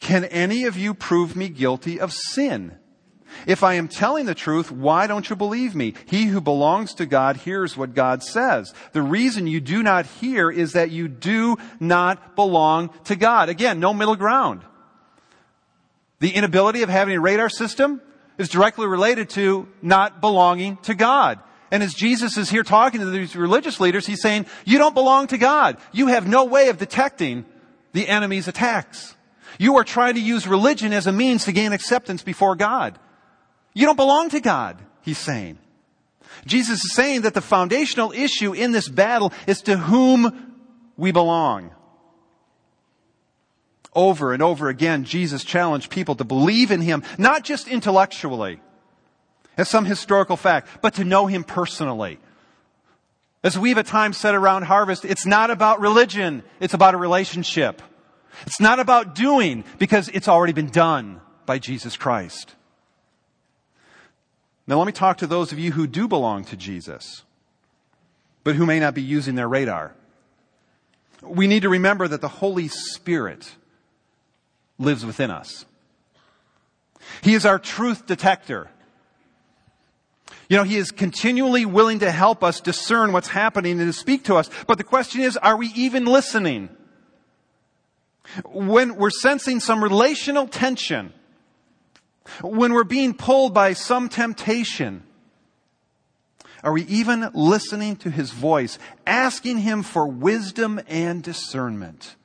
Can 0.00 0.24
any 0.24 0.64
of 0.64 0.76
you 0.76 0.92
prove 0.92 1.36
me 1.36 1.48
guilty 1.48 1.98
of 1.98 2.12
sin? 2.12 2.76
If 3.46 3.62
I 3.62 3.74
am 3.74 3.88
telling 3.88 4.26
the 4.26 4.34
truth, 4.34 4.70
why 4.70 5.06
don't 5.06 5.28
you 5.28 5.36
believe 5.36 5.74
me? 5.74 5.94
He 6.06 6.26
who 6.26 6.40
belongs 6.40 6.94
to 6.94 7.06
God 7.06 7.38
hears 7.38 7.76
what 7.76 7.94
God 7.94 8.22
says. 8.22 8.72
The 8.92 9.02
reason 9.02 9.46
you 9.46 9.60
do 9.60 9.82
not 9.82 10.06
hear 10.06 10.50
is 10.50 10.72
that 10.72 10.90
you 10.90 11.08
do 11.08 11.56
not 11.80 12.36
belong 12.36 12.90
to 13.04 13.16
God. 13.16 13.48
Again, 13.48 13.80
no 13.80 13.94
middle 13.94 14.16
ground. 14.16 14.62
The 16.20 16.30
inability 16.30 16.82
of 16.82 16.88
having 16.88 17.16
a 17.16 17.20
radar 17.20 17.48
system 17.48 18.00
is 18.38 18.48
directly 18.48 18.86
related 18.86 19.30
to 19.30 19.68
not 19.82 20.20
belonging 20.20 20.76
to 20.78 20.94
God. 20.94 21.38
And 21.70 21.82
as 21.82 21.94
Jesus 21.94 22.36
is 22.36 22.50
here 22.50 22.62
talking 22.62 23.00
to 23.00 23.06
these 23.06 23.34
religious 23.34 23.80
leaders, 23.80 24.06
he's 24.06 24.22
saying, 24.22 24.46
you 24.64 24.78
don't 24.78 24.94
belong 24.94 25.26
to 25.28 25.38
God. 25.38 25.76
You 25.92 26.08
have 26.08 26.28
no 26.28 26.44
way 26.44 26.68
of 26.68 26.78
detecting 26.78 27.44
the 27.92 28.08
enemy's 28.08 28.48
attacks. 28.48 29.16
You 29.58 29.76
are 29.76 29.84
trying 29.84 30.14
to 30.14 30.20
use 30.20 30.46
religion 30.46 30.92
as 30.92 31.06
a 31.06 31.12
means 31.12 31.44
to 31.44 31.52
gain 31.52 31.72
acceptance 31.72 32.22
before 32.22 32.56
God. 32.56 32.98
You 33.74 33.86
don't 33.86 33.96
belong 33.96 34.30
to 34.30 34.40
God, 34.40 34.80
he's 35.02 35.18
saying. 35.18 35.58
Jesus 36.46 36.84
is 36.84 36.94
saying 36.94 37.22
that 37.22 37.34
the 37.34 37.40
foundational 37.40 38.12
issue 38.12 38.52
in 38.52 38.72
this 38.72 38.88
battle 38.88 39.32
is 39.46 39.62
to 39.62 39.76
whom 39.76 40.54
we 40.96 41.12
belong. 41.12 41.70
Over 43.92 44.32
and 44.32 44.42
over 44.42 44.68
again, 44.68 45.04
Jesus 45.04 45.44
challenged 45.44 45.90
people 45.90 46.14
to 46.16 46.24
believe 46.24 46.70
in 46.70 46.80
him, 46.80 47.02
not 47.18 47.44
just 47.44 47.68
intellectually, 47.68 48.60
as 49.56 49.68
some 49.68 49.84
historical 49.84 50.36
fact, 50.36 50.68
but 50.82 50.94
to 50.94 51.04
know 51.04 51.26
him 51.26 51.44
personally. 51.44 52.18
As 53.44 53.58
we've 53.58 53.78
at 53.78 53.86
times 53.86 54.16
said 54.16 54.34
around 54.34 54.62
harvest, 54.62 55.04
it's 55.04 55.26
not 55.26 55.50
about 55.50 55.80
religion, 55.80 56.42
it's 56.60 56.74
about 56.74 56.94
a 56.94 56.98
relationship. 56.98 57.82
It's 58.46 58.60
not 58.60 58.80
about 58.80 59.14
doing, 59.14 59.64
because 59.78 60.08
it's 60.08 60.28
already 60.28 60.52
been 60.52 60.70
done 60.70 61.20
by 61.46 61.58
Jesus 61.58 61.96
Christ. 61.96 62.54
Now 64.66 64.78
let 64.78 64.86
me 64.86 64.92
talk 64.92 65.18
to 65.18 65.26
those 65.26 65.52
of 65.52 65.58
you 65.58 65.72
who 65.72 65.86
do 65.86 66.08
belong 66.08 66.44
to 66.46 66.56
Jesus, 66.56 67.22
but 68.44 68.56
who 68.56 68.66
may 68.66 68.80
not 68.80 68.94
be 68.94 69.02
using 69.02 69.34
their 69.34 69.48
radar. 69.48 69.94
We 71.22 71.46
need 71.46 71.62
to 71.62 71.68
remember 71.68 72.08
that 72.08 72.20
the 72.20 72.28
Holy 72.28 72.68
Spirit 72.68 73.54
lives 74.78 75.04
within 75.04 75.30
us. 75.30 75.64
He 77.22 77.34
is 77.34 77.44
our 77.46 77.58
truth 77.58 78.06
detector. 78.06 78.70
You 80.48 80.56
know, 80.56 80.62
He 80.62 80.76
is 80.76 80.90
continually 80.90 81.64
willing 81.64 82.00
to 82.00 82.10
help 82.10 82.42
us 82.42 82.60
discern 82.60 83.12
what's 83.12 83.28
happening 83.28 83.80
and 83.80 83.88
to 83.88 83.98
speak 83.98 84.24
to 84.24 84.36
us. 84.36 84.50
But 84.66 84.78
the 84.78 84.84
question 84.84 85.20
is, 85.20 85.36
are 85.36 85.56
we 85.56 85.68
even 85.74 86.04
listening? 86.06 86.68
When 88.44 88.96
we're 88.96 89.10
sensing 89.10 89.60
some 89.60 89.82
relational 89.82 90.46
tension, 90.46 91.12
when 92.42 92.72
we're 92.72 92.84
being 92.84 93.14
pulled 93.14 93.54
by 93.54 93.72
some 93.72 94.08
temptation, 94.08 95.02
are 96.62 96.72
we 96.72 96.82
even 96.84 97.30
listening 97.34 97.96
to 97.96 98.10
His 98.10 98.30
voice, 98.30 98.78
asking 99.06 99.58
Him 99.58 99.82
for 99.82 100.06
wisdom 100.06 100.80
and 100.88 101.22
discernment? 101.22 102.16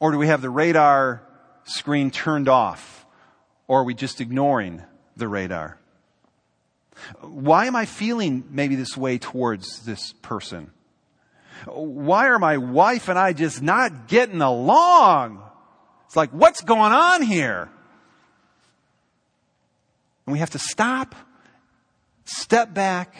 Or 0.00 0.10
do 0.10 0.18
we 0.18 0.26
have 0.26 0.42
the 0.42 0.50
radar 0.50 1.22
screen 1.64 2.10
turned 2.10 2.48
off? 2.48 3.06
Or 3.68 3.80
are 3.80 3.84
we 3.84 3.94
just 3.94 4.20
ignoring 4.20 4.82
the 5.16 5.28
radar? 5.28 5.78
Why 7.20 7.66
am 7.66 7.76
I 7.76 7.86
feeling 7.86 8.44
maybe 8.50 8.74
this 8.74 8.96
way 8.96 9.18
towards 9.18 9.84
this 9.84 10.12
person? 10.22 10.72
Why 11.66 12.28
are 12.28 12.38
my 12.38 12.56
wife 12.56 13.08
and 13.08 13.18
I 13.18 13.32
just 13.32 13.62
not 13.62 14.08
getting 14.08 14.40
along? 14.40 15.42
It's 16.06 16.16
like, 16.16 16.30
what's 16.30 16.62
going 16.62 16.92
on 16.92 17.22
here? 17.22 17.70
And 20.30 20.34
we 20.34 20.38
have 20.38 20.50
to 20.50 20.60
stop, 20.60 21.16
step 22.24 22.72
back, 22.72 23.16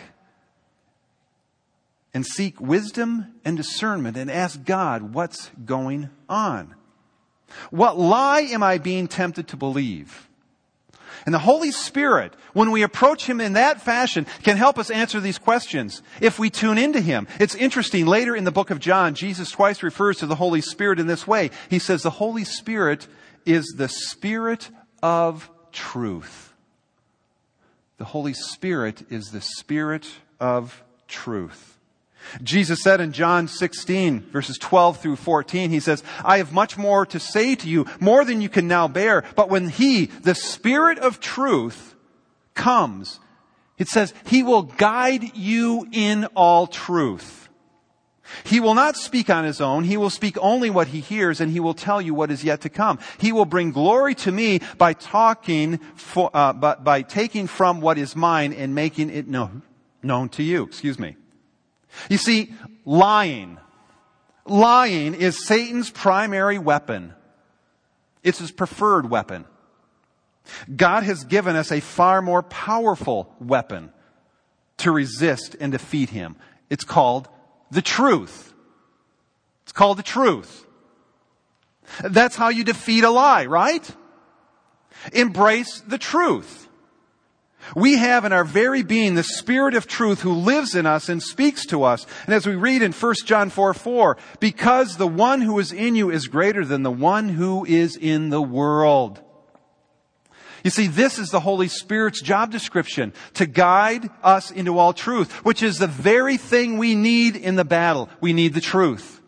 and 2.14 2.24
seek 2.24 2.60
wisdom 2.60 3.34
and 3.44 3.56
discernment 3.56 4.16
and 4.16 4.30
ask 4.30 4.64
God 4.64 5.12
what's 5.12 5.50
going 5.64 6.10
on. 6.28 6.76
What 7.70 7.98
lie 7.98 8.42
am 8.42 8.62
I 8.62 8.78
being 8.78 9.08
tempted 9.08 9.48
to 9.48 9.56
believe? 9.56 10.28
And 11.26 11.34
the 11.34 11.40
Holy 11.40 11.72
Spirit, 11.72 12.32
when 12.52 12.70
we 12.70 12.84
approach 12.84 13.26
Him 13.26 13.40
in 13.40 13.54
that 13.54 13.82
fashion, 13.82 14.24
can 14.44 14.56
help 14.56 14.78
us 14.78 14.88
answer 14.88 15.18
these 15.18 15.36
questions 15.36 16.02
if 16.20 16.38
we 16.38 16.48
tune 16.48 16.78
into 16.78 17.00
Him. 17.00 17.26
It's 17.40 17.56
interesting, 17.56 18.06
later 18.06 18.36
in 18.36 18.44
the 18.44 18.52
book 18.52 18.70
of 18.70 18.78
John, 18.78 19.16
Jesus 19.16 19.50
twice 19.50 19.82
refers 19.82 20.18
to 20.18 20.26
the 20.26 20.36
Holy 20.36 20.60
Spirit 20.60 21.00
in 21.00 21.08
this 21.08 21.26
way. 21.26 21.50
He 21.68 21.80
says 21.80 22.04
the 22.04 22.10
Holy 22.10 22.44
Spirit 22.44 23.08
is 23.44 23.74
the 23.76 23.88
Spirit 23.88 24.70
of 25.02 25.50
truth. 25.72 26.49
The 28.00 28.06
Holy 28.06 28.32
Spirit 28.32 29.02
is 29.12 29.30
the 29.30 29.42
Spirit 29.42 30.08
of 30.40 30.82
truth. 31.06 31.76
Jesus 32.42 32.82
said 32.82 32.98
in 32.98 33.12
John 33.12 33.46
16 33.46 34.20
verses 34.30 34.56
12 34.56 35.02
through 35.02 35.16
14, 35.16 35.68
he 35.68 35.80
says, 35.80 36.02
I 36.24 36.38
have 36.38 36.50
much 36.50 36.78
more 36.78 37.04
to 37.04 37.20
say 37.20 37.54
to 37.56 37.68
you, 37.68 37.84
more 38.00 38.24
than 38.24 38.40
you 38.40 38.48
can 38.48 38.66
now 38.66 38.88
bear. 38.88 39.22
But 39.36 39.50
when 39.50 39.68
he, 39.68 40.06
the 40.06 40.34
Spirit 40.34 40.98
of 40.98 41.20
truth, 41.20 41.94
comes, 42.54 43.20
it 43.76 43.88
says, 43.88 44.14
he 44.24 44.42
will 44.42 44.62
guide 44.62 45.36
you 45.36 45.86
in 45.92 46.24
all 46.34 46.66
truth. 46.66 47.39
He 48.44 48.60
will 48.60 48.74
not 48.74 48.96
speak 48.96 49.30
on 49.30 49.44
his 49.44 49.60
own. 49.60 49.84
He 49.84 49.96
will 49.96 50.10
speak 50.10 50.36
only 50.40 50.70
what 50.70 50.88
he 50.88 51.00
hears 51.00 51.40
and 51.40 51.50
he 51.50 51.60
will 51.60 51.74
tell 51.74 52.00
you 52.00 52.14
what 52.14 52.30
is 52.30 52.44
yet 52.44 52.60
to 52.62 52.68
come. 52.68 52.98
He 53.18 53.32
will 53.32 53.44
bring 53.44 53.72
glory 53.72 54.14
to 54.16 54.32
me 54.32 54.60
by 54.78 54.92
talking, 54.92 55.78
for, 55.96 56.30
uh, 56.34 56.52
by, 56.52 56.76
by 56.76 57.02
taking 57.02 57.46
from 57.46 57.80
what 57.80 57.98
is 57.98 58.14
mine 58.16 58.52
and 58.52 58.74
making 58.74 59.10
it 59.10 59.28
known, 59.28 59.62
known 60.02 60.28
to 60.30 60.42
you. 60.42 60.64
Excuse 60.64 60.98
me. 60.98 61.16
You 62.08 62.18
see, 62.18 62.52
lying. 62.84 63.58
Lying 64.46 65.14
is 65.14 65.46
Satan's 65.46 65.90
primary 65.90 66.58
weapon. 66.58 67.14
It's 68.22 68.38
his 68.38 68.50
preferred 68.50 69.10
weapon. 69.10 69.44
God 70.74 71.04
has 71.04 71.24
given 71.24 71.56
us 71.56 71.70
a 71.70 71.80
far 71.80 72.22
more 72.22 72.42
powerful 72.42 73.34
weapon 73.40 73.92
to 74.78 74.90
resist 74.90 75.56
and 75.60 75.72
defeat 75.72 76.10
him. 76.10 76.36
It's 76.68 76.84
called 76.84 77.28
the 77.70 77.82
truth. 77.82 78.52
It's 79.62 79.72
called 79.72 79.98
the 79.98 80.02
truth. 80.02 80.66
That's 82.02 82.36
how 82.36 82.48
you 82.48 82.64
defeat 82.64 83.04
a 83.04 83.10
lie, 83.10 83.46
right? 83.46 83.88
Embrace 85.12 85.80
the 85.80 85.98
truth. 85.98 86.68
We 87.76 87.98
have 87.98 88.24
in 88.24 88.32
our 88.32 88.44
very 88.44 88.82
being 88.82 89.14
the 89.14 89.22
Spirit 89.22 89.74
of 89.74 89.86
truth 89.86 90.22
who 90.22 90.32
lives 90.32 90.74
in 90.74 90.86
us 90.86 91.08
and 91.08 91.22
speaks 91.22 91.66
to 91.66 91.84
us. 91.84 92.06
And 92.26 92.34
as 92.34 92.46
we 92.46 92.54
read 92.54 92.82
in 92.82 92.92
1 92.92 93.14
John 93.26 93.50
4, 93.50 93.74
4, 93.74 94.16
because 94.40 94.96
the 94.96 95.06
one 95.06 95.40
who 95.40 95.58
is 95.58 95.72
in 95.72 95.94
you 95.94 96.10
is 96.10 96.26
greater 96.26 96.64
than 96.64 96.82
the 96.82 96.90
one 96.90 97.28
who 97.28 97.64
is 97.64 97.96
in 97.96 98.30
the 98.30 98.42
world. 98.42 99.22
You 100.64 100.70
see, 100.70 100.86
this 100.86 101.18
is 101.18 101.30
the 101.30 101.40
Holy 101.40 101.68
Spirit's 101.68 102.20
job 102.20 102.50
description, 102.50 103.12
to 103.34 103.46
guide 103.46 104.10
us 104.22 104.50
into 104.50 104.78
all 104.78 104.92
truth, 104.92 105.44
which 105.44 105.62
is 105.62 105.78
the 105.78 105.86
very 105.86 106.36
thing 106.36 106.78
we 106.78 106.94
need 106.94 107.36
in 107.36 107.56
the 107.56 107.64
battle. 107.64 108.08
We 108.20 108.32
need 108.32 108.54
the 108.54 108.60
truth. 108.60 109.20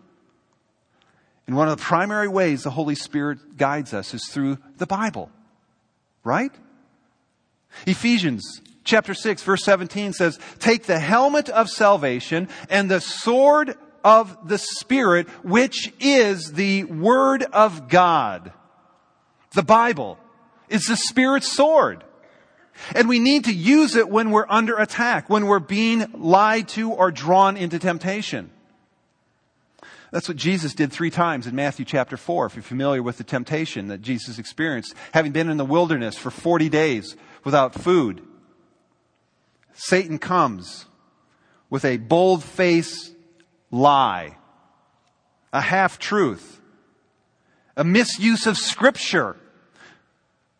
And 1.47 1.57
one 1.57 1.68
of 1.68 1.76
the 1.76 1.83
primary 1.83 2.28
ways 2.28 2.62
the 2.62 2.70
Holy 2.70 2.95
Spirit 2.95 3.57
guides 3.57 3.93
us 3.93 4.14
is 4.14 4.26
through 4.28 4.59
the 4.78 4.87
Bible. 4.87 5.30
Right? 6.24 6.53
Ephesians 7.87 8.61
chapter 8.85 9.14
6 9.14 9.43
verse 9.43 9.64
17 9.64 10.12
says, 10.12 10.39
take 10.59 10.85
the 10.85 10.99
helmet 10.99 11.49
of 11.49 11.68
salvation 11.68 12.49
and 12.68 12.91
the 12.91 13.01
sword 13.01 13.76
of 14.05 14.49
the 14.49 14.59
Spirit, 14.59 15.28
which 15.45 15.93
is 16.01 16.53
the 16.53 16.85
Word 16.85 17.43
of 17.43 17.89
God. 17.89 18.53
The 19.55 19.62
Bible 19.62 20.18
is 20.73 20.87
the 20.87 20.97
Spirit's 20.97 21.53
sword. 21.53 22.05
And 22.95 23.09
we 23.09 23.18
need 23.18 23.45
to 23.45 23.53
use 23.53 23.97
it 23.97 24.09
when 24.09 24.31
we're 24.31 24.47
under 24.49 24.77
attack, 24.77 25.29
when 25.29 25.47
we're 25.47 25.59
being 25.59 26.07
lied 26.14 26.68
to 26.68 26.91
or 26.91 27.11
drawn 27.11 27.57
into 27.57 27.79
temptation. 27.79 28.51
That's 30.11 30.29
what 30.29 30.37
Jesus 30.37 30.75
did 30.75 30.93
three 30.93 31.11
times 31.11 31.47
in 31.47 31.55
Matthew 31.55 31.85
chapter 31.85 32.16
4, 32.16 32.47
if 32.47 32.57
you're 32.57 32.62
familiar 32.62 33.03
with 33.03 33.16
the 33.16 33.25
temptation 33.25 33.89
that 33.89 34.03
Jesus 34.03 34.39
experienced, 34.39 34.95
having 35.12 35.33
been 35.33 35.49
in 35.49 35.57
the 35.57 35.64
wilderness 35.64 36.16
for 36.18 36.31
40 36.31 36.68
days 36.68 37.16
without 37.45 37.75
food. 37.75 38.23
Satan 39.75 40.18
comes 40.18 40.85
with 41.70 41.85
a 41.87 41.97
bold 41.97 42.45
face 42.45 43.11
lie, 43.70 44.37
a 45.53 45.62
half 45.62 45.99
truth, 45.99 46.61
a 47.77 47.85
misuse 47.85 48.47
of 48.47 48.59
scripture. 48.59 49.37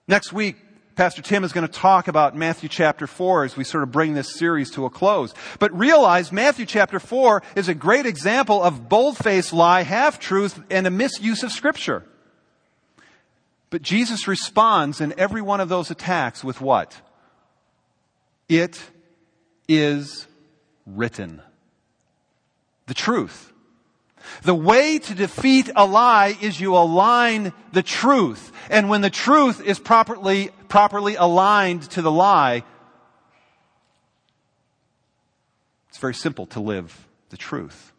Next 0.09 0.33
week, 0.33 0.57
Pastor 0.95 1.23
Tim 1.23 1.45
is 1.45 1.53
going 1.53 1.67
to 1.67 1.73
talk 1.73 2.09
about 2.09 2.37
Matthew 2.37 2.69
chapter 2.69 3.07
4 3.07 3.45
as 3.45 3.57
we 3.57 3.65
sort 3.65 3.83
of 3.83 3.93
bring 3.93 4.15
this 4.15 4.35
series 4.35 4.71
to 4.73 4.85
a 4.85 4.91
close. 4.91 5.33
But 5.59 5.77
realize 5.77 6.33
Matthew 6.33 6.67
chapter 6.67 7.01
4 7.01 7.43
is 7.57 7.69
a 7.69 7.75
great 7.75 8.05
example 8.05 8.63
of 8.63 8.89
bold-faced 8.89 9.53
lie, 9.53 9.83
half-truth, 9.83 10.63
and 10.71 10.87
a 10.87 10.91
misuse 10.91 11.43
of 11.43 11.53
scripture. 11.53 12.05
But 13.71 13.83
Jesus 13.83 14.29
responds 14.29 15.01
in 15.01 15.15
every 15.19 15.41
one 15.41 15.61
of 15.61 15.71
those 15.71 15.91
attacks 15.91 16.45
with 16.45 16.61
what? 16.61 17.01
It 18.49 18.83
is 19.67 20.27
written. 20.85 21.41
The 22.87 22.95
truth. 22.95 23.52
The 24.43 24.55
way 24.55 24.99
to 24.99 25.15
defeat 25.15 25.71
a 25.75 25.87
lie 25.87 26.37
is 26.41 26.61
you 26.61 26.77
align 26.77 27.53
the 27.73 27.83
truth. 27.83 28.53
And 28.71 28.89
when 28.89 29.01
the 29.01 29.11
truth 29.11 29.61
is 29.65 29.79
properly, 29.79 30.51
properly 30.69 31.15
aligned 31.15 31.83
to 31.91 32.03
the 32.03 32.11
lie, 32.11 32.65
it's 35.89 35.99
very 35.99 36.15
simple 36.15 36.47
to 36.47 36.61
live 36.61 37.07
the 37.31 37.37
truth. 37.37 37.93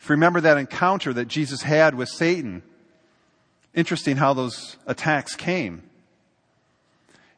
If 0.00 0.08
you 0.08 0.14
remember 0.14 0.40
that 0.40 0.56
encounter 0.56 1.12
that 1.12 1.28
Jesus 1.28 1.62
had 1.62 1.94
with 1.94 2.08
Satan, 2.08 2.62
interesting 3.74 4.16
how 4.16 4.32
those 4.32 4.76
attacks 4.86 5.36
came. 5.36 5.82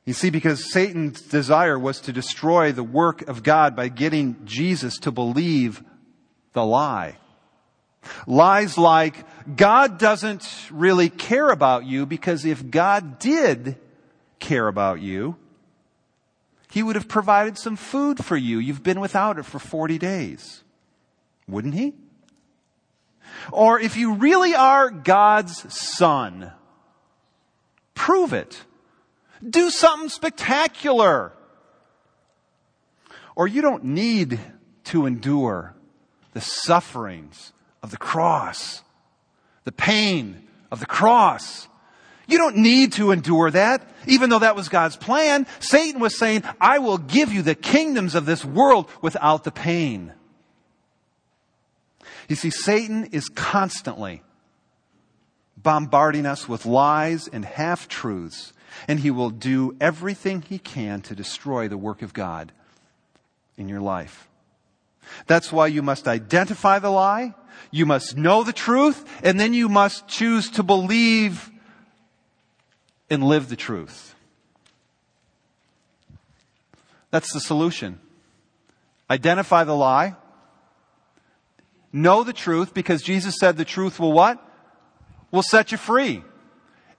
You 0.05 0.15
see, 0.15 0.31
because 0.31 0.73
Satan's 0.73 1.23
desire 1.23 1.79
was 1.79 2.01
to 2.03 2.13
destroy 2.13 2.73
the 2.73 2.83
work 2.83 3.23
of 3.29 3.43
God 3.43 3.77
by 3.77 3.89
getting 3.89 4.37
Jesus 4.45 4.99
to 4.99 5.13
believe 5.13 5.83
the 6.53 6.65
lie. 6.65 7.17
Lies 8.27 8.77
like, 8.77 9.25
God 9.57 9.99
doesn't 9.99 10.47
really 10.71 11.09
care 11.09 11.51
about 11.51 11.85
you 11.85 12.07
because 12.07 12.45
if 12.45 12.71
God 12.71 13.19
did 13.19 13.77
care 14.39 14.67
about 14.67 15.01
you, 15.01 15.37
He 16.71 16.83
would 16.83 16.97
have 16.97 17.09
provided 17.09 17.59
some 17.59 17.77
food 17.77 18.25
for 18.25 18.37
you. 18.37 18.59
You've 18.59 18.83
been 18.83 19.01
without 19.01 19.39
it 19.39 19.45
for 19.45 19.59
40 19.59 19.99
days. 19.99 20.63
Wouldn't 21.47 21.75
He? 21.75 21.95
Or 23.51 23.81
if 23.81 23.97
you 23.97 24.15
really 24.15 24.55
are 24.55 24.91
God's 24.91 25.73
son, 25.73 26.53
prove 27.95 28.33
it. 28.33 28.63
Do 29.49 29.71
something 29.71 30.09
spectacular. 30.09 31.33
Or 33.35 33.49
you 33.49 33.63
don't 33.63 33.85
need 33.85 34.39
to 34.85 35.07
endure 35.07 35.75
the 36.33 36.41
sufferings 36.41 37.53
of 37.83 37.91
the 37.91 37.97
cross, 37.97 38.83
the 39.65 39.73
pain 39.73 40.47
of 40.71 40.81
the 40.81 40.87
cross. 40.87 41.69
You 42.27 42.39
don't 42.39 42.57
need 42.57 42.93
to 42.95 43.11
endure 43.11 43.51
that, 43.51 43.87
even 44.07 44.31
though 44.31 44.39
that 44.39 44.57
was 44.57 44.69
God's 44.69 44.97
plan. 44.97 45.47
Satan 45.61 46.01
was 46.01 46.17
saying, 46.17 46.45
I 46.61 46.79
will 46.79 46.99
give 46.99 47.33
you 47.33 47.43
the 47.43 47.55
kingdoms 47.55 48.15
of 48.15 48.27
this 48.27 48.45
world 48.45 48.89
without 49.03 49.45
the 49.45 49.51
pain. 49.51 50.13
You 52.29 52.37
see, 52.37 52.51
Satan 52.51 53.07
is 53.07 53.29
constantly 53.29 54.23
bombarding 55.57 56.27
us 56.27 56.49
with 56.49 56.67
lies 56.67 57.29
and 57.29 57.45
half 57.45 57.89
truths, 57.89 58.53
and 58.89 59.01
he 59.01 59.11
will 59.11 59.31
do 59.31 59.77
everything 59.81 60.43
he 60.43 60.59
can 60.59 61.03
to 61.03 61.15
destroy 61.15 61.69
the 61.69 61.77
work 61.77 62.03
of 62.03 62.15
God 62.15 62.53
in 63.57 63.69
your 63.69 63.81
life. 63.81 64.29
That's 65.27 65.53
why 65.53 65.69
you 65.69 65.83
must 65.83 66.09
identify 66.09 66.79
the 66.79 66.91
lie, 66.91 67.35
you 67.71 67.87
must 67.87 68.17
know 68.17 68.45
the 68.45 68.53
truth, 68.53 69.05
and 69.23 69.39
then 69.39 69.55
you 69.55 69.69
must 69.69 70.09
choose 70.09 70.51
to 70.51 70.63
believe 70.63 71.51
and 73.11 73.23
live 73.23 73.49
the 73.49 73.57
truth. 73.57 74.15
That's 77.11 77.33
the 77.33 77.41
solution. 77.41 78.01
Identify 79.11 79.65
the 79.65 79.77
lie. 79.77 80.17
Know 81.93 82.25
the 82.25 82.33
truth 82.33 82.73
because 82.73 83.03
Jesus 83.03 83.37
said 83.39 83.59
the 83.59 83.67
truth 83.67 84.01
will 84.01 84.13
what? 84.13 84.43
Will 85.31 85.43
set 85.43 85.73
you 85.73 85.79
free. 85.79 86.25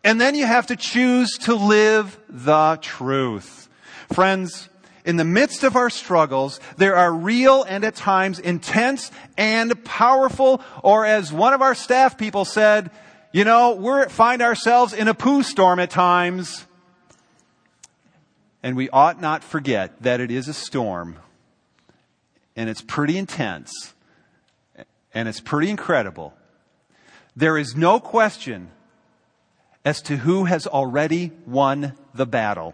And 0.03 0.21
then 0.21 0.35
you 0.35 0.45
have 0.45 0.67
to 0.67 0.75
choose 0.75 1.31
to 1.39 1.55
live 1.55 2.19
the 2.29 2.77
truth. 2.81 3.69
Friends, 4.11 4.69
in 5.05 5.17
the 5.17 5.25
midst 5.25 5.63
of 5.63 5.75
our 5.75 5.89
struggles, 5.89 6.59
there 6.77 6.95
are 6.95 7.13
real 7.13 7.63
and 7.63 7.83
at 7.83 7.95
times 7.95 8.39
intense 8.39 9.11
and 9.37 9.83
powerful, 9.83 10.61
or 10.81 11.05
as 11.05 11.31
one 11.31 11.53
of 11.53 11.61
our 11.61 11.75
staff 11.75 12.17
people 12.17 12.45
said, 12.45 12.89
you 13.33 13.43
know, 13.43 13.73
we 13.73 14.05
find 14.09 14.41
ourselves 14.41 14.93
in 14.93 15.07
a 15.07 15.13
poo 15.13 15.43
storm 15.43 15.79
at 15.79 15.89
times. 15.89 16.65
And 18.61 18.77
we 18.77 18.89
ought 18.91 19.19
not 19.19 19.43
forget 19.43 20.01
that 20.03 20.21
it 20.21 20.31
is 20.31 20.47
a 20.47 20.53
storm. 20.53 21.17
And 22.55 22.69
it's 22.69 22.81
pretty 22.81 23.17
intense. 23.17 23.93
And 25.13 25.27
it's 25.27 25.41
pretty 25.41 25.69
incredible. 25.69 26.33
There 27.35 27.57
is 27.57 27.75
no 27.75 27.99
question 27.99 28.69
as 29.83 30.01
to 30.03 30.17
who 30.17 30.45
has 30.45 30.65
already 30.65 31.31
won 31.45 31.93
the 32.13 32.25
battle. 32.25 32.73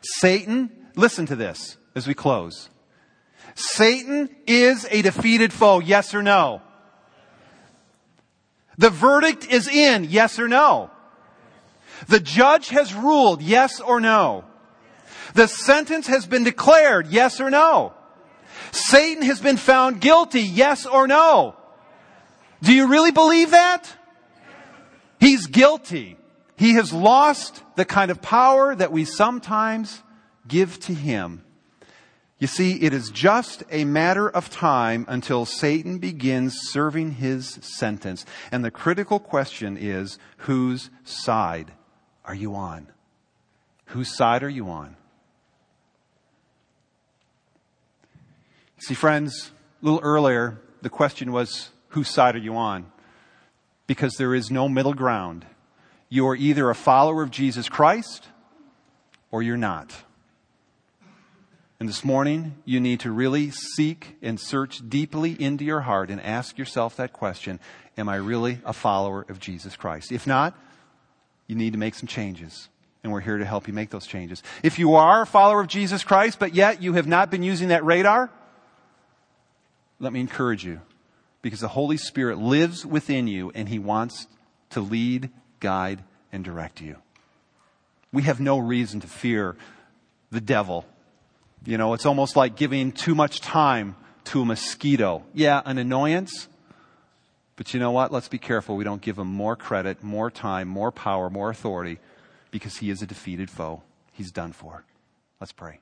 Satan 0.00 0.70
Listen 0.98 1.26
to 1.26 1.36
this 1.36 1.76
as 1.94 2.08
we 2.08 2.14
close. 2.14 2.70
Satan 3.54 4.28
is 4.48 4.84
a 4.90 5.00
defeated 5.00 5.52
foe, 5.52 5.78
yes 5.78 6.12
or 6.12 6.24
no? 6.24 6.60
The 8.78 8.90
verdict 8.90 9.46
is 9.46 9.68
in, 9.68 10.02
yes 10.02 10.40
or 10.40 10.48
no? 10.48 10.90
The 12.08 12.18
judge 12.18 12.70
has 12.70 12.92
ruled, 12.94 13.42
yes 13.42 13.80
or 13.80 14.00
no? 14.00 14.42
The 15.34 15.46
sentence 15.46 16.08
has 16.08 16.26
been 16.26 16.42
declared, 16.42 17.06
yes 17.06 17.40
or 17.40 17.48
no? 17.48 17.92
Satan 18.72 19.22
has 19.22 19.40
been 19.40 19.56
found 19.56 20.00
guilty, 20.00 20.42
yes 20.42 20.84
or 20.84 21.06
no? 21.06 21.54
Do 22.60 22.74
you 22.74 22.88
really 22.88 23.12
believe 23.12 23.52
that? 23.52 23.88
He's 25.20 25.46
guilty. 25.46 26.16
He 26.56 26.74
has 26.74 26.92
lost 26.92 27.62
the 27.76 27.84
kind 27.84 28.10
of 28.10 28.20
power 28.20 28.74
that 28.74 28.90
we 28.90 29.04
sometimes 29.04 30.02
give 30.48 30.80
to 30.80 30.94
him. 30.94 31.44
You 32.38 32.46
see, 32.46 32.80
it 32.82 32.92
is 32.92 33.10
just 33.10 33.64
a 33.70 33.84
matter 33.84 34.28
of 34.28 34.48
time 34.48 35.04
until 35.08 35.44
Satan 35.44 35.98
begins 35.98 36.56
serving 36.70 37.12
his 37.12 37.58
sentence. 37.62 38.24
And 38.52 38.64
the 38.64 38.70
critical 38.70 39.18
question 39.18 39.76
is, 39.76 40.18
whose 40.38 40.90
side 41.04 41.72
are 42.24 42.34
you 42.34 42.54
on? 42.54 42.88
Whose 43.86 44.16
side 44.16 44.42
are 44.44 44.48
you 44.48 44.68
on? 44.68 44.96
See, 48.78 48.94
friends, 48.94 49.50
a 49.82 49.84
little 49.84 50.00
earlier, 50.04 50.60
the 50.82 50.90
question 50.90 51.32
was, 51.32 51.70
whose 51.88 52.08
side 52.08 52.36
are 52.36 52.38
you 52.38 52.56
on? 52.56 52.92
Because 53.88 54.14
there 54.14 54.34
is 54.34 54.50
no 54.50 54.68
middle 54.68 54.94
ground. 54.94 55.44
You 56.08 56.28
are 56.28 56.36
either 56.36 56.70
a 56.70 56.74
follower 56.74 57.24
of 57.24 57.32
Jesus 57.32 57.68
Christ 57.68 58.28
or 59.32 59.42
you're 59.42 59.56
not. 59.56 59.92
And 61.80 61.88
this 61.88 62.04
morning, 62.04 62.56
you 62.64 62.80
need 62.80 63.00
to 63.00 63.12
really 63.12 63.52
seek 63.52 64.16
and 64.20 64.40
search 64.40 64.80
deeply 64.88 65.40
into 65.40 65.64
your 65.64 65.82
heart 65.82 66.10
and 66.10 66.20
ask 66.20 66.58
yourself 66.58 66.96
that 66.96 67.12
question 67.12 67.60
Am 67.96 68.08
I 68.08 68.16
really 68.16 68.58
a 68.64 68.72
follower 68.72 69.24
of 69.28 69.38
Jesus 69.38 69.76
Christ? 69.76 70.10
If 70.10 70.26
not, 70.26 70.58
you 71.46 71.54
need 71.54 71.74
to 71.74 71.78
make 71.78 71.94
some 71.94 72.08
changes. 72.08 72.68
And 73.04 73.12
we're 73.12 73.20
here 73.20 73.38
to 73.38 73.44
help 73.44 73.68
you 73.68 73.74
make 73.74 73.90
those 73.90 74.06
changes. 74.08 74.42
If 74.62 74.80
you 74.80 74.94
are 74.94 75.22
a 75.22 75.26
follower 75.26 75.60
of 75.60 75.68
Jesus 75.68 76.02
Christ, 76.02 76.40
but 76.40 76.52
yet 76.52 76.82
you 76.82 76.94
have 76.94 77.06
not 77.06 77.30
been 77.30 77.44
using 77.44 77.68
that 77.68 77.84
radar, 77.84 78.28
let 80.00 80.12
me 80.12 80.18
encourage 80.20 80.64
you. 80.64 80.80
Because 81.42 81.60
the 81.60 81.68
Holy 81.68 81.96
Spirit 81.96 82.38
lives 82.38 82.84
within 82.84 83.28
you 83.28 83.52
and 83.54 83.68
He 83.68 83.78
wants 83.78 84.26
to 84.70 84.80
lead, 84.80 85.30
guide, 85.60 86.02
and 86.32 86.44
direct 86.44 86.80
you. 86.80 86.96
We 88.12 88.22
have 88.22 88.40
no 88.40 88.58
reason 88.58 88.98
to 89.00 89.06
fear 89.06 89.56
the 90.32 90.40
devil 90.40 90.84
you 91.64 91.78
know, 91.78 91.94
it's 91.94 92.06
almost 92.06 92.36
like 92.36 92.56
giving 92.56 92.92
too 92.92 93.14
much 93.14 93.40
time 93.40 93.96
to 94.24 94.42
a 94.42 94.44
mosquito. 94.44 95.24
Yeah, 95.34 95.62
an 95.64 95.78
annoyance. 95.78 96.48
But 97.56 97.74
you 97.74 97.80
know 97.80 97.90
what? 97.90 98.12
Let's 98.12 98.28
be 98.28 98.38
careful. 98.38 98.76
We 98.76 98.84
don't 98.84 99.02
give 99.02 99.18
him 99.18 99.26
more 99.26 99.56
credit, 99.56 100.02
more 100.02 100.30
time, 100.30 100.68
more 100.68 100.92
power, 100.92 101.28
more 101.28 101.50
authority 101.50 101.98
because 102.50 102.76
he 102.76 102.90
is 102.90 103.02
a 103.02 103.06
defeated 103.06 103.50
foe. 103.50 103.82
He's 104.12 104.30
done 104.30 104.52
for. 104.52 104.84
Let's 105.40 105.52
pray. 105.52 105.80